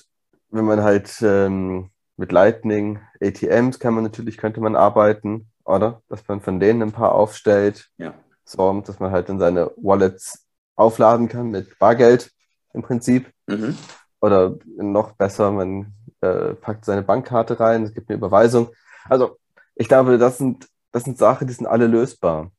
wenn 0.50 0.64
man 0.64 0.83
halt 0.83 1.11
ähm, 1.23 1.90
mit 2.16 2.33
Lightning 2.33 3.00
ATMs 3.25 3.78
kann 3.78 3.95
man 3.95 4.04
natürlich, 4.04 4.37
könnte 4.37 4.61
man 4.61 4.76
arbeiten, 4.76 5.50
oder? 5.64 6.02
Dass 6.09 6.26
man 6.28 6.40
von 6.40 6.61
denen 6.61 6.83
ein 6.83 6.93
paar 6.93 7.14
aufstellt, 7.14 7.90
Ja. 7.99 8.14
so, 8.45 8.81
dass 8.81 9.00
man 9.00 9.11
halt 9.11 9.28
dann 9.28 9.38
seine 9.38 9.71
Wallets 9.76 10.47
aufladen 10.76 11.28
kann 11.28 11.50
mit 11.50 11.78
Bargeld 11.78 12.31
im 12.73 12.83
Prinzip. 12.83 13.33
Mhm. 13.47 13.76
Oder 14.21 14.57
noch 14.76 15.12
besser, 15.12 15.50
man 15.50 15.93
äh, 16.21 16.54
packt 16.54 16.85
seine 16.85 17.02
Bankkarte 17.02 17.61
rein, 17.61 17.85
es 17.85 17.95
gibt 17.95 18.09
eine 18.09 18.16
Überweisung. 18.19 18.71
Also 19.09 19.38
ich 19.75 19.88
glaube, 19.88 20.19
das 20.19 20.38
sind, 20.38 20.69
das 20.93 21.04
sind 21.04 21.19
Sachen, 21.19 21.47
die 21.47 21.52
sind 21.52 21.66
alle 21.66 21.87
lösbar. 21.87 22.50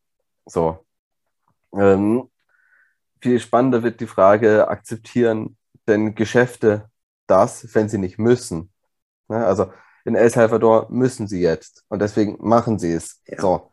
So. 0.46 0.86
Ähm, 1.74 2.30
viel 3.22 3.40
spannender 3.40 3.82
wird 3.84 4.00
die 4.00 4.08
Frage, 4.08 4.68
akzeptieren 4.68 5.58
denn 5.88 6.16
Geschäfte 6.16 6.90
das, 7.28 7.74
wenn 7.74 7.90
sie 7.90 7.98
nicht 7.98 8.20
müssen? 8.20 8.72
Ne? 9.28 9.46
Also 9.46 9.72
in 10.06 10.16
El 10.16 10.30
Salvador 10.30 10.88
müssen 10.90 11.28
sie 11.28 11.42
jetzt 11.42 11.84
und 11.90 12.02
deswegen 12.02 12.38
machen 12.40 12.80
sie 12.80 12.94
es. 12.94 13.22
Ja. 13.28 13.42
So. 13.42 13.72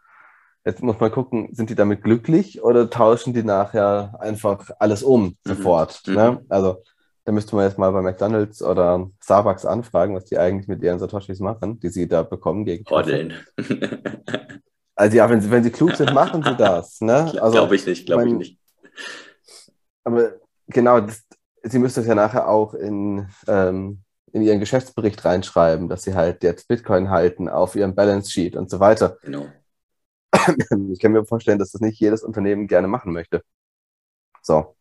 Jetzt 0.64 0.82
muss 0.82 0.98
man 1.00 1.10
gucken, 1.10 1.48
sind 1.52 1.70
die 1.70 1.74
damit 1.74 2.02
glücklich 2.02 2.62
oder 2.62 2.88
tauschen 2.88 3.34
die 3.34 3.42
nachher 3.42 4.14
einfach 4.20 4.70
alles 4.78 5.02
um 5.02 5.24
Mhm. 5.24 5.36
sofort? 5.44 6.02
Mhm. 6.06 6.14
Ne? 6.14 6.44
Also 6.48 6.82
da 7.24 7.32
müsste 7.32 7.54
man 7.54 7.66
jetzt 7.66 7.78
mal 7.78 7.90
bei 7.92 8.02
McDonalds 8.02 8.62
oder 8.62 9.08
Starbucks 9.22 9.64
anfragen, 9.64 10.14
was 10.14 10.24
die 10.24 10.38
eigentlich 10.38 10.66
mit 10.68 10.82
ihren 10.82 10.98
Satoshis 10.98 11.38
machen, 11.40 11.78
die 11.78 11.88
sie 11.88 12.08
da 12.08 12.22
bekommen 12.24 12.64
gegen. 12.64 12.84
Rodeln. 12.86 13.34
Also 14.94 15.16
ja, 15.16 15.28
wenn 15.28 15.40
sie, 15.40 15.50
wenn 15.50 15.64
sie 15.64 15.70
klug 15.70 15.96
sind, 15.96 16.12
machen 16.12 16.42
sie 16.44 16.54
das. 16.54 17.00
Ne? 17.00 17.32
Also, 17.40 17.52
glaube 17.52 17.74
ich 17.74 17.86
nicht, 17.86 18.04
glaube 18.04 18.28
ich 18.28 18.34
nicht. 18.34 18.58
Aber 20.04 20.32
genau, 20.68 21.00
das, 21.00 21.22
sie 21.62 21.78
müssen 21.78 22.00
das 22.00 22.06
ja 22.06 22.14
nachher 22.14 22.46
auch 22.46 22.74
in, 22.74 23.26
ähm, 23.48 24.02
in 24.32 24.42
ihren 24.42 24.60
Geschäftsbericht 24.60 25.24
reinschreiben, 25.24 25.88
dass 25.88 26.02
sie 26.02 26.14
halt 26.14 26.42
jetzt 26.42 26.68
Bitcoin 26.68 27.10
halten 27.10 27.48
auf 27.48 27.76
ihrem 27.76 27.94
Balance 27.94 28.30
Sheet 28.30 28.56
und 28.56 28.70
so 28.70 28.80
weiter. 28.80 29.18
Genau. 29.22 29.46
Ich 30.92 30.98
kann 30.98 31.12
mir 31.12 31.24
vorstellen, 31.24 31.58
dass 31.58 31.72
das 31.72 31.82
nicht 31.82 32.00
jedes 32.00 32.22
Unternehmen 32.22 32.66
gerne 32.66 32.88
machen 32.88 33.12
möchte. 33.12 33.42
So. 34.40 34.74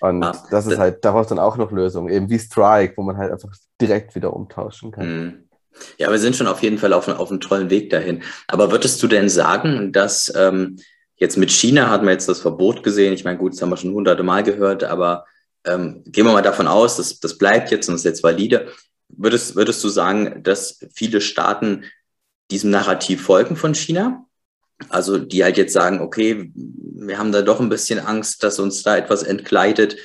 Und 0.00 0.22
Ah, 0.22 0.46
das 0.50 0.66
ist 0.66 0.78
halt 0.78 1.04
daraus 1.04 1.26
dann 1.26 1.38
auch 1.38 1.56
noch 1.56 1.72
Lösungen, 1.72 2.12
eben 2.12 2.30
wie 2.30 2.38
Strike, 2.38 2.96
wo 2.96 3.02
man 3.02 3.16
halt 3.16 3.32
einfach 3.32 3.52
direkt 3.80 4.14
wieder 4.14 4.32
umtauschen 4.32 4.92
kann. 4.92 5.06
Mhm. 5.06 5.48
Ja, 5.98 6.10
wir 6.10 6.18
sind 6.18 6.36
schon 6.36 6.46
auf 6.46 6.62
jeden 6.62 6.78
Fall 6.78 6.92
auf, 6.92 7.08
auf 7.08 7.30
einem 7.30 7.40
tollen 7.40 7.68
Weg 7.68 7.90
dahin. 7.90 8.22
Aber 8.46 8.70
würdest 8.70 9.02
du 9.02 9.08
denn 9.08 9.28
sagen, 9.28 9.92
dass 9.92 10.32
ähm, 10.36 10.78
jetzt 11.16 11.36
mit 11.36 11.50
China 11.50 11.90
hat 11.90 12.02
man 12.02 12.12
jetzt 12.12 12.28
das 12.28 12.40
Verbot 12.40 12.82
gesehen? 12.84 13.12
Ich 13.12 13.24
meine, 13.24 13.38
gut, 13.38 13.54
das 13.54 13.62
haben 13.62 13.70
wir 13.70 13.76
schon 13.76 13.92
hunderte 13.92 14.22
Mal 14.22 14.44
gehört, 14.44 14.84
aber 14.84 15.24
ähm, 15.64 16.02
gehen 16.06 16.26
wir 16.26 16.32
mal 16.32 16.42
davon 16.42 16.68
aus, 16.68 16.96
dass 16.96 17.20
das 17.20 17.38
bleibt 17.38 17.70
jetzt 17.70 17.88
und 17.88 17.94
ist 17.94 18.04
jetzt 18.04 18.22
valide. 18.22 18.68
Würdest, 19.08 19.56
würdest 19.56 19.82
du 19.84 19.88
sagen, 19.88 20.42
dass 20.42 20.80
viele 20.92 21.20
Staaten 21.20 21.84
diesem 22.50 22.70
Narrativ 22.70 23.22
folgen 23.22 23.56
von 23.56 23.74
China? 23.74 24.26
Also 24.88 25.18
die 25.18 25.44
halt 25.44 25.56
jetzt 25.56 25.72
sagen, 25.72 26.00
okay, 26.00 26.52
wir 26.54 27.18
haben 27.18 27.32
da 27.32 27.42
doch 27.42 27.60
ein 27.60 27.68
bisschen 27.68 28.00
Angst, 28.00 28.42
dass 28.42 28.58
uns 28.58 28.82
da 28.82 28.96
etwas 28.96 29.22
entgleitet. 29.22 29.96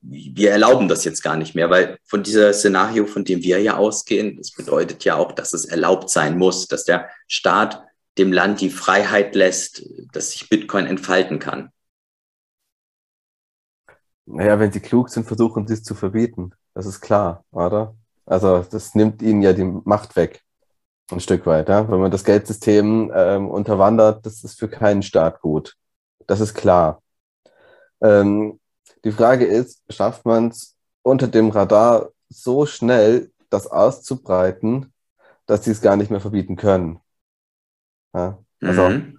Wir 0.00 0.50
erlauben 0.50 0.88
das 0.88 1.04
jetzt 1.04 1.22
gar 1.22 1.36
nicht 1.36 1.54
mehr, 1.54 1.70
weil 1.70 1.98
von 2.04 2.22
dieser 2.22 2.52
Szenario, 2.52 3.06
von 3.06 3.24
dem 3.24 3.42
wir 3.42 3.60
ja 3.60 3.76
ausgehen, 3.76 4.36
das 4.36 4.50
bedeutet 4.50 5.04
ja 5.04 5.16
auch, 5.16 5.32
dass 5.32 5.52
es 5.52 5.64
erlaubt 5.64 6.10
sein 6.10 6.36
muss, 6.36 6.66
dass 6.66 6.84
der 6.84 7.08
Staat 7.26 7.82
dem 8.18 8.32
Land 8.32 8.60
die 8.60 8.70
Freiheit 8.70 9.34
lässt, 9.34 9.84
dass 10.12 10.32
sich 10.32 10.48
Bitcoin 10.48 10.86
entfalten 10.86 11.38
kann. 11.38 11.70
Naja, 14.26 14.58
wenn 14.58 14.72
sie 14.72 14.80
klug 14.80 15.08
sind, 15.08 15.26
versuchen 15.26 15.66
sie 15.66 15.74
es 15.74 15.82
zu 15.82 15.94
verbieten. 15.94 16.52
Das 16.74 16.86
ist 16.86 17.00
klar, 17.00 17.44
oder? 17.50 17.94
Also 18.24 18.62
das 18.62 18.94
nimmt 18.94 19.20
ihnen 19.20 19.42
ja 19.42 19.52
die 19.52 19.64
Macht 19.64 20.16
weg. 20.16 20.42
Ein 21.10 21.20
Stück 21.20 21.44
weit. 21.46 21.68
Ja? 21.68 21.90
Wenn 21.90 22.00
man 22.00 22.10
das 22.10 22.24
Geldsystem 22.24 23.12
ähm, 23.14 23.48
unterwandert, 23.50 24.24
das 24.24 24.44
ist 24.44 24.58
für 24.58 24.68
keinen 24.68 25.02
Staat 25.02 25.40
gut. 25.40 25.76
Das 26.26 26.40
ist 26.40 26.54
klar. 26.54 27.02
Ähm, 28.00 28.60
die 29.04 29.12
Frage 29.12 29.44
ist, 29.44 29.82
schafft 29.90 30.24
man 30.24 30.48
es 30.48 30.76
unter 31.02 31.26
dem 31.28 31.50
Radar 31.50 32.10
so 32.28 32.64
schnell, 32.64 33.32
das 33.50 33.66
auszubreiten, 33.66 34.92
dass 35.46 35.64
sie 35.64 35.72
es 35.72 35.82
gar 35.82 35.96
nicht 35.96 36.10
mehr 36.10 36.20
verbieten 36.20 36.56
können? 36.56 37.00
Ja? 38.14 38.38
Also 38.62 38.88
Mhm. 38.88 39.18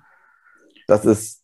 das 0.88 1.06
ist, 1.06 1.44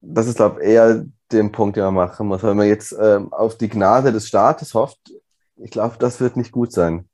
das 0.00 0.26
ist, 0.28 0.36
glaube 0.36 0.62
ich, 0.62 0.68
eher 0.68 1.04
den 1.34 1.52
Punkt, 1.52 1.76
den 1.76 1.84
man 1.84 1.94
machen 1.94 2.26
muss. 2.28 2.42
Wenn 2.42 2.56
man 2.56 2.68
jetzt 2.68 2.94
ähm, 3.00 3.32
auf 3.32 3.58
die 3.58 3.68
Gnade 3.68 4.12
des 4.12 4.28
Staates 4.28 4.74
hofft, 4.74 4.98
ich 5.56 5.70
glaube, 5.70 5.96
das 5.98 6.20
wird 6.20 6.36
nicht 6.36 6.52
gut 6.52 6.72
sein. 6.72 7.08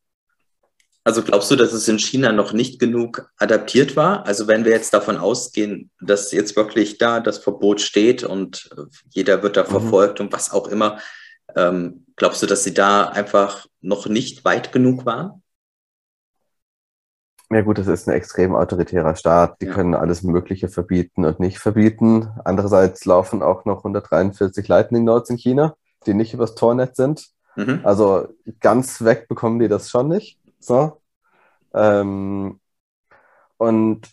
Also 1.03 1.23
glaubst 1.23 1.51
du, 1.51 1.57
dass 1.57 1.73
es 1.73 1.89
in 1.89 1.99
China 1.99 2.31
noch 2.31 2.53
nicht 2.53 2.79
genug 2.79 3.31
adaptiert 3.39 3.97
war? 3.97 4.27
Also 4.27 4.47
wenn 4.47 4.65
wir 4.65 4.73
jetzt 4.73 4.93
davon 4.93 5.17
ausgehen, 5.17 5.91
dass 6.01 6.31
jetzt 6.31 6.57
wirklich 6.57 6.99
da 6.99 7.21
das 7.21 7.39
Verbot 7.39 7.81
steht 7.81 8.23
und 8.23 8.69
äh, 8.77 8.83
jeder 9.09 9.43
wird 9.43 9.57
da 9.57 9.63
Mhm. 9.63 9.69
verfolgt 9.69 10.21
und 10.21 10.33
was 10.33 10.53
auch 10.53 10.69
immer, 10.69 10.99
ähm, 11.57 12.05
glaubst 12.17 12.43
du, 12.43 12.47
dass 12.47 12.65
sie 12.65 12.75
da 12.75 13.09
einfach 13.09 13.67
noch 13.81 14.07
nicht 14.07 14.45
weit 14.45 14.73
genug 14.73 15.07
waren? 15.07 15.43
Ja 17.53 17.63
gut, 17.63 17.79
das 17.79 17.89
ist 17.89 18.09
ein 18.09 18.15
extrem 18.15 18.55
autoritärer 18.55 19.17
Staat. 19.17 19.61
Die 19.61 19.67
Ja. 19.67 19.75
können 19.75 19.95
alles 19.95 20.23
Mögliche 20.23 20.69
verbieten 20.69 21.25
und 21.25 21.41
nicht 21.41 21.59
verbieten. 21.59 22.29
Andererseits 22.45 23.05
laufen 23.05 23.43
auch 23.43 23.65
noch 23.65 23.83
143 23.83 24.69
Lightning 24.69 25.05
Nodes 25.05 25.31
in 25.31 25.37
China, 25.37 25.75
die 26.07 26.15
nicht 26.15 26.33
übers 26.33 26.55
Tornet 26.55 26.95
sind. 26.95 27.27
Mhm. 27.57 27.81
Also 27.83 28.29
ganz 28.61 29.03
weg 29.03 29.27
bekommen 29.29 29.59
die 29.59 29.67
das 29.69 29.91
schon 29.91 30.09
nicht. 30.09 30.39
So. 30.61 31.01
Ähm, 31.75 32.61
und 33.57 34.09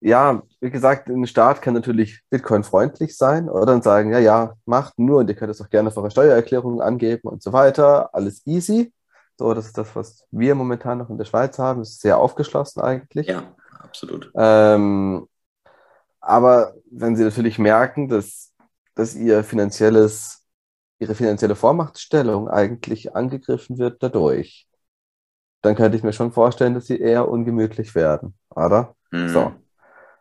ja, 0.00 0.42
wie 0.60 0.70
gesagt, 0.70 1.08
ein 1.08 1.26
Staat 1.26 1.62
kann 1.62 1.74
natürlich 1.74 2.22
Bitcoin-freundlich 2.30 3.16
sein 3.16 3.48
oder 3.48 3.66
dann 3.66 3.82
sagen, 3.82 4.10
ja, 4.12 4.18
ja, 4.18 4.54
macht 4.64 4.98
nur 4.98 5.18
und 5.20 5.28
ihr 5.28 5.36
könnt 5.36 5.50
es 5.50 5.60
auch 5.60 5.68
gerne 5.68 5.88
auf 5.90 5.96
eure 5.96 6.10
Steuererklärungen 6.10 6.80
angeben 6.80 7.28
und 7.28 7.42
so 7.42 7.52
weiter. 7.52 8.14
Alles 8.14 8.46
easy. 8.46 8.92
So, 9.40 9.54
das 9.54 9.68
ist 9.68 9.78
das, 9.78 9.96
was 9.96 10.26
wir 10.30 10.54
momentan 10.54 10.98
noch 10.98 11.08
in 11.08 11.16
der 11.16 11.24
Schweiz 11.24 11.58
haben. 11.58 11.78
Das 11.78 11.92
ist 11.92 12.02
sehr 12.02 12.18
aufgeschlossen 12.18 12.82
eigentlich. 12.82 13.26
Ja, 13.26 13.54
absolut. 13.78 14.30
Ähm, 14.34 15.26
aber 16.20 16.74
wenn 16.90 17.16
sie 17.16 17.24
natürlich 17.24 17.58
merken, 17.58 18.10
dass, 18.10 18.52
dass 18.94 19.14
ihr 19.14 19.42
finanzielles, 19.42 20.44
ihre 20.98 21.14
finanzielle 21.14 21.54
Vormachtstellung 21.54 22.50
eigentlich 22.50 23.16
angegriffen 23.16 23.78
wird 23.78 24.02
dadurch, 24.02 24.68
dann 25.62 25.74
könnte 25.74 25.96
ich 25.96 26.02
mir 26.02 26.12
schon 26.12 26.32
vorstellen, 26.32 26.74
dass 26.74 26.84
sie 26.84 27.00
eher 27.00 27.26
ungemütlich 27.26 27.94
werden, 27.94 28.34
oder? 28.50 28.94
Mhm. 29.10 29.28
So. 29.30 29.54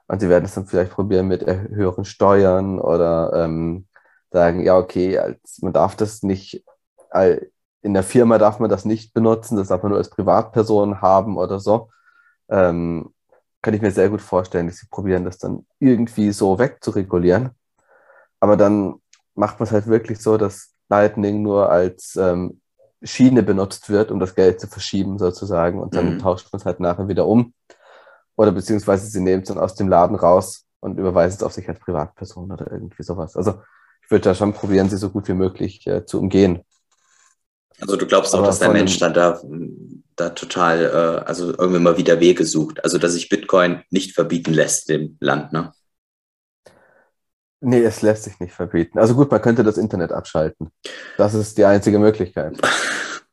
Und 0.08 0.22
sie 0.22 0.30
werden 0.30 0.46
es 0.46 0.54
dann 0.54 0.66
vielleicht 0.66 0.94
probieren 0.94 1.28
mit 1.28 1.46
höheren 1.46 2.06
Steuern 2.06 2.80
oder 2.80 3.34
ähm, 3.34 3.86
sagen, 4.32 4.64
ja, 4.64 4.78
okay, 4.78 5.18
als, 5.18 5.60
man 5.62 5.74
darf 5.74 5.98
das 5.98 6.24
nicht, 6.24 6.64
in 7.82 7.94
der 7.94 8.04
Firma 8.04 8.38
darf 8.38 8.60
man 8.60 8.70
das 8.70 8.86
nicht 8.86 9.14
benutzen, 9.14 9.58
das 9.58 9.70
darf 9.70 9.82
man 9.84 9.92
nur 9.92 9.98
als 10.00 10.10
Privatperson 10.10 11.02
haben 11.02 11.38
oder 11.38 11.60
so. 11.60 11.90
Ähm, 12.50 13.14
kann 13.62 13.74
ich 13.74 13.82
mir 13.82 13.92
sehr 13.92 14.10
gut 14.10 14.22
vorstellen, 14.22 14.68
dass 14.68 14.78
sie 14.78 14.88
probieren, 14.90 15.26
das 15.26 15.38
dann 15.38 15.66
irgendwie 15.80 16.32
so 16.32 16.60
wegzuregulieren. 16.60 17.52
Aber 18.40 18.58
dann 18.58 18.96
macht 19.36 19.60
man 19.60 19.68
es 19.68 19.74
halt 19.74 19.88
wirklich 19.88 20.20
so, 20.22 20.38
dass 20.38 20.74
Lightning 20.90 21.42
nur 21.42 21.70
als 21.70 22.16
ähm, 22.16 22.62
Schiene 23.04 23.44
benutzt 23.44 23.90
wird, 23.90 24.12
um 24.12 24.20
das 24.20 24.36
Geld 24.36 24.60
zu 24.60 24.68
verschieben 24.68 25.18
sozusagen. 25.20 25.80
Und 25.80 25.96
dann 25.96 26.16
Mhm. 26.16 26.20
tauscht 26.20 26.52
man 26.52 26.60
es 26.60 26.66
halt 26.66 26.80
nachher 26.80 27.08
wieder 27.08 27.28
um. 27.28 27.54
Oder 28.36 28.52
beziehungsweise 28.52 29.08
sie 29.08 29.20
nehmen 29.22 29.44
es 29.44 29.50
dann 29.50 29.60
aus 29.60 29.76
dem 29.76 29.90
Laden 29.90 30.16
raus 30.16 30.66
und 30.80 30.98
überweisen 30.98 31.38
es 31.38 31.44
auf 31.44 31.54
sich 31.54 31.68
als 31.68 31.80
Privatperson 31.80 32.52
oder 32.52 32.72
irgendwie 32.72 33.04
sowas. 33.04 33.36
Also 33.36 33.62
ich 34.02 34.10
würde 34.12 34.24
da 34.24 34.34
schon 34.36 34.54
probieren, 34.54 34.90
sie 34.90 34.98
so 34.98 35.10
gut 35.10 35.28
wie 35.28 35.34
möglich 35.34 35.86
äh, 35.88 36.06
zu 36.06 36.20
umgehen. 36.20 36.62
Also 37.82 37.96
du 37.96 38.06
glaubst 38.06 38.36
auch, 38.36 38.44
dass 38.44 38.60
der 38.60 38.72
Mensch 38.72 38.98
dann 39.00 39.14
da, 39.14 39.42
da 40.16 40.30
total, 40.30 40.84
äh, 40.84 41.28
also 41.28 41.58
irgendwie 41.58 41.80
mal 41.80 41.98
wieder 41.98 42.20
Wege 42.20 42.46
sucht. 42.46 42.84
Also 42.84 42.98
dass 42.98 43.14
sich 43.14 43.30
Bitcoin 43.30 43.84
nicht 43.90 44.14
verbieten 44.14 44.54
lässt 44.54 44.90
dem 44.90 45.18
Land, 45.20 45.54
ne? 45.54 45.72
Nee, 47.62 47.84
es 47.84 48.02
lässt 48.02 48.24
sich 48.24 48.40
nicht 48.40 48.54
verbieten. 48.54 49.00
Also 49.00 49.16
gut, 49.16 49.30
man 49.32 49.42
könnte 49.42 49.64
das 49.64 49.78
Internet 49.78 50.12
abschalten. 50.12 50.70
Das 51.18 51.34
ist 51.34 51.58
die 51.58 51.66
einzige 51.66 52.00
Möglichkeit. 52.00 52.58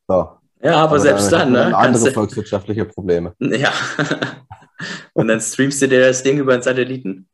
So. 0.09 0.39
Ja, 0.63 0.77
aber, 0.77 0.83
aber 0.83 1.01
selbst 1.01 1.33
dann, 1.33 1.53
dann 1.53 1.71
ne? 1.71 1.77
Andere 1.77 2.13
volkswirtschaftliche 2.13 2.85
Probleme. 2.85 3.35
Ja. 3.41 3.73
Und 5.15 5.27
dann 5.27 5.41
streamst 5.41 5.83
du 5.83 5.89
dir 5.89 5.99
das 6.07 6.23
Ding 6.23 6.39
über 6.39 6.53
einen 6.53 6.63
Satelliten. 6.63 7.29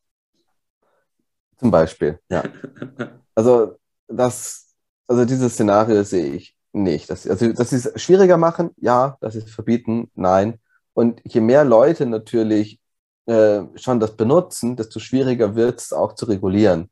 Zum 1.59 1.71
Beispiel, 1.71 2.19
ja. 2.31 2.43
Also 3.35 3.79
das, 4.09 4.75
also 5.07 5.27
dieses 5.27 5.53
Szenario 5.53 6.03
sehe 6.03 6.33
ich 6.35 6.57
nicht. 6.73 7.11
Dass, 7.11 7.27
also, 7.27 7.53
sie 7.53 7.77
es 7.77 7.93
schwieriger 8.01 8.37
machen, 8.37 8.71
ja, 8.77 9.17
dass 9.21 9.35
sie 9.35 9.41
es 9.41 9.51
verbieten, 9.51 10.11
nein. 10.15 10.59
Und 10.95 11.21
je 11.25 11.41
mehr 11.41 11.65
Leute 11.65 12.07
natürlich 12.07 12.81
äh, 13.27 13.63
schon 13.77 14.01
das 14.01 14.17
benutzen, 14.17 14.77
desto 14.77 14.99
schwieriger 14.99 15.55
wird 15.55 15.81
es 15.81 15.93
auch 15.93 16.15
zu 16.15 16.27
regulieren. 16.27 16.91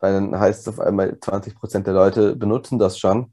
Weil 0.00 0.14
dann 0.14 0.38
heißt 0.38 0.62
es 0.62 0.68
auf 0.68 0.80
einmal, 0.80 1.18
20 1.18 1.54
Prozent 1.56 1.86
der 1.86 1.94
Leute 1.94 2.36
benutzen 2.36 2.78
das 2.78 2.98
schon 2.98 3.32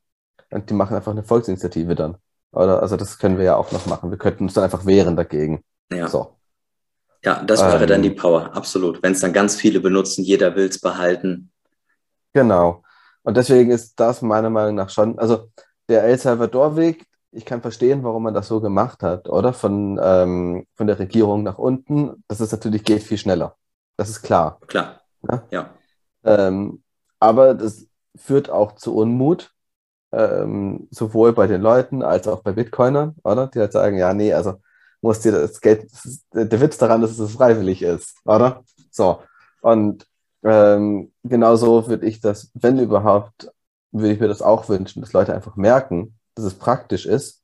und 0.49 0.69
die 0.69 0.73
machen 0.73 0.95
einfach 0.95 1.11
eine 1.11 1.23
Volksinitiative 1.23 1.95
dann. 1.95 2.17
Oder? 2.51 2.81
Also 2.81 2.97
das 2.97 3.17
können 3.17 3.37
wir 3.37 3.45
ja 3.45 3.55
auch 3.55 3.71
noch 3.71 3.85
machen. 3.85 4.09
Wir 4.09 4.17
könnten 4.17 4.45
uns 4.45 4.53
dann 4.53 4.63
einfach 4.63 4.85
wehren 4.85 5.15
dagegen. 5.15 5.63
Ja. 5.91 6.07
So. 6.07 6.37
Ja, 7.23 7.43
das 7.43 7.61
wäre 7.61 7.83
ähm, 7.83 7.89
dann 7.89 8.01
die 8.01 8.09
Power, 8.09 8.55
absolut. 8.55 9.03
Wenn 9.03 9.13
es 9.13 9.19
dann 9.19 9.33
ganz 9.33 9.55
viele 9.55 9.79
benutzen, 9.79 10.23
jeder 10.23 10.55
will 10.55 10.67
es 10.67 10.79
behalten. 10.79 11.51
Genau. 12.33 12.83
Und 13.23 13.37
deswegen 13.37 13.71
ist 13.71 13.99
das 13.99 14.21
meiner 14.21 14.49
Meinung 14.49 14.75
nach 14.75 14.89
schon, 14.89 15.19
also 15.19 15.51
der 15.91 16.03
El 16.03 16.17
Salvador-Weg, 16.17 17.05
ich 17.31 17.45
kann 17.45 17.61
verstehen, 17.61 18.03
warum 18.03 18.23
man 18.23 18.33
das 18.33 18.47
so 18.47 18.59
gemacht 18.59 19.03
hat, 19.03 19.29
oder? 19.29 19.53
Von, 19.53 19.99
ähm, 20.01 20.65
von 20.75 20.87
der 20.87 20.99
Regierung 20.99 21.43
nach 21.43 21.57
unten. 21.57 22.23
Das 22.27 22.41
ist 22.41 22.51
natürlich 22.51 22.83
geht 22.83 23.03
viel 23.03 23.17
schneller. 23.17 23.55
Das 23.97 24.09
ist 24.09 24.21
klar. 24.21 24.59
Klar. 24.67 25.01
Ja. 25.29 25.43
ja. 25.51 25.69
Ähm, 26.23 26.83
aber 27.19 27.53
das 27.53 27.87
führt 28.15 28.49
auch 28.49 28.73
zu 28.73 28.95
Unmut, 28.95 29.51
ähm, 30.11 30.87
sowohl 30.91 31.33
bei 31.33 31.47
den 31.47 31.61
Leuten 31.61 32.03
als 32.03 32.27
auch 32.27 32.41
bei 32.41 32.51
Bitcoinern, 32.51 33.15
oder? 33.23 33.47
Die 33.47 33.59
halt 33.59 33.71
sagen, 33.71 33.97
ja, 33.97 34.13
nee, 34.13 34.33
also 34.33 34.55
muss 35.01 35.19
dir 35.21 35.31
das 35.31 35.61
Geld, 35.61 35.91
das 35.91 36.05
ist, 36.05 36.25
der 36.33 36.61
Witz 36.61 36.77
daran 36.77 37.03
ist, 37.03 37.19
dass 37.19 37.29
es 37.29 37.35
freiwillig 37.35 37.81
ist, 37.81 38.17
oder? 38.25 38.63
So. 38.91 39.21
Und 39.61 40.05
ähm, 40.43 41.11
genauso 41.23 41.87
würde 41.87 42.05
ich 42.05 42.19
das, 42.19 42.51
wenn 42.55 42.79
überhaupt, 42.79 43.51
würde 43.91 44.13
ich 44.13 44.19
mir 44.19 44.27
das 44.27 44.41
auch 44.41 44.69
wünschen, 44.69 45.01
dass 45.01 45.13
Leute 45.13 45.33
einfach 45.33 45.55
merken, 45.55 46.17
dass 46.35 46.45
es 46.45 46.53
praktisch 46.53 47.05
ist, 47.05 47.43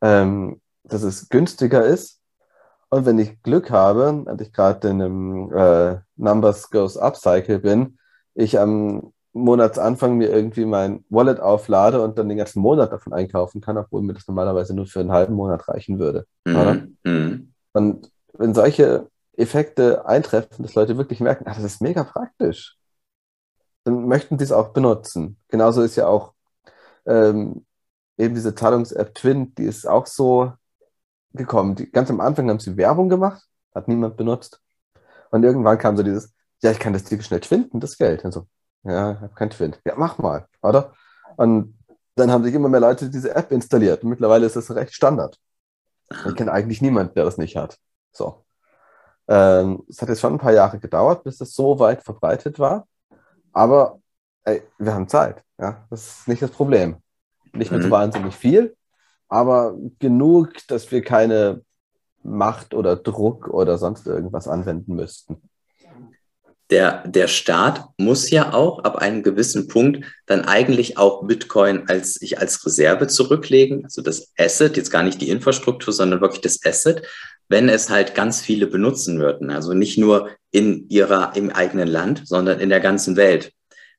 ähm, 0.00 0.60
dass 0.84 1.02
es 1.02 1.28
günstiger 1.28 1.84
ist. 1.84 2.20
Und 2.88 3.04
wenn 3.04 3.18
ich 3.18 3.42
Glück 3.42 3.70
habe 3.70 4.10
und 4.10 4.40
ich 4.40 4.52
gerade 4.52 4.88
in 4.88 5.02
einem 5.02 5.52
äh, 5.52 5.98
Numbers 6.16 6.70
Goes 6.70 6.96
Up 6.96 7.16
Cycle 7.16 7.58
bin, 7.58 7.98
ich 8.34 8.58
am 8.58 9.12
Monatsanfang 9.32 10.16
mir 10.16 10.30
irgendwie 10.30 10.64
mein 10.64 11.04
Wallet 11.10 11.40
auflade 11.40 12.02
und 12.02 12.18
dann 12.18 12.28
den 12.28 12.38
ganzen 12.38 12.60
Monat 12.60 12.92
davon 12.92 13.12
einkaufen 13.12 13.60
kann, 13.60 13.76
obwohl 13.76 14.02
mir 14.02 14.14
das 14.14 14.26
normalerweise 14.26 14.74
nur 14.74 14.86
für 14.86 15.00
einen 15.00 15.12
halben 15.12 15.34
Monat 15.34 15.68
reichen 15.68 15.98
würde. 15.98 16.26
Mhm. 16.44 16.96
Mhm. 17.04 17.52
Und 17.72 18.10
wenn 18.32 18.54
solche 18.54 19.08
Effekte 19.36 20.06
eintreffen, 20.06 20.62
dass 20.64 20.74
Leute 20.74 20.96
wirklich 20.96 21.20
merken, 21.20 21.44
ach, 21.46 21.56
das 21.56 21.64
ist 21.64 21.82
mega 21.82 22.04
praktisch, 22.04 22.78
dann 23.86 24.08
möchten 24.08 24.36
sie 24.38 24.44
es 24.44 24.52
auch 24.52 24.70
benutzen. 24.70 25.38
Genauso 25.48 25.82
ist 25.82 25.94
ja 25.96 26.08
auch 26.08 26.34
ähm, 27.06 27.64
eben 28.18 28.34
diese 28.34 28.54
Zahlungs-App 28.54 29.14
Twin, 29.14 29.54
die 29.54 29.64
ist 29.64 29.86
auch 29.86 30.06
so 30.06 30.52
gekommen. 31.32 31.76
Die, 31.76 31.90
ganz 31.90 32.10
am 32.10 32.20
Anfang 32.20 32.50
haben 32.50 32.58
sie 32.58 32.76
Werbung 32.76 33.08
gemacht, 33.08 33.46
hat 33.74 33.86
niemand 33.86 34.16
benutzt. 34.16 34.60
Und 35.30 35.44
irgendwann 35.44 35.78
kam 35.78 35.96
so 35.96 36.02
dieses, 36.02 36.34
ja, 36.62 36.72
ich 36.72 36.80
kann 36.80 36.94
das 36.94 37.04
dir 37.04 37.22
schnell 37.22 37.40
twinden, 37.40 37.78
das 37.78 37.96
Geld. 37.96 38.24
Und 38.24 38.32
so, 38.32 38.48
ja, 38.82 39.12
ich 39.12 39.20
habe 39.20 39.34
kein 39.34 39.50
Twin. 39.50 39.76
Ja, 39.84 39.94
mach 39.96 40.18
mal, 40.18 40.48
oder? 40.62 40.92
Und 41.36 41.78
dann 42.16 42.32
haben 42.32 42.42
sich 42.42 42.54
immer 42.54 42.68
mehr 42.68 42.80
Leute 42.80 43.08
diese 43.08 43.36
App 43.36 43.52
installiert. 43.52 44.02
Und 44.02 44.10
mittlerweile 44.10 44.46
ist 44.46 44.56
das 44.56 44.74
recht 44.74 44.94
Standard. 44.94 45.38
Ich 46.10 46.34
kenne 46.34 46.52
eigentlich 46.52 46.82
niemanden, 46.82 47.14
der 47.14 47.24
das 47.24 47.38
nicht 47.38 47.56
hat. 47.56 47.78
So. 48.12 48.44
Ähm, 49.28 49.84
es 49.88 50.02
hat 50.02 50.08
jetzt 50.08 50.20
schon 50.20 50.34
ein 50.34 50.38
paar 50.38 50.52
Jahre 50.52 50.80
gedauert, 50.80 51.22
bis 51.24 51.38
das 51.38 51.54
so 51.54 51.78
weit 51.78 52.02
verbreitet 52.02 52.58
war. 52.58 52.88
Aber 53.56 54.00
ey, 54.44 54.62
wir 54.76 54.92
haben 54.92 55.08
Zeit. 55.08 55.42
Ja? 55.58 55.86
Das 55.88 56.06
ist 56.06 56.28
nicht 56.28 56.42
das 56.42 56.50
Problem. 56.50 56.96
Nicht 57.54 57.70
mehr 57.70 57.80
mhm. 57.80 57.84
so 57.84 57.90
wahnsinnig 57.90 58.34
viel, 58.34 58.76
aber 59.28 59.74
genug, 59.98 60.52
dass 60.68 60.90
wir 60.90 61.02
keine 61.02 61.62
Macht 62.22 62.74
oder 62.74 62.96
Druck 62.96 63.48
oder 63.48 63.78
sonst 63.78 64.06
irgendwas 64.06 64.46
anwenden 64.46 64.94
müssten 64.94 65.40
der, 66.70 67.06
der 67.06 67.28
Staat 67.28 67.84
muss 67.96 68.30
ja 68.30 68.52
auch 68.52 68.80
ab 68.80 68.96
einem 68.96 69.22
gewissen 69.22 69.68
Punkt 69.68 70.04
dann 70.26 70.44
eigentlich 70.44 70.98
auch 70.98 71.24
Bitcoin 71.24 71.88
als 71.88 72.14
sich 72.14 72.40
als 72.40 72.64
Reserve 72.66 73.06
zurücklegen, 73.06 73.84
also 73.84 74.02
das 74.02 74.32
Asset, 74.36 74.76
jetzt 74.76 74.90
gar 74.90 75.02
nicht 75.02 75.20
die 75.20 75.28
Infrastruktur, 75.28 75.92
sondern 75.92 76.20
wirklich 76.20 76.40
das 76.40 76.64
Asset, 76.64 77.06
wenn 77.48 77.68
es 77.68 77.90
halt 77.90 78.14
ganz 78.14 78.40
viele 78.40 78.66
benutzen 78.66 79.18
würden. 79.18 79.50
Also 79.50 79.72
nicht 79.72 79.98
nur 79.98 80.30
in 80.50 80.88
ihrer, 80.88 81.36
im 81.36 81.50
eigenen 81.50 81.88
Land, 81.88 82.22
sondern 82.24 82.60
in 82.60 82.68
der 82.68 82.80
ganzen 82.80 83.16
Welt. 83.16 83.52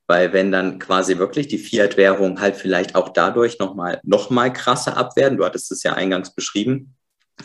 Weil 0.08 0.32
wenn 0.34 0.52
dann 0.52 0.80
quasi 0.80 1.18
wirklich 1.18 1.48
die 1.48 1.58
Fiat-Währung 1.58 2.40
halt 2.40 2.56
vielleicht 2.56 2.96
auch 2.96 3.10
dadurch 3.10 3.60
nochmal 3.60 4.00
noch 4.04 4.30
mal 4.30 4.52
krasser 4.52 4.96
abwerden, 4.96 5.38
du 5.38 5.46
hattest 5.46 5.72
es 5.72 5.84
ja 5.84 5.94
eingangs 5.94 6.34
beschrieben, 6.34 6.96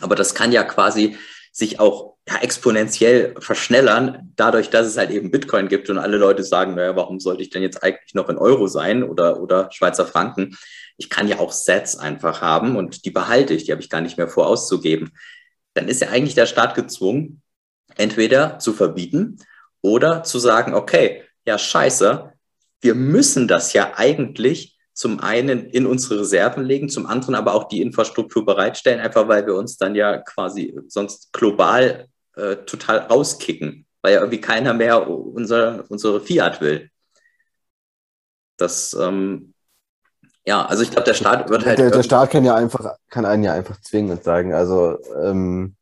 aber 0.01 0.15
das 0.15 0.33
kann 0.33 0.51
ja 0.51 0.63
quasi 0.63 1.17
sich 1.51 1.79
auch 1.79 2.15
ja, 2.27 2.37
exponentiell 2.37 3.35
verschnellern, 3.39 4.31
dadurch, 4.35 4.69
dass 4.69 4.87
es 4.87 4.97
halt 4.97 5.11
eben 5.11 5.29
Bitcoin 5.29 5.67
gibt 5.67 5.89
und 5.89 5.97
alle 5.97 6.17
Leute 6.17 6.43
sagen, 6.43 6.73
naja, 6.73 6.95
warum 6.95 7.19
sollte 7.19 7.43
ich 7.43 7.49
denn 7.49 7.61
jetzt 7.61 7.83
eigentlich 7.83 8.13
noch 8.13 8.29
in 8.29 8.37
Euro 8.37 8.67
sein 8.67 9.03
oder, 9.03 9.41
oder 9.41 9.69
Schweizer 9.71 10.05
Franken? 10.05 10.57
Ich 10.97 11.09
kann 11.09 11.27
ja 11.27 11.39
auch 11.39 11.51
Sets 11.51 11.97
einfach 11.97 12.41
haben 12.41 12.75
und 12.75 13.05
die 13.05 13.11
behalte 13.11 13.53
ich, 13.53 13.65
die 13.65 13.71
habe 13.71 13.81
ich 13.81 13.89
gar 13.89 14.01
nicht 14.01 14.17
mehr 14.17 14.29
vor 14.29 14.47
auszugeben. 14.47 15.11
Dann 15.73 15.87
ist 15.87 16.01
ja 16.01 16.09
eigentlich 16.09 16.35
der 16.35 16.45
Staat 16.45 16.75
gezwungen, 16.75 17.41
entweder 17.95 18.59
zu 18.59 18.73
verbieten 18.73 19.37
oder 19.81 20.23
zu 20.23 20.39
sagen, 20.39 20.73
okay, 20.73 21.23
ja, 21.45 21.57
scheiße, 21.57 22.31
wir 22.81 22.95
müssen 22.95 23.47
das 23.47 23.73
ja 23.73 23.93
eigentlich 23.95 24.77
zum 24.93 25.19
einen 25.19 25.69
in 25.69 25.85
unsere 25.85 26.21
Reserven 26.21 26.63
legen, 26.63 26.89
zum 26.89 27.07
anderen 27.07 27.35
aber 27.35 27.53
auch 27.53 27.67
die 27.67 27.81
Infrastruktur 27.81 28.45
bereitstellen, 28.45 28.99
einfach 28.99 29.27
weil 29.27 29.45
wir 29.45 29.55
uns 29.55 29.77
dann 29.77 29.95
ja 29.95 30.17
quasi 30.17 30.79
sonst 30.87 31.33
global 31.33 32.07
äh, 32.35 32.57
total 32.57 32.99
rauskicken, 32.99 33.85
weil 34.01 34.13
ja 34.13 34.19
irgendwie 34.19 34.41
keiner 34.41 34.73
mehr 34.73 35.09
unser, 35.09 35.85
unsere 35.89 36.21
Fiat 36.21 36.61
will. 36.61 36.89
Das, 38.57 38.93
ähm, 38.93 39.52
ja, 40.45 40.65
also 40.65 40.83
ich 40.83 40.91
glaube, 40.91 41.05
der 41.05 41.13
Staat 41.13 41.49
wird 41.49 41.65
halt. 41.65 41.79
Der, 41.79 41.91
der, 41.91 42.03
Staat 42.03 42.31
kann 42.31 42.43
ja 42.43 42.55
einfach, 42.55 42.95
kann 43.09 43.25
einen 43.25 43.43
ja 43.43 43.53
einfach 43.53 43.79
zwingen 43.79 44.11
und 44.11 44.23
sagen, 44.23 44.53
also 44.53 44.97
ähm, 45.21 45.75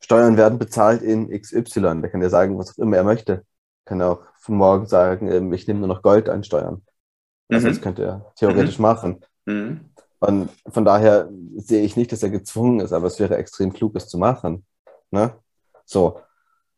Steuern 0.00 0.36
werden 0.36 0.58
bezahlt 0.58 1.02
in 1.02 1.30
XY. 1.30 2.00
Der 2.00 2.10
kann 2.10 2.22
ja 2.22 2.28
sagen, 2.28 2.58
was 2.58 2.72
auch 2.72 2.82
immer 2.82 2.96
er 2.96 3.04
möchte. 3.04 3.44
Kann 3.84 4.02
auch 4.02 4.20
von 4.38 4.56
morgen 4.56 4.86
sagen, 4.86 5.30
ähm, 5.30 5.52
ich 5.52 5.66
nehme 5.68 5.80
nur 5.80 5.88
noch 5.88 6.02
Gold 6.02 6.28
an 6.28 6.44
Steuern. 6.44 6.82
Also 7.48 7.66
mhm. 7.66 7.70
das 7.70 7.80
könnte 7.80 8.04
er 8.04 8.32
theoretisch 8.36 8.78
mhm. 8.78 8.82
machen. 8.82 9.24
Mhm. 9.46 9.90
Und 10.20 10.50
von 10.68 10.84
daher 10.84 11.28
sehe 11.56 11.84
ich 11.84 11.96
nicht, 11.96 12.10
dass 12.10 12.22
er 12.22 12.30
gezwungen 12.30 12.80
ist, 12.80 12.92
aber 12.92 13.06
es 13.06 13.20
wäre 13.20 13.36
extrem 13.36 13.72
klug, 13.72 13.94
es 13.94 14.08
zu 14.08 14.18
machen. 14.18 14.66
Ne? 15.10 15.32
So. 15.84 16.20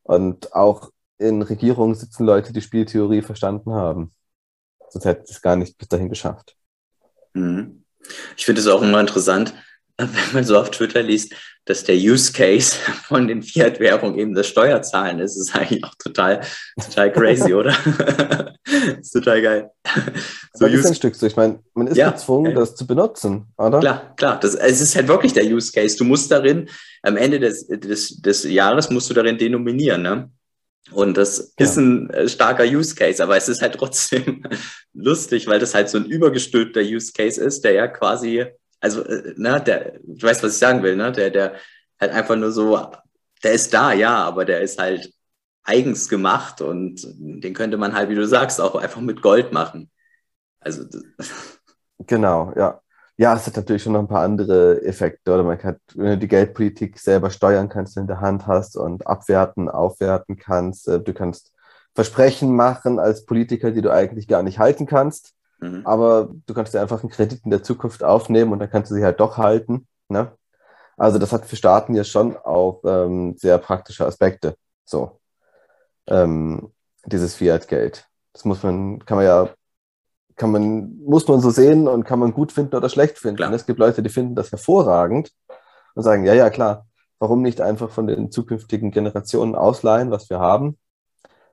Und 0.03 0.55
auch 0.55 0.91
in 1.19 1.41
Regierungen 1.43 1.95
sitzen 1.95 2.27
Leute, 2.27 2.53
die 2.53 2.61
Spieltheorie 2.61 3.23
verstanden 3.23 3.73
haben. 3.73 4.13
Sonst 4.91 5.05
hätte 5.05 5.23
es 5.23 5.41
gar 5.41 5.57
nicht 5.57 5.79
bis 5.79 5.89
dahin 5.89 6.09
geschafft. 6.09 6.57
Mhm. 7.35 7.85
Ich 8.37 8.45
finde 8.45 8.61
es 8.61 8.67
auch 8.67 8.83
immer 8.83 9.01
interessant, 9.01 9.55
wenn 9.99 10.09
man 10.33 10.45
so 10.45 10.59
auf 10.59 10.71
Twitter 10.71 11.03
liest, 11.03 11.35
dass 11.67 11.85
der 11.85 11.95
Use 11.95 12.33
Case 12.33 12.77
von 13.05 13.29
den 13.29 13.43
Fiat-Währungen 13.43 14.19
eben 14.19 14.35
das 14.35 14.49
Steuerzahlen 14.49 15.21
ist, 15.21 15.37
ist 15.37 15.55
eigentlich 15.55 15.85
auch 15.85 15.95
total, 16.03 16.41
total 16.83 17.13
crazy, 17.13 17.55
oder? 17.55 17.75
ist 19.01 19.13
total 19.13 19.43
geil. 19.43 19.71
So 20.55 20.67
das 20.67 20.75
ist 20.75 20.87
ein 20.87 20.95
Stück 20.95 21.15
so. 21.15 21.27
Ich 21.27 21.37
meine, 21.37 21.61
man 21.75 21.87
ist 21.89 21.97
ja, 21.97 22.11
gezwungen, 22.11 22.55
das 22.55 22.75
zu 22.75 22.87
benutzen, 22.87 23.47
oder? 23.57 23.81
Klar, 23.81 24.15
klar. 24.17 24.41
Das, 24.41 24.55
es 24.55 24.81
ist 24.81 24.97
halt 24.97 25.09
wirklich 25.09 25.33
der 25.33 25.45
Use 25.45 25.71
Case. 25.73 25.97
Du 25.97 26.05
musst 26.05 26.31
darin, 26.31 26.69
am 27.03 27.17
Ende 27.17 27.39
des, 27.39 27.67
des, 27.67 28.21
des 28.21 28.45
Jahres 28.45 28.91
musst 28.91 29.11
du 29.11 29.15
darin 29.15 29.39
denominieren, 29.39 30.03
ne? 30.03 30.31
Und 30.93 31.17
das 31.17 31.55
ja. 31.59 31.65
ist 31.65 31.77
ein 31.77 32.11
äh, 32.11 32.29
starker 32.29 32.65
Use 32.65 32.95
Case, 32.95 33.23
aber 33.23 33.37
es 33.37 33.49
ist 33.49 33.63
halt 33.63 33.75
trotzdem 33.75 34.43
lustig, 34.93 35.47
weil 35.47 35.61
das 35.61 35.75
halt 35.75 35.89
so 35.89 35.99
ein 35.99 36.07
übergestülpter 36.07 36.81
Use 36.81 37.13
Case 37.13 37.43
ist, 37.43 37.63
der 37.65 37.73
ja 37.73 37.87
quasi 37.87 38.47
also, 38.81 39.05
äh, 39.05 39.35
ne, 39.37 39.61
der, 39.61 39.99
du 40.03 40.27
weißt, 40.27 40.43
was 40.43 40.55
ich 40.55 40.59
sagen 40.59 40.83
will, 40.83 40.97
ne? 40.97 41.13
Der, 41.13 41.31
der 41.31 41.55
halt 42.01 42.13
einfach 42.13 42.37
nur 42.37 42.51
so 42.51 42.91
der 43.43 43.53
ist 43.53 43.73
da, 43.73 43.93
ja, 43.93 44.25
aber 44.25 44.45
der 44.45 44.61
ist 44.61 44.79
halt 44.79 45.13
eigens 45.63 46.09
gemacht 46.09 46.61
und 46.61 47.01
den 47.19 47.55
könnte 47.55 47.77
man 47.77 47.95
halt, 47.95 48.09
wie 48.09 48.15
du 48.15 48.27
sagst, 48.27 48.61
auch 48.61 48.75
einfach 48.75 49.01
mit 49.01 49.23
Gold 49.23 49.53
machen. 49.53 49.91
Also 50.61 50.85
genau, 52.07 52.53
ja. 52.57 52.81
Ja, 53.21 53.35
es 53.35 53.47
hat 53.47 53.55
natürlich 53.55 53.83
schon 53.83 53.93
noch 53.93 54.01
ein 54.01 54.09
paar 54.09 54.23
andere 54.23 54.83
Effekte, 54.83 55.35
oder 55.35 55.43
man 55.43 55.59
kann, 55.59 55.77
wenn 55.95 56.13
du 56.13 56.17
die 56.17 56.27
Geldpolitik 56.27 56.99
selber 56.99 57.31
steuern 57.31 57.69
kannst, 57.69 57.99
in 57.99 58.07
der 58.07 58.23
Hand 58.23 58.47
hast 58.47 58.79
und 58.79 59.07
abwerten, 59.07 59.69
aufwerten 59.69 60.39
kannst, 60.39 60.89
äh, 60.89 61.01
du 61.01 61.13
kannst 61.13 61.53
Versprechen 61.95 62.57
machen 62.57 62.99
als 62.99 63.27
Politiker, 63.27 63.73
die 63.73 63.83
du 63.83 63.93
eigentlich 63.93 64.27
gar 64.27 64.43
nicht 64.43 64.59
halten 64.59 64.87
kannst, 64.87 65.35
mhm. 65.59 65.83
aber 65.85 66.31
du 66.47 66.55
kannst 66.55 66.73
dir 66.73 66.81
einfach 66.81 67.03
einen 67.03 67.11
Kredit 67.11 67.45
in 67.45 67.51
der 67.51 67.63
Zukunft 67.63 68.03
aufnehmen 68.03 68.53
und 68.53 68.59
dann 68.59 68.71
kannst 68.71 68.91
du 68.91 68.95
sie 68.95 69.05
halt 69.05 69.21
doch 69.21 69.37
halten. 69.37 69.87
Ne? 70.09 70.33
Also 70.97 71.19
das 71.19 71.31
hat 71.31 71.45
für 71.45 71.57
Staaten 71.57 71.95
ja 71.95 72.05
schon 72.05 72.39
auch 72.39 72.81
ähm, 72.87 73.37
sehr 73.37 73.59
praktische 73.59 74.07
Aspekte. 74.07 74.55
So 74.87 75.21
ähm, 76.07 76.73
dieses 77.05 77.35
Fiat-Geld. 77.35 78.07
Das 78.33 78.47
muss 78.47 78.63
man, 78.63 79.05
kann 79.05 79.19
man 79.19 79.27
ja 79.27 79.51
kann 80.41 80.53
man, 80.53 80.99
muss 81.05 81.29
man 81.29 81.41
so 81.41 81.51
sehen 81.51 81.87
und 81.87 82.05
kann 82.05 82.19
man 82.19 82.33
gut 82.33 82.51
finden 82.51 82.75
oder 82.75 82.89
schlecht 82.89 83.19
finden. 83.19 83.37
Klar. 83.37 83.53
Es 83.53 83.67
gibt 83.67 83.79
Leute, 83.79 84.03
die 84.03 84.09
finden 84.09 84.35
das 84.35 84.51
hervorragend 84.51 85.31
und 85.95 86.03
sagen, 86.03 86.25
ja, 86.25 86.33
ja, 86.33 86.49
klar, 86.49 86.87
warum 87.19 87.43
nicht 87.43 87.61
einfach 87.61 87.91
von 87.91 88.07
den 88.07 88.31
zukünftigen 88.31 88.91
Generationen 88.91 89.55
ausleihen, 89.55 90.11
was 90.11 90.31
wir 90.31 90.39
haben 90.41 90.79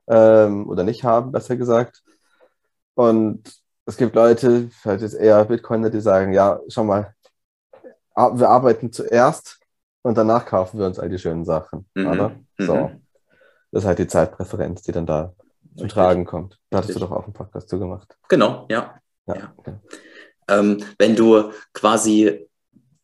ähm, 0.08 0.70
oder 0.70 0.86
nicht 0.86 1.04
haben, 1.04 1.34
besser 1.34 1.58
gesagt. 1.58 2.02
Und 2.96 3.60
es 3.86 3.98
gibt 3.98 4.16
Leute, 4.16 4.70
vielleicht 4.70 5.02
jetzt 5.02 5.16
eher 5.16 5.44
Bitcoiner, 5.44 5.90
die 5.90 6.00
sagen, 6.00 6.32
ja, 6.32 6.62
schau 6.70 6.86
mal, 6.86 7.14
wir 8.16 8.48
arbeiten 8.48 8.94
zuerst 8.94 9.60
und 10.02 10.18
danach 10.18 10.46
kaufen 10.46 10.80
wir 10.80 10.86
uns 10.86 10.98
all 10.98 11.10
die 11.10 11.20
schönen 11.20 11.44
Sachen. 11.44 11.90
Mhm. 11.94 12.08
Oder? 12.08 12.32
So. 12.58 12.76
Mhm. 12.76 13.02
Das 13.74 13.84
ist 13.84 13.88
halt 13.88 14.00
die 14.00 14.08
Zeitpräferenz, 14.08 14.82
die 14.84 14.94
dann 14.94 15.06
da 15.06 15.34
zum 15.78 15.90
Tragen 15.90 16.26
kommt. 16.26 16.60
Da 16.70 16.80
hattest 16.80 16.96
du 16.96 17.00
doch 17.00 17.12
auch 17.12 17.26
einen 17.26 17.34
Podcast 17.34 17.70
zu 17.70 17.80
gemacht. 17.80 18.18
Genau, 18.30 18.66
ja. 18.70 19.00
ja, 19.28 19.36
ja. 19.36 19.54
Okay. 19.58 19.74
Ähm, 20.48 20.84
wenn 20.98 21.16
du 21.16 21.52
quasi, 21.74 22.48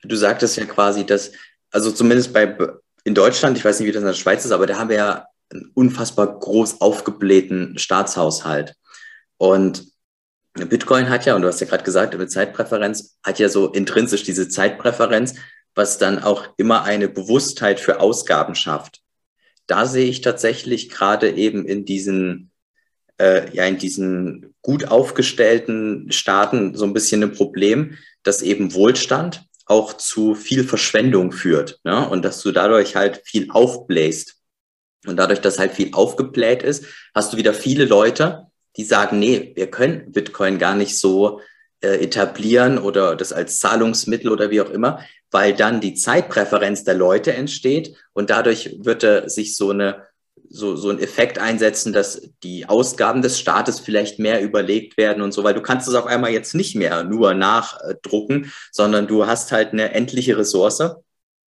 du 0.01 0.15
sagtest 0.15 0.57
ja 0.57 0.65
quasi, 0.65 1.05
dass, 1.05 1.31
also 1.71 1.91
zumindest 1.91 2.33
bei 2.33 2.57
in 3.03 3.15
Deutschland, 3.15 3.57
ich 3.57 3.65
weiß 3.65 3.79
nicht, 3.79 3.87
wie 3.87 3.91
das 3.91 4.01
in 4.01 4.07
der 4.07 4.13
Schweiz 4.13 4.45
ist, 4.45 4.51
aber 4.51 4.65
da 4.65 4.77
haben 4.77 4.89
wir 4.89 4.95
ja 4.95 5.27
einen 5.51 5.71
unfassbar 5.73 6.39
groß 6.39 6.81
aufgeblähten 6.81 7.77
Staatshaushalt. 7.77 8.75
Und 9.37 9.91
Bitcoin 10.53 11.09
hat 11.09 11.25
ja, 11.25 11.35
und 11.35 11.41
du 11.41 11.47
hast 11.47 11.59
ja 11.59 11.67
gerade 11.67 11.83
gesagt, 11.83 12.13
eine 12.13 12.27
Zeitpräferenz, 12.27 13.17
hat 13.23 13.39
ja 13.39 13.49
so 13.49 13.71
intrinsisch 13.71 14.23
diese 14.23 14.47
Zeitpräferenz, 14.47 15.35
was 15.75 15.97
dann 15.97 16.23
auch 16.23 16.47
immer 16.57 16.83
eine 16.83 17.09
Bewusstheit 17.09 17.79
für 17.79 17.99
Ausgaben 17.99 18.55
schafft. 18.55 19.01
Da 19.67 19.85
sehe 19.85 20.07
ich 20.07 20.21
tatsächlich 20.21 20.89
gerade 20.89 21.31
eben 21.31 21.65
in 21.65 21.85
diesen 21.85 22.51
äh, 23.19 23.53
ja 23.55 23.65
in 23.65 23.77
diesen 23.77 24.53
gut 24.61 24.85
aufgestellten 24.85 26.11
Staaten 26.11 26.75
so 26.75 26.85
ein 26.85 26.93
bisschen 26.93 27.23
ein 27.23 27.33
Problem, 27.33 27.97
dass 28.23 28.41
eben 28.41 28.73
Wohlstand 28.73 29.45
auch 29.65 29.93
zu 29.93 30.35
viel 30.35 30.63
Verschwendung 30.63 31.31
führt 31.31 31.79
ne? 31.83 32.07
und 32.07 32.23
dass 32.23 32.41
du 32.41 32.51
dadurch 32.51 32.95
halt 32.95 33.21
viel 33.25 33.49
aufbläst. 33.51 34.35
Und 35.05 35.17
dadurch, 35.17 35.41
dass 35.41 35.59
halt 35.59 35.73
viel 35.73 35.93
aufgebläht 35.93 36.63
ist, 36.63 36.85
hast 37.13 37.33
du 37.33 37.37
wieder 37.37 37.53
viele 37.53 37.85
Leute, 37.85 38.47
die 38.77 38.85
sagen, 38.85 39.19
nee, 39.19 39.51
wir 39.55 39.69
können 39.69 40.11
Bitcoin 40.11 40.57
gar 40.57 40.75
nicht 40.75 40.97
so 40.97 41.41
äh, 41.81 42.01
etablieren 42.01 42.77
oder 42.77 43.15
das 43.15 43.33
als 43.33 43.59
Zahlungsmittel 43.59 44.31
oder 44.31 44.49
wie 44.49 44.61
auch 44.61 44.69
immer, 44.69 45.01
weil 45.29 45.53
dann 45.53 45.81
die 45.81 45.93
Zeitpräferenz 45.93 46.83
der 46.85 46.93
Leute 46.93 47.33
entsteht 47.33 47.95
und 48.13 48.29
dadurch 48.29 48.77
wird 48.79 49.03
äh, 49.03 49.27
sich 49.27 49.55
so 49.57 49.71
eine 49.71 50.07
so, 50.49 50.75
so 50.75 50.89
ein 50.89 50.99
Effekt 50.99 51.39
einsetzen, 51.39 51.93
dass 51.93 52.29
die 52.43 52.67
Ausgaben 52.69 53.21
des 53.21 53.39
Staates 53.39 53.79
vielleicht 53.79 54.19
mehr 54.19 54.41
überlegt 54.41 54.97
werden 54.97 55.23
und 55.23 55.31
so, 55.31 55.43
weil 55.43 55.55
du 55.55 55.61
kannst 55.61 55.87
es 55.87 55.95
auf 55.95 56.05
einmal 56.05 56.31
jetzt 56.31 56.53
nicht 56.53 56.75
mehr 56.75 57.03
nur 57.03 57.33
nachdrucken, 57.33 58.51
sondern 58.71 59.07
du 59.07 59.25
hast 59.25 59.51
halt 59.51 59.73
eine 59.73 59.93
endliche 59.93 60.37
Ressource 60.37 60.81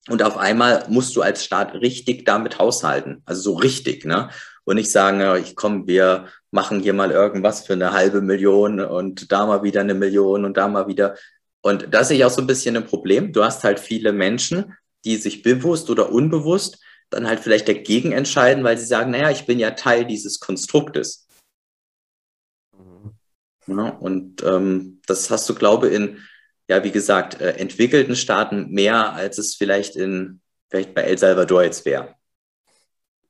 und 0.08 0.22
auf 0.22 0.36
einmal 0.36 0.84
musst 0.88 1.16
du 1.16 1.22
als 1.22 1.44
Staat 1.44 1.74
richtig 1.74 2.24
damit 2.24 2.58
haushalten, 2.58 3.22
also 3.26 3.40
so 3.40 3.54
richtig, 3.54 4.04
ne? 4.04 4.30
Und 4.66 4.76
nicht 4.76 4.90
sagen, 4.90 5.20
ich 5.42 5.56
komm, 5.56 5.86
wir 5.86 6.28
machen 6.50 6.80
hier 6.80 6.94
mal 6.94 7.10
irgendwas 7.10 7.66
für 7.66 7.74
eine 7.74 7.92
halbe 7.92 8.22
Million 8.22 8.80
und 8.80 9.30
da 9.30 9.44
mal 9.44 9.62
wieder 9.62 9.82
eine 9.82 9.92
Million 9.92 10.46
und 10.46 10.56
da 10.56 10.68
mal 10.68 10.88
wieder. 10.88 11.16
Und 11.60 11.88
da 11.90 12.02
sehe 12.02 12.16
ich 12.16 12.24
auch 12.24 12.30
so 12.30 12.40
ein 12.40 12.46
bisschen 12.46 12.74
ein 12.74 12.86
Problem. 12.86 13.34
Du 13.34 13.44
hast 13.44 13.62
halt 13.62 13.78
viele 13.78 14.14
Menschen, 14.14 14.74
die 15.04 15.16
sich 15.16 15.42
bewusst 15.42 15.90
oder 15.90 16.10
unbewusst 16.10 16.78
dann 17.10 17.26
halt 17.26 17.40
vielleicht 17.40 17.68
dagegen 17.68 18.12
entscheiden, 18.12 18.64
weil 18.64 18.78
sie 18.78 18.86
sagen, 18.86 19.10
naja, 19.10 19.30
ich 19.30 19.46
bin 19.46 19.58
ja 19.58 19.72
Teil 19.72 20.04
dieses 20.04 20.40
Konstruktes. 20.40 21.26
Mhm. 22.76 23.14
Ja, 23.66 23.90
und 23.90 24.42
ähm, 24.42 25.00
das 25.06 25.30
hast 25.30 25.48
du, 25.48 25.54
glaube 25.54 25.88
ich, 25.88 25.94
in, 25.94 26.18
ja, 26.68 26.82
wie 26.84 26.90
gesagt, 26.90 27.40
äh, 27.40 27.52
entwickelten 27.52 28.16
Staaten 28.16 28.70
mehr, 28.70 29.12
als 29.12 29.38
es 29.38 29.54
vielleicht 29.54 29.96
in, 29.96 30.40
vielleicht 30.70 30.94
bei 30.94 31.02
El 31.02 31.18
Salvador 31.18 31.62
jetzt 31.62 31.84
wäre. 31.84 32.14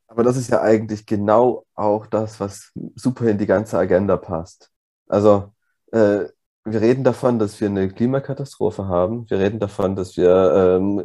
Aber 0.06 0.22
das 0.22 0.36
ist 0.36 0.50
ja 0.50 0.60
eigentlich 0.60 1.06
genau 1.06 1.66
auch 1.74 2.06
das, 2.06 2.38
was 2.38 2.72
super 2.94 3.26
in 3.26 3.38
die 3.38 3.46
ganze 3.46 3.76
Agenda 3.78 4.16
passt. 4.16 4.70
Also, 5.08 5.52
äh, 5.92 6.26
wir 6.64 6.80
reden 6.80 7.04
davon, 7.04 7.38
dass 7.38 7.60
wir 7.60 7.68
eine 7.68 7.88
Klimakatastrophe 7.90 8.86
haben. 8.86 9.28
Wir 9.28 9.38
reden 9.38 9.58
davon, 9.58 9.96
dass 9.96 10.16
wir 10.16 10.78
ähm, 10.80 11.04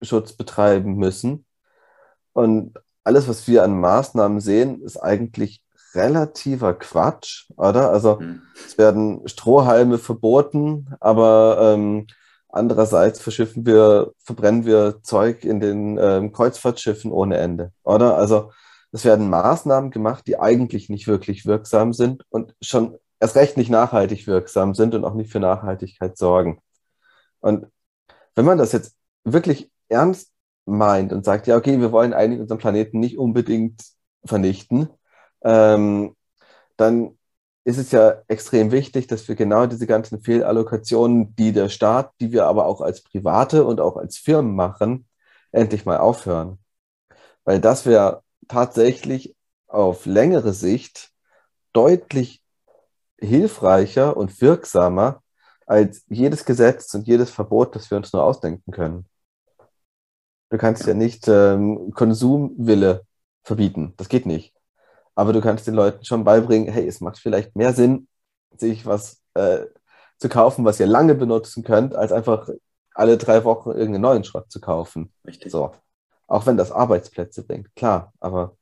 Umweltschutz 0.00 0.32
betreiben 0.32 0.96
müssen. 0.96 1.44
Und 2.32 2.78
alles, 3.04 3.28
was 3.28 3.46
wir 3.48 3.62
an 3.62 3.80
Maßnahmen 3.80 4.40
sehen, 4.40 4.82
ist 4.82 4.96
eigentlich 4.96 5.62
relativer 5.94 6.74
Quatsch, 6.74 7.50
oder? 7.56 7.90
Also 7.90 8.20
mhm. 8.20 8.42
es 8.54 8.78
werden 8.78 9.26
Strohhalme 9.26 9.98
verboten, 9.98 10.94
aber 11.00 11.74
ähm, 11.74 12.06
andererseits 12.48 13.20
verschiffen 13.20 13.66
wir, 13.66 14.12
verbrennen 14.18 14.64
wir 14.64 15.02
Zeug 15.02 15.44
in 15.44 15.60
den 15.60 15.98
ähm, 16.00 16.32
Kreuzfahrtschiffen 16.32 17.10
ohne 17.10 17.38
Ende, 17.38 17.72
oder? 17.82 18.16
Also 18.16 18.52
es 18.92 19.04
werden 19.04 19.30
Maßnahmen 19.30 19.90
gemacht, 19.90 20.26
die 20.26 20.38
eigentlich 20.38 20.88
nicht 20.88 21.08
wirklich 21.08 21.46
wirksam 21.46 21.92
sind 21.92 22.24
und 22.30 22.54
schon 22.60 22.96
erst 23.18 23.36
recht 23.36 23.56
nicht 23.56 23.70
nachhaltig 23.70 24.26
wirksam 24.26 24.74
sind 24.74 24.94
und 24.94 25.04
auch 25.04 25.14
nicht 25.14 25.30
für 25.32 25.40
Nachhaltigkeit 25.40 26.16
sorgen. 26.16 26.60
Und 27.40 27.66
wenn 28.36 28.44
man 28.44 28.58
das 28.58 28.72
jetzt 28.72 28.96
wirklich 29.24 29.70
ernst 29.90 30.32
meint 30.66 31.12
und 31.12 31.24
sagt, 31.24 31.46
ja, 31.46 31.56
okay, 31.56 31.80
wir 31.80 31.92
wollen 31.92 32.12
eigentlich 32.14 32.40
unseren 32.40 32.58
Planeten 32.58 33.00
nicht 33.00 33.18
unbedingt 33.18 33.82
vernichten, 34.24 34.88
ähm, 35.42 36.16
dann 36.76 37.18
ist 37.64 37.78
es 37.78 37.92
ja 37.92 38.22
extrem 38.28 38.72
wichtig, 38.72 39.06
dass 39.06 39.28
wir 39.28 39.36
genau 39.36 39.66
diese 39.66 39.86
ganzen 39.86 40.22
Fehlallokationen, 40.22 41.34
die 41.36 41.52
der 41.52 41.68
Staat, 41.68 42.12
die 42.20 42.32
wir 42.32 42.46
aber 42.46 42.66
auch 42.66 42.80
als 42.80 43.02
Private 43.02 43.64
und 43.64 43.80
auch 43.80 43.96
als 43.96 44.16
Firmen 44.18 44.54
machen, 44.54 45.06
endlich 45.52 45.84
mal 45.84 45.98
aufhören. 45.98 46.58
Weil 47.44 47.60
das 47.60 47.86
wäre 47.86 48.22
tatsächlich 48.48 49.36
auf 49.68 50.06
längere 50.06 50.52
Sicht 50.52 51.10
deutlich 51.72 52.42
hilfreicher 53.18 54.16
und 54.16 54.40
wirksamer 54.40 55.22
als 55.66 56.04
jedes 56.08 56.44
Gesetz 56.44 56.92
und 56.94 57.06
jedes 57.06 57.30
Verbot, 57.30 57.76
das 57.76 57.90
wir 57.90 57.98
uns 57.98 58.12
nur 58.12 58.24
ausdenken 58.24 58.72
können. 58.72 59.09
Du 60.50 60.58
kannst 60.58 60.86
ja 60.86 60.94
nicht 60.94 61.26
ähm, 61.28 61.92
Konsumwille 61.94 63.02
verbieten. 63.42 63.94
Das 63.96 64.08
geht 64.08 64.26
nicht. 64.26 64.52
Aber 65.14 65.32
du 65.32 65.40
kannst 65.40 65.66
den 65.66 65.74
Leuten 65.74 66.04
schon 66.04 66.24
beibringen, 66.24 66.72
hey, 66.72 66.86
es 66.86 67.00
macht 67.00 67.18
vielleicht 67.18 67.56
mehr 67.56 67.72
Sinn, 67.72 68.08
sich 68.56 68.84
was 68.86 69.20
äh, 69.34 69.60
zu 70.18 70.28
kaufen, 70.28 70.64
was 70.64 70.80
ihr 70.80 70.86
lange 70.86 71.14
benutzen 71.14 71.64
könnt, 71.64 71.94
als 71.94 72.12
einfach 72.12 72.48
alle 72.94 73.16
drei 73.16 73.44
Wochen 73.44 73.70
irgendeinen 73.70 74.02
neuen 74.02 74.24
Schrott 74.24 74.50
zu 74.50 74.60
kaufen. 74.60 75.12
Richtig. 75.26 75.52
So. 75.52 75.72
Auch 76.26 76.46
wenn 76.46 76.56
das 76.56 76.72
Arbeitsplätze 76.72 77.44
bringt, 77.44 77.74
klar, 77.74 78.12
aber 78.20 78.56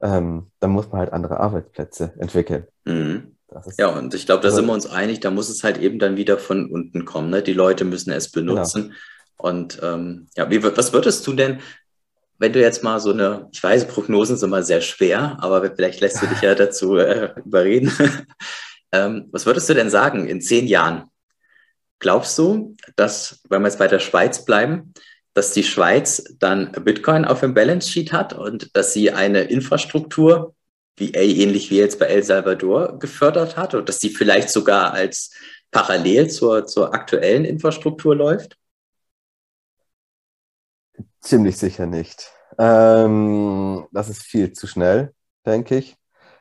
ähm, 0.00 0.50
dann 0.60 0.70
muss 0.70 0.90
man 0.90 1.00
halt 1.00 1.12
andere 1.12 1.40
Arbeitsplätze 1.40 2.12
entwickeln. 2.18 2.66
Mhm. 2.84 3.36
Ja, 3.78 3.88
und 3.88 4.14
ich 4.14 4.26
glaube, 4.26 4.42
da 4.42 4.50
sind 4.52 4.66
wir 4.66 4.72
uns 4.72 4.86
einig, 4.86 5.20
da 5.20 5.30
muss 5.30 5.48
es 5.48 5.64
halt 5.64 5.78
eben 5.78 5.98
dann 5.98 6.16
wieder 6.16 6.38
von 6.38 6.70
unten 6.70 7.04
kommen. 7.04 7.30
Ne? 7.30 7.42
Die 7.42 7.52
Leute 7.52 7.84
müssen 7.84 8.12
es 8.12 8.30
benutzen. 8.30 8.82
Genau. 8.82 8.94
Und 9.42 9.80
ähm, 9.82 10.28
ja, 10.36 10.50
wie, 10.50 10.62
was 10.62 10.92
würdest 10.92 11.26
du 11.26 11.32
denn, 11.32 11.60
wenn 12.38 12.52
du 12.52 12.60
jetzt 12.60 12.82
mal 12.82 13.00
so 13.00 13.12
eine, 13.12 13.48
ich 13.52 13.62
weiß, 13.62 13.86
Prognosen 13.88 14.36
sind 14.36 14.48
immer 14.48 14.62
sehr 14.62 14.80
schwer, 14.80 15.36
aber 15.40 15.62
vielleicht 15.74 16.00
lässt 16.00 16.22
du 16.22 16.26
dich 16.26 16.40
ja 16.40 16.54
dazu 16.56 16.96
äh, 16.96 17.34
überreden. 17.44 17.92
ähm, 18.92 19.28
was 19.30 19.46
würdest 19.46 19.68
du 19.68 19.74
denn 19.74 19.90
sagen 19.90 20.26
in 20.26 20.40
zehn 20.40 20.66
Jahren? 20.66 21.04
Glaubst 21.98 22.38
du, 22.38 22.76
dass, 22.96 23.40
wenn 23.50 23.60
wir 23.60 23.68
jetzt 23.68 23.78
bei 23.78 23.88
der 23.88 23.98
Schweiz 23.98 24.44
bleiben, 24.46 24.94
dass 25.34 25.52
die 25.52 25.62
Schweiz 25.62 26.24
dann 26.38 26.72
Bitcoin 26.72 27.24
auf 27.24 27.40
dem 27.40 27.54
Balance 27.54 27.90
Sheet 27.90 28.12
hat 28.12 28.32
und 28.32 28.74
dass 28.74 28.94
sie 28.94 29.12
eine 29.12 29.42
Infrastruktur, 29.42 30.54
wie 30.96 31.12
ähnlich 31.12 31.70
wie 31.70 31.78
jetzt 31.78 31.98
bei 31.98 32.06
El 32.06 32.22
Salvador, 32.22 32.98
gefördert 32.98 33.56
hat 33.56 33.74
und 33.74 33.88
dass 33.88 34.00
sie 34.00 34.10
vielleicht 34.10 34.50
sogar 34.50 34.92
als 34.92 35.30
parallel 35.70 36.28
zur, 36.30 36.66
zur 36.66 36.94
aktuellen 36.94 37.44
Infrastruktur 37.44 38.16
läuft? 38.16 38.56
Ziemlich 41.20 41.56
sicher 41.58 41.86
nicht. 41.86 42.30
Ähm, 42.58 43.86
das 43.92 44.08
ist 44.08 44.22
viel 44.22 44.52
zu 44.52 44.66
schnell, 44.66 45.14
denke 45.46 45.76
ich. 45.76 45.96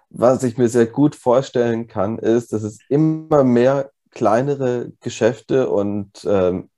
Was 0.09 0.43
ich 0.43 0.57
mir 0.57 0.69
sehr 0.69 0.87
gut 0.87 1.15
vorstellen 1.15 1.87
kann, 1.87 2.17
ist, 2.17 2.51
dass 2.51 2.63
es 2.63 2.79
immer 2.89 3.43
mehr 3.43 3.91
kleinere 4.11 4.91
Geschäfte 5.01 5.69
und 5.69 6.25
ähm, 6.25 6.69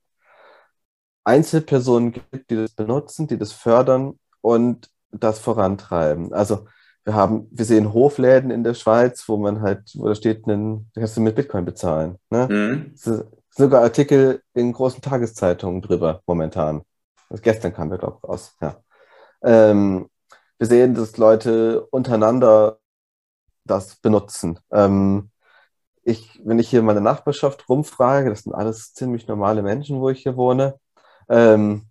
Einzelpersonen 1.24 2.12
gibt, 2.12 2.50
die 2.50 2.56
das 2.56 2.72
benutzen, 2.72 3.28
die 3.28 3.38
das 3.38 3.52
fördern 3.52 4.18
und 4.40 4.90
das 5.12 5.38
vorantreiben. 5.38 6.32
Also 6.32 6.66
wir 7.04 7.14
haben, 7.14 7.48
wir 7.50 7.64
sehen 7.64 7.92
Hofläden 7.92 8.50
in 8.50 8.64
der 8.64 8.74
Schweiz, 8.74 9.28
wo 9.28 9.36
man 9.36 9.60
halt, 9.60 9.92
wo 9.94 10.06
da 10.06 10.14
steht, 10.14 10.46
einen, 10.46 10.90
da 10.94 11.00
kannst 11.00 11.16
du 11.16 11.20
mit 11.20 11.34
Bitcoin 11.34 11.64
bezahlen. 11.64 12.16
Ne? 12.30 12.48
Mhm. 12.48 13.24
Sogar 13.50 13.82
Artikel 13.82 14.40
in 14.54 14.72
großen 14.72 15.02
Tageszeitungen 15.02 15.82
drüber 15.82 16.22
momentan. 16.26 16.82
Also 17.32 17.42
gestern 17.42 17.72
kam 17.72 17.88
der, 17.88 17.98
glaube 17.98 18.18
ich, 18.22 18.28
raus. 18.28 18.54
Ja. 18.60 18.76
Ähm, 19.42 20.10
wir 20.58 20.66
sehen, 20.66 20.94
dass 20.94 21.16
Leute 21.16 21.86
untereinander 21.86 22.78
das 23.64 23.96
benutzen. 23.96 24.60
Ähm, 24.70 25.30
ich, 26.04 26.42
wenn 26.44 26.58
ich 26.58 26.68
hier 26.68 26.80
in 26.80 26.86
meiner 26.86 27.00
Nachbarschaft 27.00 27.70
rumfrage, 27.70 28.28
das 28.28 28.42
sind 28.42 28.52
alles 28.52 28.92
ziemlich 28.92 29.28
normale 29.28 29.62
Menschen, 29.62 29.98
wo 30.00 30.10
ich 30.10 30.22
hier 30.22 30.36
wohne. 30.36 30.78
Ähm, 31.30 31.86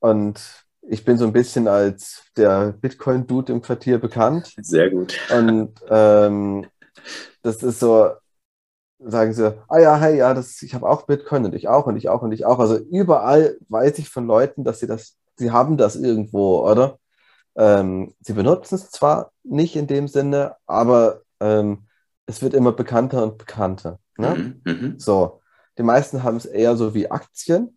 und 0.00 0.66
ich 0.82 1.04
bin 1.04 1.18
so 1.18 1.24
ein 1.24 1.32
bisschen 1.32 1.68
als 1.68 2.24
der 2.36 2.72
Bitcoin-Dude 2.72 3.52
im 3.52 3.62
Quartier 3.62 3.98
bekannt. 3.98 4.54
Sehr 4.60 4.90
gut. 4.90 5.16
Und 5.30 5.72
ähm, 5.88 6.66
das 7.42 7.62
ist 7.62 7.78
so, 7.78 8.10
sagen 8.98 9.32
sie, 9.32 9.56
ah 9.68 9.78
ja, 9.78 9.96
hey, 9.96 10.16
ja, 10.16 10.34
das, 10.34 10.62
ich 10.62 10.74
habe 10.74 10.88
auch 10.88 11.02
Bitcoin 11.06 11.44
und 11.44 11.54
ich 11.54 11.68
auch 11.68 11.86
und 11.86 11.96
ich 11.96 12.08
auch 12.08 12.22
und 12.22 12.32
ich 12.32 12.44
auch. 12.44 12.58
Also 12.58 12.78
überall 12.78 13.56
weiß 13.68 13.98
ich 13.98 14.08
von 14.08 14.26
Leuten, 14.26 14.64
dass 14.64 14.80
sie 14.80 14.86
das, 14.86 15.16
sie 15.36 15.50
haben 15.50 15.76
das 15.76 15.96
irgendwo, 15.96 16.68
oder? 16.68 16.98
Ähm, 17.56 18.14
sie 18.20 18.32
benutzen 18.32 18.76
es 18.76 18.90
zwar 18.90 19.30
nicht 19.42 19.76
in 19.76 19.86
dem 19.86 20.08
Sinne, 20.08 20.56
aber 20.66 21.22
ähm, 21.40 21.86
es 22.26 22.42
wird 22.42 22.54
immer 22.54 22.72
bekannter 22.72 23.22
und 23.22 23.38
bekannter. 23.38 23.98
Ne? 24.16 24.60
Mhm, 24.64 24.72
mhm. 24.72 24.98
so, 24.98 25.40
die 25.78 25.82
meisten 25.82 26.22
haben 26.22 26.36
es 26.36 26.46
eher 26.46 26.76
so 26.76 26.94
wie 26.94 27.10
Aktien. 27.10 27.76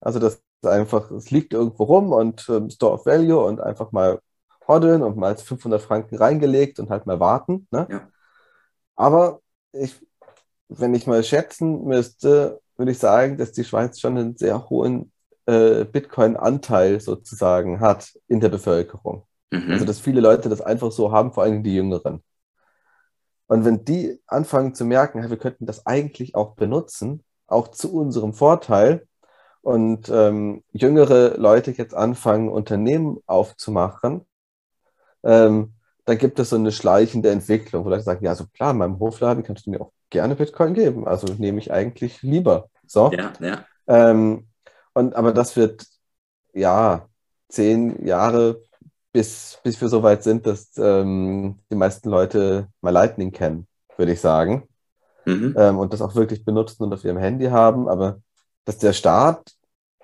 Also 0.00 0.18
das 0.18 0.42
einfach, 0.62 1.10
es 1.10 1.30
liegt 1.30 1.52
irgendwo 1.52 1.84
rum 1.84 2.12
und 2.12 2.48
ähm, 2.48 2.70
Store 2.70 2.94
of 2.94 3.06
Value 3.06 3.42
und 3.44 3.60
einfach 3.60 3.92
mal 3.92 4.20
hoddeln 4.68 5.02
und 5.02 5.16
mal 5.16 5.36
500 5.36 5.80
Franken 5.80 6.16
reingelegt 6.16 6.78
und 6.78 6.90
halt 6.90 7.06
mal 7.06 7.20
warten. 7.20 7.66
Ne? 7.70 7.86
Ja. 7.90 8.08
Aber 8.96 9.40
ich, 9.72 10.00
wenn 10.70 10.94
ich 10.94 11.06
mal 11.06 11.22
schätzen 11.24 11.84
müsste, 11.84 12.60
würde 12.76 12.92
ich 12.92 12.98
sagen, 12.98 13.36
dass 13.36 13.52
die 13.52 13.64
Schweiz 13.64 14.00
schon 14.00 14.16
einen 14.16 14.36
sehr 14.36 14.70
hohen 14.70 15.12
äh, 15.46 15.84
Bitcoin-Anteil 15.84 17.00
sozusagen 17.00 17.80
hat 17.80 18.12
in 18.28 18.40
der 18.40 18.48
Bevölkerung. 18.48 19.24
Mhm. 19.50 19.72
Also, 19.72 19.84
dass 19.84 20.00
viele 20.00 20.20
Leute 20.20 20.48
das 20.48 20.60
einfach 20.60 20.92
so 20.92 21.12
haben, 21.12 21.32
vor 21.32 21.42
allem 21.42 21.62
die 21.62 21.74
Jüngeren. 21.74 22.22
Und 23.48 23.64
wenn 23.64 23.84
die 23.84 24.20
anfangen 24.26 24.74
zu 24.74 24.84
merken, 24.84 25.28
wir 25.28 25.36
könnten 25.36 25.66
das 25.66 25.86
eigentlich 25.86 26.36
auch 26.36 26.54
benutzen, 26.54 27.24
auch 27.48 27.68
zu 27.68 27.92
unserem 27.92 28.32
Vorteil, 28.32 29.06
und 29.62 30.08
ähm, 30.08 30.62
jüngere 30.72 31.36
Leute 31.36 31.72
jetzt 31.72 31.94
anfangen, 31.94 32.48
Unternehmen 32.48 33.18
aufzumachen, 33.26 34.26
ähm, 35.22 35.74
dann 36.06 36.18
gibt 36.18 36.38
es 36.38 36.50
so 36.50 36.56
eine 36.56 36.72
schleichende 36.72 37.30
Entwicklung, 37.30 37.84
wo 37.84 37.90
Leute 37.90 38.02
sagen, 38.02 38.24
ja, 38.24 38.34
so 38.34 38.46
klar, 38.46 38.70
in 38.70 38.78
meinem 38.78 38.98
Hofladen 38.98 39.42
kannst 39.42 39.66
du 39.66 39.70
mir 39.70 39.80
auch 39.80 39.92
gerne 40.10 40.36
Bitcoin 40.36 40.74
geben. 40.74 41.06
Also 41.06 41.32
nehme 41.34 41.58
ich 41.58 41.72
eigentlich 41.72 42.22
lieber. 42.22 42.68
So. 42.86 43.10
Ja, 43.12 43.32
ja. 43.40 43.64
Ähm, 43.86 44.48
und 44.92 45.14
aber 45.14 45.32
das 45.32 45.56
wird 45.56 45.86
ja 46.52 47.08
zehn 47.48 48.04
Jahre, 48.04 48.62
bis, 49.12 49.58
bis 49.64 49.80
wir 49.80 49.88
so 49.88 50.02
weit 50.02 50.22
sind, 50.22 50.46
dass 50.46 50.76
ähm, 50.76 51.58
die 51.70 51.76
meisten 51.76 52.10
Leute 52.10 52.68
mal 52.80 52.90
Lightning 52.90 53.32
kennen, 53.32 53.66
würde 53.96 54.12
ich 54.12 54.20
sagen. 54.20 54.68
Mhm. 55.24 55.54
Ähm, 55.56 55.78
und 55.78 55.92
das 55.92 56.02
auch 56.02 56.14
wirklich 56.14 56.44
benutzen 56.44 56.84
und 56.84 56.92
auf 56.92 57.04
ihrem 57.04 57.18
Handy 57.18 57.46
haben. 57.46 57.88
Aber 57.88 58.20
dass 58.64 58.78
der 58.78 58.92
Staat 58.92 59.52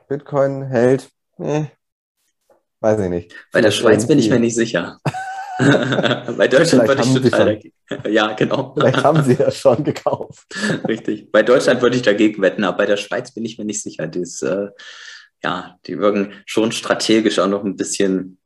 Bitcoin 0.08 0.62
hält, 0.62 1.10
eh, 1.38 1.66
weiß 2.80 3.00
ich 3.00 3.08
nicht. 3.08 3.34
Bei 3.52 3.60
der 3.60 3.70
Schweiz 3.70 4.06
bin 4.06 4.18
ich 4.18 4.30
mir 4.30 4.40
nicht 4.40 4.54
sicher. 4.54 4.98
Bei 6.36 6.48
Deutschland 6.48 6.88
würde 6.88 7.02
ich 7.02 7.14
total 7.14 7.46
dagegen. 7.46 7.72
Ja, 8.08 8.32
genau. 8.32 8.74
Vielleicht 8.74 9.02
haben 9.02 9.22
sie 9.22 9.34
ja 9.34 9.50
schon 9.50 9.84
gekauft. 9.84 10.46
Richtig. 10.88 11.30
Bei 11.32 11.42
Deutschland 11.42 11.80
würde 11.82 11.96
ich 11.96 12.02
dagegen 12.02 12.42
wetten, 12.42 12.64
aber 12.64 12.78
bei 12.78 12.86
der 12.86 12.96
Schweiz 12.96 13.32
bin 13.32 13.44
ich 13.44 13.58
mir 13.58 13.64
nicht 13.64 13.82
sicher. 13.82 14.06
Dies, 14.06 14.42
äh, 14.42 14.68
ja, 15.42 15.78
die 15.86 15.98
wirken 15.98 16.32
schon 16.44 16.72
strategisch 16.72 17.38
auch 17.38 17.46
noch 17.46 17.64
ein 17.64 17.76
bisschen, 17.76 18.38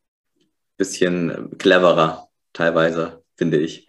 bisschen 0.77 1.57
cleverer, 1.59 2.29
teilweise, 2.53 3.23
finde 3.37 3.59
ich. 3.59 3.89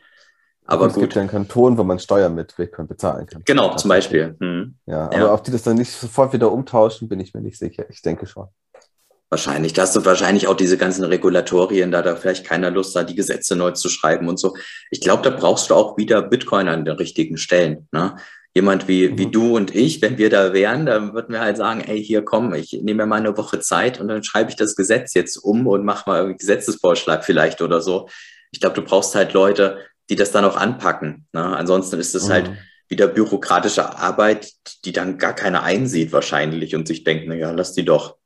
Aber 0.65 0.85
es 0.85 0.93
gut. 0.93 1.03
gibt 1.03 1.15
ja 1.15 1.21
einen 1.21 1.29
Kanton, 1.29 1.77
wo 1.77 1.83
man 1.83 1.99
Steuern 1.99 2.33
mit 2.33 2.55
bezahlen 2.55 3.25
kann. 3.25 3.43
Genau, 3.45 3.75
zum 3.75 3.89
Beispiel. 3.89 4.37
Hm. 4.39 4.75
Ja, 4.85 5.05
aber 5.07 5.17
ja. 5.17 5.33
ob 5.33 5.43
die 5.43 5.51
das 5.51 5.63
dann 5.63 5.75
nicht 5.75 5.91
sofort 5.91 6.31
wieder 6.31 6.51
umtauschen, 6.51 7.09
bin 7.09 7.19
ich 7.19 7.33
mir 7.33 7.41
nicht 7.41 7.57
sicher. 7.57 7.85
Ich 7.89 8.01
denke 8.01 8.25
schon. 8.25 8.47
Wahrscheinlich. 9.31 9.71
Da 9.71 9.83
hast 9.83 9.95
du 9.95 10.03
wahrscheinlich 10.03 10.47
auch 10.49 10.57
diese 10.57 10.77
ganzen 10.77 11.05
Regulatorien, 11.05 11.89
da 11.89 12.01
da 12.01 12.17
vielleicht 12.17 12.45
keiner 12.45 12.69
Lust 12.69 12.93
hat, 12.97 13.09
die 13.09 13.15
Gesetze 13.15 13.55
neu 13.55 13.71
zu 13.71 13.87
schreiben 13.87 14.27
und 14.27 14.37
so. 14.37 14.57
Ich 14.89 14.99
glaube, 14.99 15.23
da 15.23 15.29
brauchst 15.29 15.69
du 15.69 15.73
auch 15.73 15.95
wieder 15.95 16.21
Bitcoin 16.21 16.67
an 16.67 16.83
den 16.83 16.97
richtigen 16.97 17.37
Stellen. 17.37 17.87
Ne? 17.93 18.17
Jemand 18.53 18.89
wie, 18.89 19.07
mhm. 19.07 19.17
wie 19.17 19.27
du 19.27 19.55
und 19.55 19.73
ich, 19.73 20.01
wenn 20.01 20.17
wir 20.17 20.29
da 20.29 20.51
wären, 20.51 20.85
dann 20.85 21.13
würden 21.13 21.31
wir 21.31 21.39
halt 21.39 21.55
sagen, 21.55 21.79
ey, 21.79 22.03
hier 22.03 22.25
komm, 22.25 22.53
ich 22.53 22.73
nehme 22.73 23.03
mir 23.03 23.05
mal 23.05 23.19
eine 23.21 23.37
Woche 23.37 23.61
Zeit 23.61 24.01
und 24.01 24.09
dann 24.09 24.21
schreibe 24.21 24.49
ich 24.49 24.57
das 24.57 24.75
Gesetz 24.75 25.13
jetzt 25.13 25.37
um 25.37 25.65
und 25.65 25.85
mach 25.85 26.05
mal 26.07 26.25
einen 26.25 26.37
Gesetzesvorschlag 26.37 27.23
vielleicht 27.23 27.61
oder 27.61 27.79
so. 27.79 28.09
Ich 28.51 28.59
glaube, 28.59 28.75
du 28.75 28.81
brauchst 28.81 29.15
halt 29.15 29.31
Leute, 29.31 29.77
die 30.09 30.17
das 30.17 30.33
dann 30.33 30.43
auch 30.43 30.57
anpacken. 30.57 31.25
Ne? 31.31 31.41
Ansonsten 31.41 31.97
ist 32.01 32.15
es 32.15 32.29
halt 32.29 32.49
mhm. 32.49 32.55
halt 32.55 32.59
wieder 32.89 33.07
bürokratische 33.07 33.97
Arbeit, 33.97 34.51
die 34.83 34.91
dann 34.91 35.17
gar 35.17 35.33
keiner 35.33 35.63
einsieht 35.63 36.11
wahrscheinlich 36.11 36.75
und 36.75 36.85
sich 36.85 37.05
denkt, 37.05 37.29
naja, 37.29 37.51
lass 37.51 37.71
die 37.71 37.85
doch. 37.85 38.17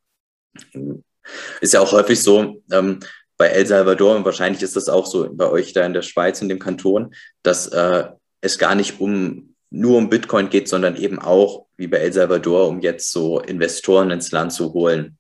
Ist 1.62 1.74
ja 1.74 1.80
auch 1.80 1.92
häufig 1.92 2.22
so, 2.22 2.62
ähm, 2.72 3.00
bei 3.38 3.48
El 3.48 3.66
Salvador, 3.66 4.16
und 4.16 4.26
wahrscheinlich 4.26 4.62
ist 4.62 4.76
das 4.76 4.88
auch 4.88 5.06
so 5.06 5.30
bei 5.32 5.50
euch 5.50 5.74
da 5.74 5.86
in 5.86 5.94
der 5.94 6.04
Schweiz 6.04 6.42
in 6.42 6.50
dem 6.50 6.60
Kanton, 6.60 7.14
dass 7.44 7.68
äh, 7.68 8.06
es 8.42 8.58
gar 8.58 8.76
nicht 8.76 9.00
um 9.00 9.56
nur 9.70 9.98
um 9.98 10.10
Bitcoin 10.10 10.50
geht, 10.50 10.70
sondern 10.70 10.96
eben 10.96 11.20
auch, 11.20 11.66
wie 11.76 11.88
bei 11.88 11.98
El 11.98 12.14
Salvador, 12.14 12.70
um 12.70 12.80
jetzt 12.80 13.12
so 13.12 13.40
Investoren 13.40 14.12
ins 14.12 14.32
Land 14.32 14.54
zu 14.54 14.74
holen, 14.74 15.18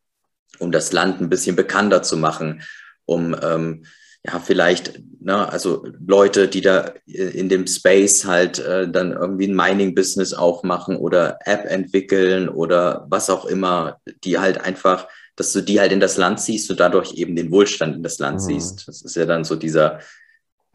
um 0.59 0.71
das 0.71 0.93
Land 0.93 1.19
ein 1.19 1.29
bisschen 1.29 1.57
bekannter 1.57 2.03
zu 2.03 2.15
machen, 2.15 2.63
um 3.05 3.35
ähm, 3.41 3.85
ja, 4.23 4.39
vielleicht, 4.39 5.01
ne, 5.19 5.51
also 5.51 5.85
Leute, 6.05 6.47
die 6.47 6.61
da 6.61 6.93
in 7.05 7.49
dem 7.49 7.67
Space 7.67 8.25
halt 8.25 8.59
äh, 8.59 8.89
dann 8.89 9.11
irgendwie 9.11 9.47
ein 9.47 9.55
Mining-Business 9.55 10.33
auch 10.33 10.63
machen 10.63 10.95
oder 10.95 11.37
App 11.45 11.65
entwickeln 11.65 12.49
oder 12.49 13.05
was 13.09 13.29
auch 13.29 13.45
immer, 13.45 13.99
die 14.23 14.39
halt 14.39 14.61
einfach, 14.61 15.07
dass 15.35 15.53
du 15.53 15.61
die 15.61 15.79
halt 15.79 15.91
in 15.91 15.99
das 15.99 16.17
Land 16.17 16.39
ziehst 16.39 16.69
und 16.69 16.79
dadurch 16.79 17.13
eben 17.13 17.35
den 17.35 17.51
Wohlstand 17.51 17.95
in 17.95 18.03
das 18.03 18.19
Land 18.19 18.37
mhm. 18.41 18.45
siehst. 18.45 18.87
Das 18.87 19.01
ist 19.01 19.15
ja 19.15 19.25
dann 19.25 19.43
so 19.43 19.55
dieser, 19.55 19.99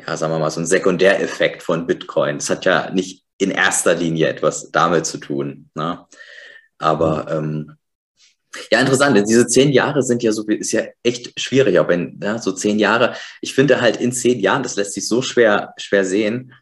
ja, 0.07 0.17
sagen 0.17 0.33
wir 0.33 0.39
mal, 0.39 0.51
so 0.51 0.61
ein 0.61 0.67
Sekundäreffekt 0.67 1.63
von 1.63 1.87
Bitcoin. 1.87 2.39
Das 2.39 2.51
hat 2.51 2.65
ja 2.65 2.91
nicht 2.91 3.25
in 3.39 3.51
erster 3.51 3.95
Linie 3.95 4.29
etwas 4.29 4.71
damit 4.71 5.07
zu 5.07 5.19
tun. 5.19 5.71
Ne? 5.75 6.05
Aber 6.79 7.27
ähm, 7.31 7.77
ja, 8.71 8.81
interessant. 8.81 9.17
Diese 9.29 9.47
zehn 9.47 9.71
Jahre 9.71 10.03
sind 10.03 10.23
ja 10.23 10.33
so, 10.33 10.45
ist 10.47 10.73
ja 10.73 10.83
echt 11.03 11.39
schwierig, 11.41 11.79
auch 11.79 11.89
wenn, 11.89 12.19
ja, 12.23 12.39
so 12.39 12.53
zehn 12.53 12.79
Jahre. 12.79 13.15
Ich 13.41 13.55
finde 13.55 13.81
halt 13.81 13.97
in 13.99 14.13
zehn 14.13 14.41
Jahren, 14.41 14.63
das 14.63 14.77
lässt 14.77 14.95
sich 14.95 15.07
so 15.07 15.23
schwer, 15.23 15.73
schwer 15.79 16.05
sehen, 16.05 16.53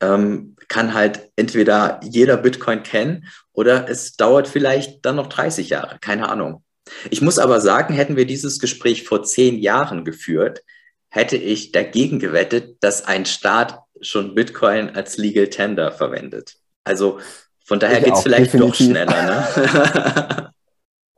ähm, 0.00 0.56
kann 0.68 0.94
halt 0.94 1.30
entweder 1.36 2.00
jeder 2.02 2.36
Bitcoin 2.36 2.82
kennen 2.82 3.26
oder 3.52 3.88
es 3.88 4.16
dauert 4.16 4.48
vielleicht 4.48 5.04
dann 5.06 5.16
noch 5.16 5.28
30 5.28 5.70
Jahre. 5.70 5.98
Keine 6.00 6.28
Ahnung. 6.28 6.64
Ich 7.10 7.22
muss 7.22 7.38
aber 7.38 7.60
sagen, 7.60 7.94
hätten 7.94 8.16
wir 8.16 8.26
dieses 8.26 8.58
Gespräch 8.58 9.04
vor 9.04 9.22
zehn 9.22 9.58
Jahren 9.58 10.04
geführt, 10.04 10.62
hätte 11.08 11.36
ich 11.36 11.72
dagegen 11.72 12.18
gewettet, 12.18 12.76
dass 12.80 13.04
ein 13.04 13.26
Staat 13.26 13.80
schon 14.00 14.34
Bitcoin 14.34 14.90
als 14.90 15.16
Legal 15.16 15.48
Tender 15.48 15.92
verwendet. 15.92 16.56
Also 16.84 17.18
von 17.64 17.80
daher 17.80 18.00
geht 18.00 18.14
es 18.14 18.22
vielleicht 18.22 18.52
definitiv. 18.52 18.70
doch 18.70 18.84
schneller. 18.84 19.46
Ne? 19.56 20.52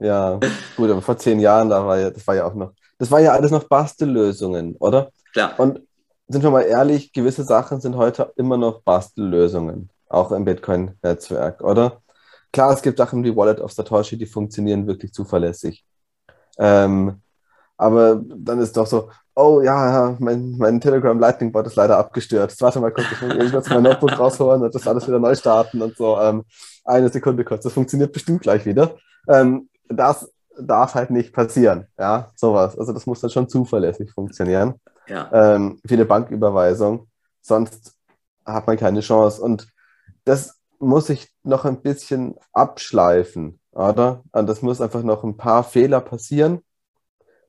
Ja, 0.00 0.38
gut, 0.76 0.90
aber 0.90 1.02
vor 1.02 1.18
zehn 1.18 1.40
Jahren, 1.40 1.68
da 1.68 1.84
war 1.84 1.98
ja, 1.98 2.10
das 2.10 2.24
war 2.26 2.36
ja 2.36 2.46
auch 2.46 2.54
noch, 2.54 2.72
das 2.98 3.10
war 3.10 3.20
ja 3.20 3.32
alles 3.32 3.50
noch 3.50 3.64
Bastellösungen, 3.64 4.76
oder? 4.76 5.10
Klar. 5.32 5.58
Und 5.58 5.80
sind 6.28 6.42
wir 6.42 6.50
mal 6.50 6.62
ehrlich, 6.62 7.12
gewisse 7.12 7.42
Sachen 7.42 7.80
sind 7.80 7.96
heute 7.96 8.32
immer 8.36 8.56
noch 8.56 8.82
Bastellösungen, 8.82 9.90
auch 10.08 10.30
im 10.30 10.44
Bitcoin-Netzwerk, 10.44 11.62
oder? 11.62 12.00
Klar, 12.53 12.72
es 12.72 12.82
gibt 12.82 12.99
Sachen 12.99 13.22
wie 13.24 13.34
Wallet 13.34 13.61
of 13.61 13.72
Satoshi, 13.72 14.16
die 14.16 14.26
funktionieren 14.26 14.86
wirklich 14.86 15.12
zuverlässig. 15.12 15.84
Ähm, 16.59 17.20
aber 17.76 18.20
dann 18.24 18.61
ist 18.61 18.76
doch 18.76 18.86
so, 18.86 19.11
oh 19.34 19.61
ja, 19.62 20.16
mein, 20.18 20.57
mein 20.59 20.80
Telegram 20.80 21.18
Lightning 21.18 21.53
Bot 21.53 21.66
ist 21.66 21.76
leider 21.76 21.96
abgestürzt. 21.96 22.61
Warte 22.61 22.80
mal 22.80 22.90
kurz, 22.90 23.07
ich 23.12 23.36
muss 23.36 23.53
jetzt 23.53 23.70
mein 23.70 23.84
Notebook 23.84 24.18
rausholen 24.18 24.62
und 24.62 24.74
das 24.74 24.86
alles 24.88 25.07
wieder 25.07 25.20
neu 25.20 25.34
starten 25.34 25.80
und 25.80 25.96
so. 25.96 26.18
Ähm, 26.18 26.44
eine 26.84 27.09
Sekunde 27.09 27.44
kurz, 27.44 27.62
das 27.62 27.72
funktioniert 27.72 28.12
bestimmt 28.12 28.42
gleich 28.42 28.66
wieder. 28.66 28.96
Ähm, 29.28 29.68
das 29.88 30.30
darf 30.59 30.94
halt 30.94 31.11
nicht 31.11 31.32
passieren. 31.32 31.86
Ja, 31.96 32.32
sowas. 32.34 32.76
Also 32.76 32.92
das 32.92 33.07
muss 33.07 33.20
dann 33.20 33.30
schon 33.30 33.49
zuverlässig 33.49 34.11
funktionieren. 34.12 34.74
Ja. 35.07 35.30
Ähm, 35.32 35.80
wie 35.84 35.94
eine 35.94 36.05
Banküberweisung. 36.05 37.07
Sonst 37.40 37.94
hat 38.44 38.66
man 38.66 38.76
keine 38.76 39.01
Chance. 39.01 39.40
Und 39.40 39.68
das 40.24 40.57
muss 40.79 41.09
ich 41.09 41.33
noch 41.43 41.64
ein 41.64 41.83
bisschen 41.83 42.35
abschleifen, 42.53 43.61
oder? 43.72 44.22
Und 44.33 44.47
das 44.47 44.62
muss 44.62 44.81
einfach 44.81 45.03
noch 45.03 45.24
ein 45.24 45.37
paar 45.37 45.64
Fehler 45.64 46.01
passieren, 46.01 46.64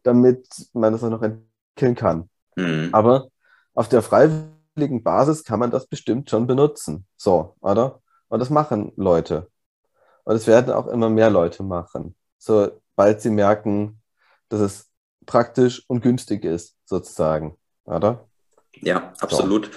damit 0.03 0.47
man 0.73 0.93
das 0.93 1.03
auch 1.03 1.09
noch 1.09 1.21
entwickeln 1.21 1.95
kann. 1.95 2.29
Mhm. 2.55 2.89
Aber 2.91 3.29
auf 3.73 3.89
der 3.89 4.01
freiwilligen 4.01 5.03
Basis 5.03 5.43
kann 5.43 5.59
man 5.59 5.71
das 5.71 5.87
bestimmt 5.87 6.29
schon 6.29 6.47
benutzen. 6.47 7.05
So, 7.17 7.55
oder? 7.61 8.01
Und 8.27 8.39
das 8.39 8.49
machen 8.49 8.93
Leute. 8.95 9.47
Und 10.23 10.35
es 10.35 10.47
werden 10.47 10.73
auch 10.73 10.87
immer 10.87 11.09
mehr 11.09 11.29
Leute 11.29 11.63
machen, 11.63 12.15
sobald 12.37 13.21
sie 13.21 13.31
merken, 13.31 14.01
dass 14.49 14.59
es 14.59 14.89
praktisch 15.25 15.83
und 15.87 16.01
günstig 16.01 16.43
ist, 16.43 16.75
sozusagen, 16.85 17.57
oder? 17.85 18.27
Ja, 18.73 19.13
absolut. 19.19 19.65
So. 19.65 19.71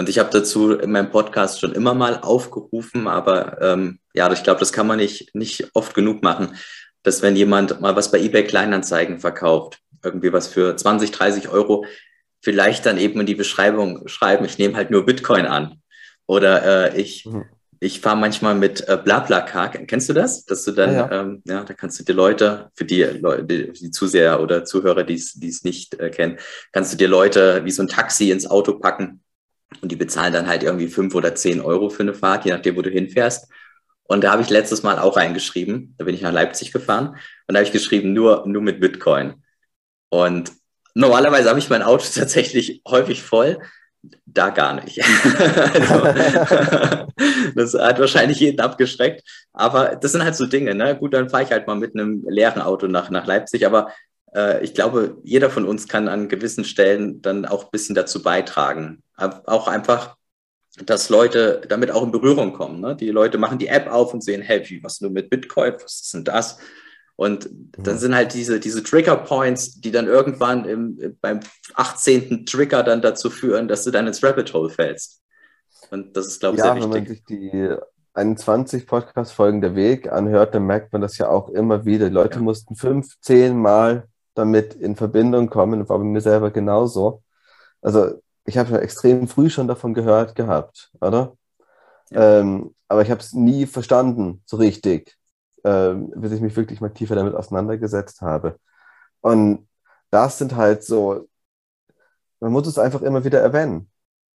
Und 0.00 0.08
ich 0.08 0.18
habe 0.18 0.30
dazu 0.32 0.72
in 0.72 0.92
meinem 0.92 1.10
Podcast 1.10 1.60
schon 1.60 1.72
immer 1.72 1.92
mal 1.92 2.20
aufgerufen, 2.22 3.06
aber 3.06 3.60
ähm, 3.60 3.98
ja, 4.14 4.32
ich 4.32 4.42
glaube, 4.42 4.58
das 4.58 4.72
kann 4.72 4.86
man 4.86 4.96
nicht, 4.96 5.34
nicht 5.34 5.68
oft 5.74 5.92
genug 5.92 6.22
machen, 6.22 6.56
dass 7.02 7.20
wenn 7.20 7.36
jemand 7.36 7.82
mal 7.82 7.96
was 7.96 8.10
bei 8.10 8.18
eBay 8.18 8.44
Kleinanzeigen 8.44 9.20
verkauft, 9.20 9.78
irgendwie 10.02 10.32
was 10.32 10.48
für 10.48 10.74
20, 10.74 11.10
30 11.10 11.48
Euro, 11.50 11.84
vielleicht 12.40 12.86
dann 12.86 12.96
eben 12.96 13.20
in 13.20 13.26
die 13.26 13.34
Beschreibung 13.34 14.08
schreiben, 14.08 14.46
ich 14.46 14.56
nehme 14.56 14.74
halt 14.74 14.90
nur 14.90 15.04
Bitcoin 15.04 15.44
an. 15.44 15.82
Oder 16.26 16.94
äh, 16.94 16.98
ich, 16.98 17.26
mhm. 17.26 17.44
ich 17.80 18.00
fahre 18.00 18.16
manchmal 18.16 18.54
mit 18.54 18.88
äh, 18.88 18.96
BlaBlaCar. 18.96 19.68
Kennst 19.68 20.08
du 20.08 20.14
das? 20.14 20.46
Dass 20.46 20.64
du 20.64 20.72
dann, 20.72 20.94
ja, 20.94 21.10
ja. 21.10 21.20
Ähm, 21.20 21.42
ja 21.44 21.62
da 21.62 21.74
kannst 21.74 22.00
du 22.00 22.04
die 22.04 22.12
Leute, 22.12 22.70
für 22.74 22.86
die 22.86 23.02
Leute, 23.02 23.44
die, 23.44 23.72
die 23.72 23.90
Zuseher 23.90 24.40
oder 24.40 24.64
Zuhörer, 24.64 25.04
die 25.04 25.16
es 25.16 25.62
nicht 25.62 26.00
äh, 26.00 26.08
kennen, 26.08 26.38
kannst 26.72 26.90
du 26.90 26.96
dir 26.96 27.08
Leute 27.08 27.66
wie 27.66 27.70
so 27.70 27.82
ein 27.82 27.88
Taxi 27.88 28.30
ins 28.30 28.46
Auto 28.46 28.78
packen 28.78 29.20
und 29.82 29.92
die 29.92 29.96
bezahlen 29.96 30.32
dann 30.32 30.46
halt 30.46 30.62
irgendwie 30.62 30.88
fünf 30.88 31.14
oder 31.14 31.34
zehn 31.34 31.60
Euro 31.60 31.90
für 31.90 32.02
eine 32.02 32.14
Fahrt, 32.14 32.44
je 32.44 32.52
nachdem, 32.52 32.76
wo 32.76 32.82
du 32.82 32.90
hinfährst. 32.90 33.48
Und 34.04 34.24
da 34.24 34.32
habe 34.32 34.42
ich 34.42 34.50
letztes 34.50 34.82
Mal 34.82 34.98
auch 34.98 35.16
reingeschrieben. 35.16 35.94
Da 35.96 36.04
bin 36.04 36.14
ich 36.14 36.22
nach 36.22 36.32
Leipzig 36.32 36.72
gefahren 36.72 37.10
und 37.46 37.54
da 37.54 37.58
habe 37.58 37.66
ich 37.66 37.72
geschrieben, 37.72 38.12
nur, 38.12 38.44
nur 38.46 38.62
mit 38.62 38.80
Bitcoin. 38.80 39.34
Und 40.08 40.52
normalerweise 40.94 41.48
habe 41.48 41.60
ich 41.60 41.70
mein 41.70 41.82
Auto 41.82 42.04
tatsächlich 42.14 42.82
häufig 42.88 43.22
voll. 43.22 43.58
Da 44.24 44.48
gar 44.48 44.82
nicht. 44.82 44.98
also, 45.38 46.02
das 47.54 47.74
hat 47.74 48.00
wahrscheinlich 48.00 48.40
jeden 48.40 48.58
abgeschreckt. 48.58 49.22
Aber 49.52 49.94
das 49.96 50.12
sind 50.12 50.24
halt 50.24 50.34
so 50.34 50.46
Dinge. 50.46 50.74
Ne? 50.74 50.96
Gut, 50.96 51.12
dann 51.12 51.28
fahre 51.28 51.42
ich 51.42 51.50
halt 51.50 51.66
mal 51.66 51.76
mit 51.76 51.94
einem 51.94 52.24
leeren 52.26 52.62
Auto 52.62 52.86
nach, 52.86 53.10
nach 53.10 53.26
Leipzig. 53.26 53.66
Aber 53.66 53.92
ich 54.62 54.74
glaube, 54.74 55.16
jeder 55.24 55.50
von 55.50 55.64
uns 55.64 55.88
kann 55.88 56.08
an 56.08 56.28
gewissen 56.28 56.64
Stellen 56.64 57.20
dann 57.20 57.46
auch 57.46 57.64
ein 57.64 57.70
bisschen 57.72 57.94
dazu 57.94 58.22
beitragen. 58.22 59.02
Auch 59.16 59.66
einfach, 59.66 60.16
dass 60.84 61.08
Leute 61.08 61.62
damit 61.68 61.90
auch 61.90 62.04
in 62.04 62.12
Berührung 62.12 62.52
kommen. 62.52 62.80
Ne? 62.80 62.94
Die 62.94 63.10
Leute 63.10 63.38
machen 63.38 63.58
die 63.58 63.66
App 63.66 63.90
auf 63.90 64.14
und 64.14 64.22
sehen, 64.22 64.40
hey, 64.40 64.62
wie, 64.68 64.82
was 64.82 65.00
nur 65.00 65.10
mit 65.10 65.30
Bitcoin, 65.30 65.74
was 65.82 66.00
ist 66.02 66.14
denn 66.14 66.24
das? 66.24 66.58
Und 67.16 67.50
dann 67.76 67.98
sind 67.98 68.14
halt 68.14 68.32
diese, 68.32 68.60
diese 68.60 68.82
Trigger 68.82 69.16
Points, 69.16 69.78
die 69.78 69.90
dann 69.90 70.06
irgendwann 70.06 70.64
im, 70.64 71.18
beim 71.20 71.40
18. 71.74 72.46
Trigger 72.46 72.82
dann 72.82 73.02
dazu 73.02 73.28
führen, 73.28 73.68
dass 73.68 73.84
du 73.84 73.90
dann 73.90 74.06
ins 74.06 74.22
Rabbit 74.22 74.54
Hole 74.54 74.70
fällst. 74.70 75.20
Und 75.90 76.16
das 76.16 76.28
ist, 76.28 76.40
glaube 76.40 76.56
ich, 76.56 76.64
ja, 76.64 76.72
sehr 76.72 76.76
wichtig. 76.76 76.92
Wenn 76.92 77.00
man 77.00 77.06
sich 77.06 77.24
die 77.24 77.76
21 78.14 78.86
Podcast-Folgen 78.86 79.60
der 79.60 79.74
Weg 79.74 80.10
anhört, 80.10 80.54
dann 80.54 80.64
merkt 80.64 80.94
man 80.94 81.02
das 81.02 81.18
ja 81.18 81.28
auch 81.28 81.50
immer 81.50 81.84
wieder. 81.84 82.08
Die 82.08 82.14
Leute 82.14 82.36
ja. 82.36 82.42
mussten 82.42 82.74
fünf, 82.74 83.20
zehn 83.20 83.58
Mal 83.58 84.08
damit 84.34 84.74
in 84.74 84.96
Verbindung 84.96 85.48
kommen, 85.48 85.88
war 85.88 85.98
bei 85.98 86.04
mir 86.04 86.20
selber 86.20 86.50
genauso. 86.50 87.22
Also 87.82 88.20
ich 88.44 88.58
habe 88.58 88.72
ja 88.72 88.78
extrem 88.78 89.28
früh 89.28 89.50
schon 89.50 89.68
davon 89.68 89.94
gehört 89.94 90.34
gehabt, 90.34 90.90
oder? 91.00 91.36
Ja. 92.10 92.40
Ähm, 92.40 92.74
aber 92.88 93.02
ich 93.02 93.10
habe 93.10 93.20
es 93.20 93.32
nie 93.32 93.66
verstanden, 93.66 94.42
so 94.46 94.56
richtig, 94.56 95.16
ähm, 95.64 96.12
bis 96.16 96.32
ich 96.32 96.40
mich 96.40 96.56
wirklich 96.56 96.80
mal 96.80 96.90
tiefer 96.90 97.14
damit 97.14 97.34
auseinandergesetzt 97.34 98.20
habe. 98.20 98.58
Und 99.20 99.68
das 100.10 100.38
sind 100.38 100.56
halt 100.56 100.82
so, 100.82 101.28
man 102.40 102.52
muss 102.52 102.66
es 102.66 102.78
einfach 102.78 103.02
immer 103.02 103.24
wieder 103.24 103.40
erwähnen 103.40 103.90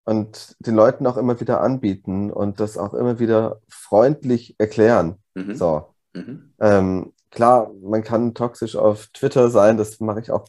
und 0.05 0.55
den 0.59 0.75
Leuten 0.75 1.05
auch 1.07 1.17
immer 1.17 1.39
wieder 1.39 1.61
anbieten 1.61 2.31
und 2.31 2.59
das 2.59 2.77
auch 2.77 2.93
immer 2.93 3.19
wieder 3.19 3.59
freundlich 3.67 4.55
erklären. 4.57 5.21
Mhm. 5.33 5.55
So. 5.55 5.93
Mhm. 6.13 6.53
Ähm, 6.59 7.13
klar, 7.35 7.71
man 7.81 8.03
kann 8.03 8.33
toxisch 8.33 8.75
auf 8.75 9.07
Twitter 9.07 9.49
sein, 9.49 9.77
das 9.77 9.99
mache 9.99 10.21
ich 10.21 10.31
auch, 10.31 10.47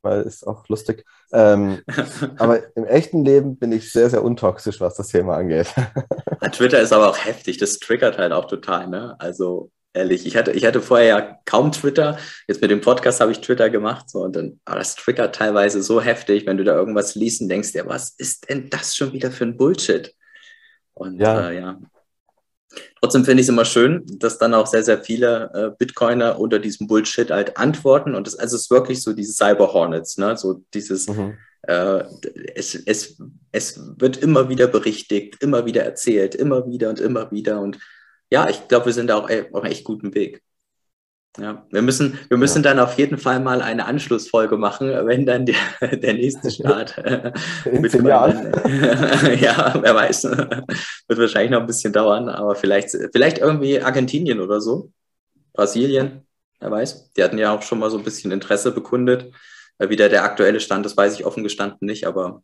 weil 0.00 0.22
ist 0.22 0.46
auch 0.46 0.66
lustig. 0.68 1.04
Ähm, 1.32 1.82
aber 2.38 2.74
im 2.76 2.84
echten 2.84 3.24
Leben 3.24 3.58
bin 3.58 3.72
ich 3.72 3.92
sehr, 3.92 4.08
sehr 4.08 4.24
untoxisch, 4.24 4.80
was 4.80 4.94
das 4.94 5.08
Thema 5.08 5.36
angeht. 5.36 5.66
Twitter 6.52 6.80
ist 6.80 6.92
aber 6.92 7.10
auch 7.10 7.18
heftig, 7.18 7.58
das 7.58 7.78
triggert 7.78 8.16
halt 8.16 8.32
auch 8.32 8.46
total, 8.46 8.86
ne? 8.86 9.16
Also 9.18 9.70
ehrlich, 9.92 10.26
ich 10.26 10.36
hatte, 10.36 10.52
ich 10.52 10.64
hatte 10.64 10.80
vorher 10.80 11.06
ja 11.06 11.38
kaum 11.44 11.72
Twitter. 11.72 12.16
Jetzt 12.46 12.62
mit 12.62 12.70
dem 12.70 12.80
Podcast 12.80 13.20
habe 13.20 13.32
ich 13.32 13.40
Twitter 13.40 13.68
gemacht, 13.68 14.08
so 14.08 14.20
und 14.20 14.36
dann, 14.36 14.60
aber 14.64 14.78
das 14.78 14.94
triggert 14.94 15.34
teilweise 15.34 15.82
so 15.82 16.00
heftig, 16.00 16.46
wenn 16.46 16.56
du 16.56 16.64
da 16.64 16.74
irgendwas 16.74 17.16
liest 17.16 17.42
und 17.42 17.48
denkst, 17.48 17.74
ja, 17.74 17.86
was 17.86 18.10
ist 18.10 18.48
denn 18.48 18.70
das 18.70 18.96
schon 18.96 19.12
wieder 19.12 19.30
für 19.30 19.44
ein 19.44 19.56
Bullshit? 19.56 20.14
Und 20.94 21.20
ja, 21.20 21.50
äh, 21.50 21.58
ja 21.58 21.78
Trotzdem 23.00 23.24
finde 23.24 23.40
ich 23.40 23.46
es 23.46 23.50
immer 23.50 23.64
schön, 23.64 24.04
dass 24.18 24.38
dann 24.38 24.54
auch 24.54 24.66
sehr, 24.66 24.82
sehr 24.82 25.02
viele 25.02 25.50
äh, 25.54 25.76
Bitcoiner 25.78 26.38
unter 26.38 26.58
diesem 26.58 26.86
Bullshit 26.86 27.30
halt 27.30 27.56
antworten. 27.56 28.14
Und 28.14 28.26
das, 28.26 28.36
also 28.36 28.56
es 28.56 28.62
ist 28.62 28.70
wirklich 28.70 29.02
so 29.02 29.12
diese 29.12 29.32
Cyber 29.32 29.72
Hornets, 29.72 30.18
ne? 30.18 30.36
So 30.36 30.62
dieses, 30.74 31.08
mhm. 31.08 31.36
äh, 31.62 32.02
es, 32.54 32.74
es, 32.74 33.22
es 33.52 33.80
wird 33.96 34.16
immer 34.18 34.48
wieder 34.48 34.66
berichtigt, 34.66 35.42
immer 35.42 35.64
wieder 35.66 35.84
erzählt, 35.84 36.34
immer 36.34 36.66
wieder 36.66 36.90
und 36.90 37.00
immer 37.00 37.30
wieder. 37.30 37.60
Und 37.60 37.78
ja, 38.30 38.48
ich 38.48 38.68
glaube, 38.68 38.86
wir 38.86 38.92
sind 38.92 39.08
da 39.08 39.16
auch 39.16 39.24
auf 39.24 39.30
einem 39.30 39.72
echt 39.72 39.84
guten 39.84 40.14
Weg. 40.14 40.42
Ja, 41.36 41.64
wir 41.70 41.82
müssen, 41.82 42.18
wir 42.28 42.36
müssen 42.36 42.64
ja. 42.64 42.70
dann 42.70 42.80
auf 42.80 42.98
jeden 42.98 43.16
Fall 43.16 43.38
mal 43.38 43.62
eine 43.62 43.84
Anschlussfolge 43.84 44.56
machen, 44.56 44.88
wenn 45.06 45.24
dann 45.24 45.46
der, 45.46 45.56
der 45.96 46.14
nächste 46.14 46.50
Start 46.50 46.98
äh, 46.98 47.32
in 47.64 47.88
zehn 47.88 48.06
Jahren. 48.06 48.52
ja, 49.40 49.74
wer 49.80 49.94
weiß. 49.94 50.24
Wird 50.24 51.18
wahrscheinlich 51.18 51.52
noch 51.52 51.60
ein 51.60 51.66
bisschen 51.66 51.92
dauern, 51.92 52.28
aber 52.28 52.56
vielleicht, 52.56 52.90
vielleicht 53.12 53.38
irgendwie 53.38 53.80
Argentinien 53.80 54.40
oder 54.40 54.60
so. 54.60 54.90
Brasilien, 55.52 56.26
wer 56.60 56.70
weiß. 56.70 57.12
Die 57.12 57.22
hatten 57.22 57.38
ja 57.38 57.54
auch 57.54 57.62
schon 57.62 57.78
mal 57.78 57.90
so 57.90 57.98
ein 57.98 58.04
bisschen 58.04 58.32
Interesse 58.32 58.72
bekundet. 58.72 59.32
Wie 59.78 59.96
der, 59.96 60.08
der 60.08 60.24
aktuelle 60.24 60.58
Stand 60.58 60.84
das 60.84 60.96
weiß 60.96 61.14
ich 61.14 61.24
offen 61.24 61.44
gestanden 61.44 61.86
nicht, 61.86 62.04
aber 62.04 62.42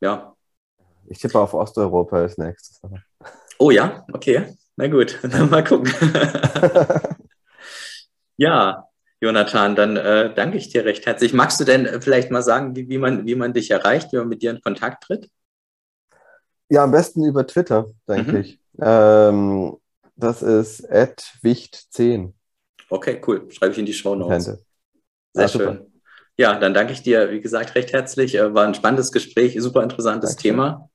ja. 0.00 0.34
Ich 1.08 1.18
tippe 1.18 1.38
auf 1.38 1.54
Osteuropa 1.54 2.16
als 2.16 2.38
nächstes. 2.38 2.80
Oh 3.58 3.70
ja, 3.70 4.04
okay. 4.12 4.56
Na 4.74 4.88
gut, 4.88 5.16
dann 5.22 5.48
mal 5.48 5.62
gucken. 5.62 5.92
Ja, 8.36 8.88
Jonathan, 9.20 9.74
dann 9.76 9.96
äh, 9.96 10.34
danke 10.34 10.58
ich 10.58 10.68
dir 10.68 10.84
recht 10.84 11.06
herzlich. 11.06 11.32
Magst 11.32 11.58
du 11.58 11.64
denn 11.64 11.86
äh, 11.86 12.00
vielleicht 12.00 12.30
mal 12.30 12.42
sagen, 12.42 12.76
wie, 12.76 12.88
wie, 12.88 12.98
man, 12.98 13.26
wie 13.26 13.34
man 13.34 13.52
dich 13.52 13.70
erreicht, 13.70 14.12
wie 14.12 14.16
man 14.16 14.28
mit 14.28 14.42
dir 14.42 14.50
in 14.50 14.60
Kontakt 14.60 15.04
tritt? 15.04 15.30
Ja, 16.68 16.84
am 16.84 16.90
besten 16.90 17.24
über 17.24 17.46
Twitter, 17.46 17.86
denke 18.08 18.32
mhm. 18.32 18.38
ich. 18.38 18.60
Ähm, 18.80 19.76
das 20.16 20.42
ist 20.42 20.90
wicht10. 20.90 22.32
Okay, 22.88 23.20
cool. 23.26 23.50
Schreibe 23.50 23.72
ich 23.72 23.78
in 23.78 23.86
die 23.86 23.92
Show 23.92 24.14
Notes. 24.14 24.44
Sehr 24.44 24.58
ja, 25.34 25.48
schön. 25.48 25.60
Super. 25.60 25.86
Ja, 26.38 26.58
dann 26.58 26.74
danke 26.74 26.92
ich 26.92 27.02
dir, 27.02 27.30
wie 27.30 27.40
gesagt, 27.40 27.74
recht 27.74 27.92
herzlich. 27.92 28.34
Äh, 28.34 28.54
war 28.54 28.66
ein 28.66 28.74
spannendes 28.74 29.12
Gespräch, 29.12 29.56
super 29.60 29.82
interessantes 29.82 30.30
danke. 30.30 30.42
Thema. 30.42 30.90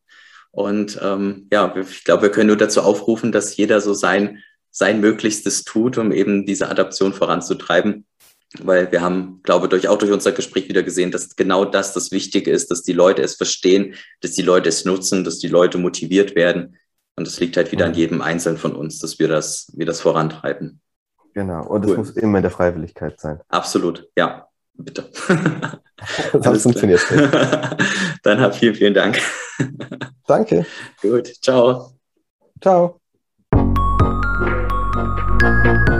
Und 0.51 0.99
ähm, 1.01 1.47
ja, 1.51 1.73
ich 1.75 2.03
glaube, 2.03 2.23
wir 2.23 2.31
können 2.31 2.47
nur 2.47 2.57
dazu 2.57 2.81
aufrufen, 2.81 3.31
dass 3.31 3.55
jeder 3.57 3.81
so 3.81 3.93
sein 3.93 4.43
sein 4.71 5.01
Möglichstes 5.01 5.63
tut, 5.63 5.97
um 5.97 6.11
eben 6.11 6.45
diese 6.45 6.69
Adaption 6.69 7.13
voranzutreiben. 7.13 8.05
Weil 8.59 8.91
wir 8.91 9.01
haben, 9.01 9.39
glaube 9.43 9.65
ich, 9.65 9.69
durch, 9.69 9.87
auch 9.87 9.97
durch 9.97 10.11
unser 10.11 10.33
Gespräch 10.33 10.67
wieder 10.67 10.83
gesehen, 10.83 11.11
dass 11.11 11.35
genau 11.35 11.63
das 11.63 11.93
das 11.93 12.11
Wichtige 12.11 12.51
ist, 12.51 12.69
dass 12.69 12.81
die 12.81 12.93
Leute 12.93 13.21
es 13.21 13.35
verstehen, 13.35 13.95
dass 14.21 14.31
die 14.31 14.41
Leute 14.41 14.67
es 14.67 14.83
nutzen, 14.83 15.23
dass 15.23 15.39
die 15.39 15.47
Leute 15.47 15.77
motiviert 15.77 16.35
werden. 16.35 16.77
Und 17.15 17.27
es 17.27 17.39
liegt 17.39 17.55
halt 17.55 17.71
wieder 17.71 17.85
mhm. 17.85 17.91
an 17.91 17.97
jedem 17.97 18.21
Einzelnen 18.21 18.57
von 18.57 18.75
uns, 18.75 18.99
dass 18.99 19.19
wir 19.19 19.27
das, 19.27 19.71
wir 19.75 19.85
das 19.85 20.01
vorantreiben. 20.01 20.81
Genau. 21.33 21.65
Und 21.65 21.85
es 21.85 21.95
muss 21.95 22.09
immer 22.11 22.39
in 22.39 22.43
der 22.43 22.51
Freiwilligkeit 22.51 23.19
sein. 23.19 23.39
Absolut. 23.47 24.09
Ja. 24.17 24.47
Bitte. 24.73 25.09
Sonst 26.33 26.63
funktioniert 26.63 27.01
nicht. 27.11 27.33
Dann 28.23 28.39
hab 28.39 28.55
vielen, 28.55 28.75
vielen 28.75 28.93
Dank. 28.93 29.19
Danke. 30.27 30.65
Gut. 31.01 31.27
Ciao. 31.41 31.93
Ciao. 32.61 33.00
Thank 35.41 35.65
you. 35.65 35.90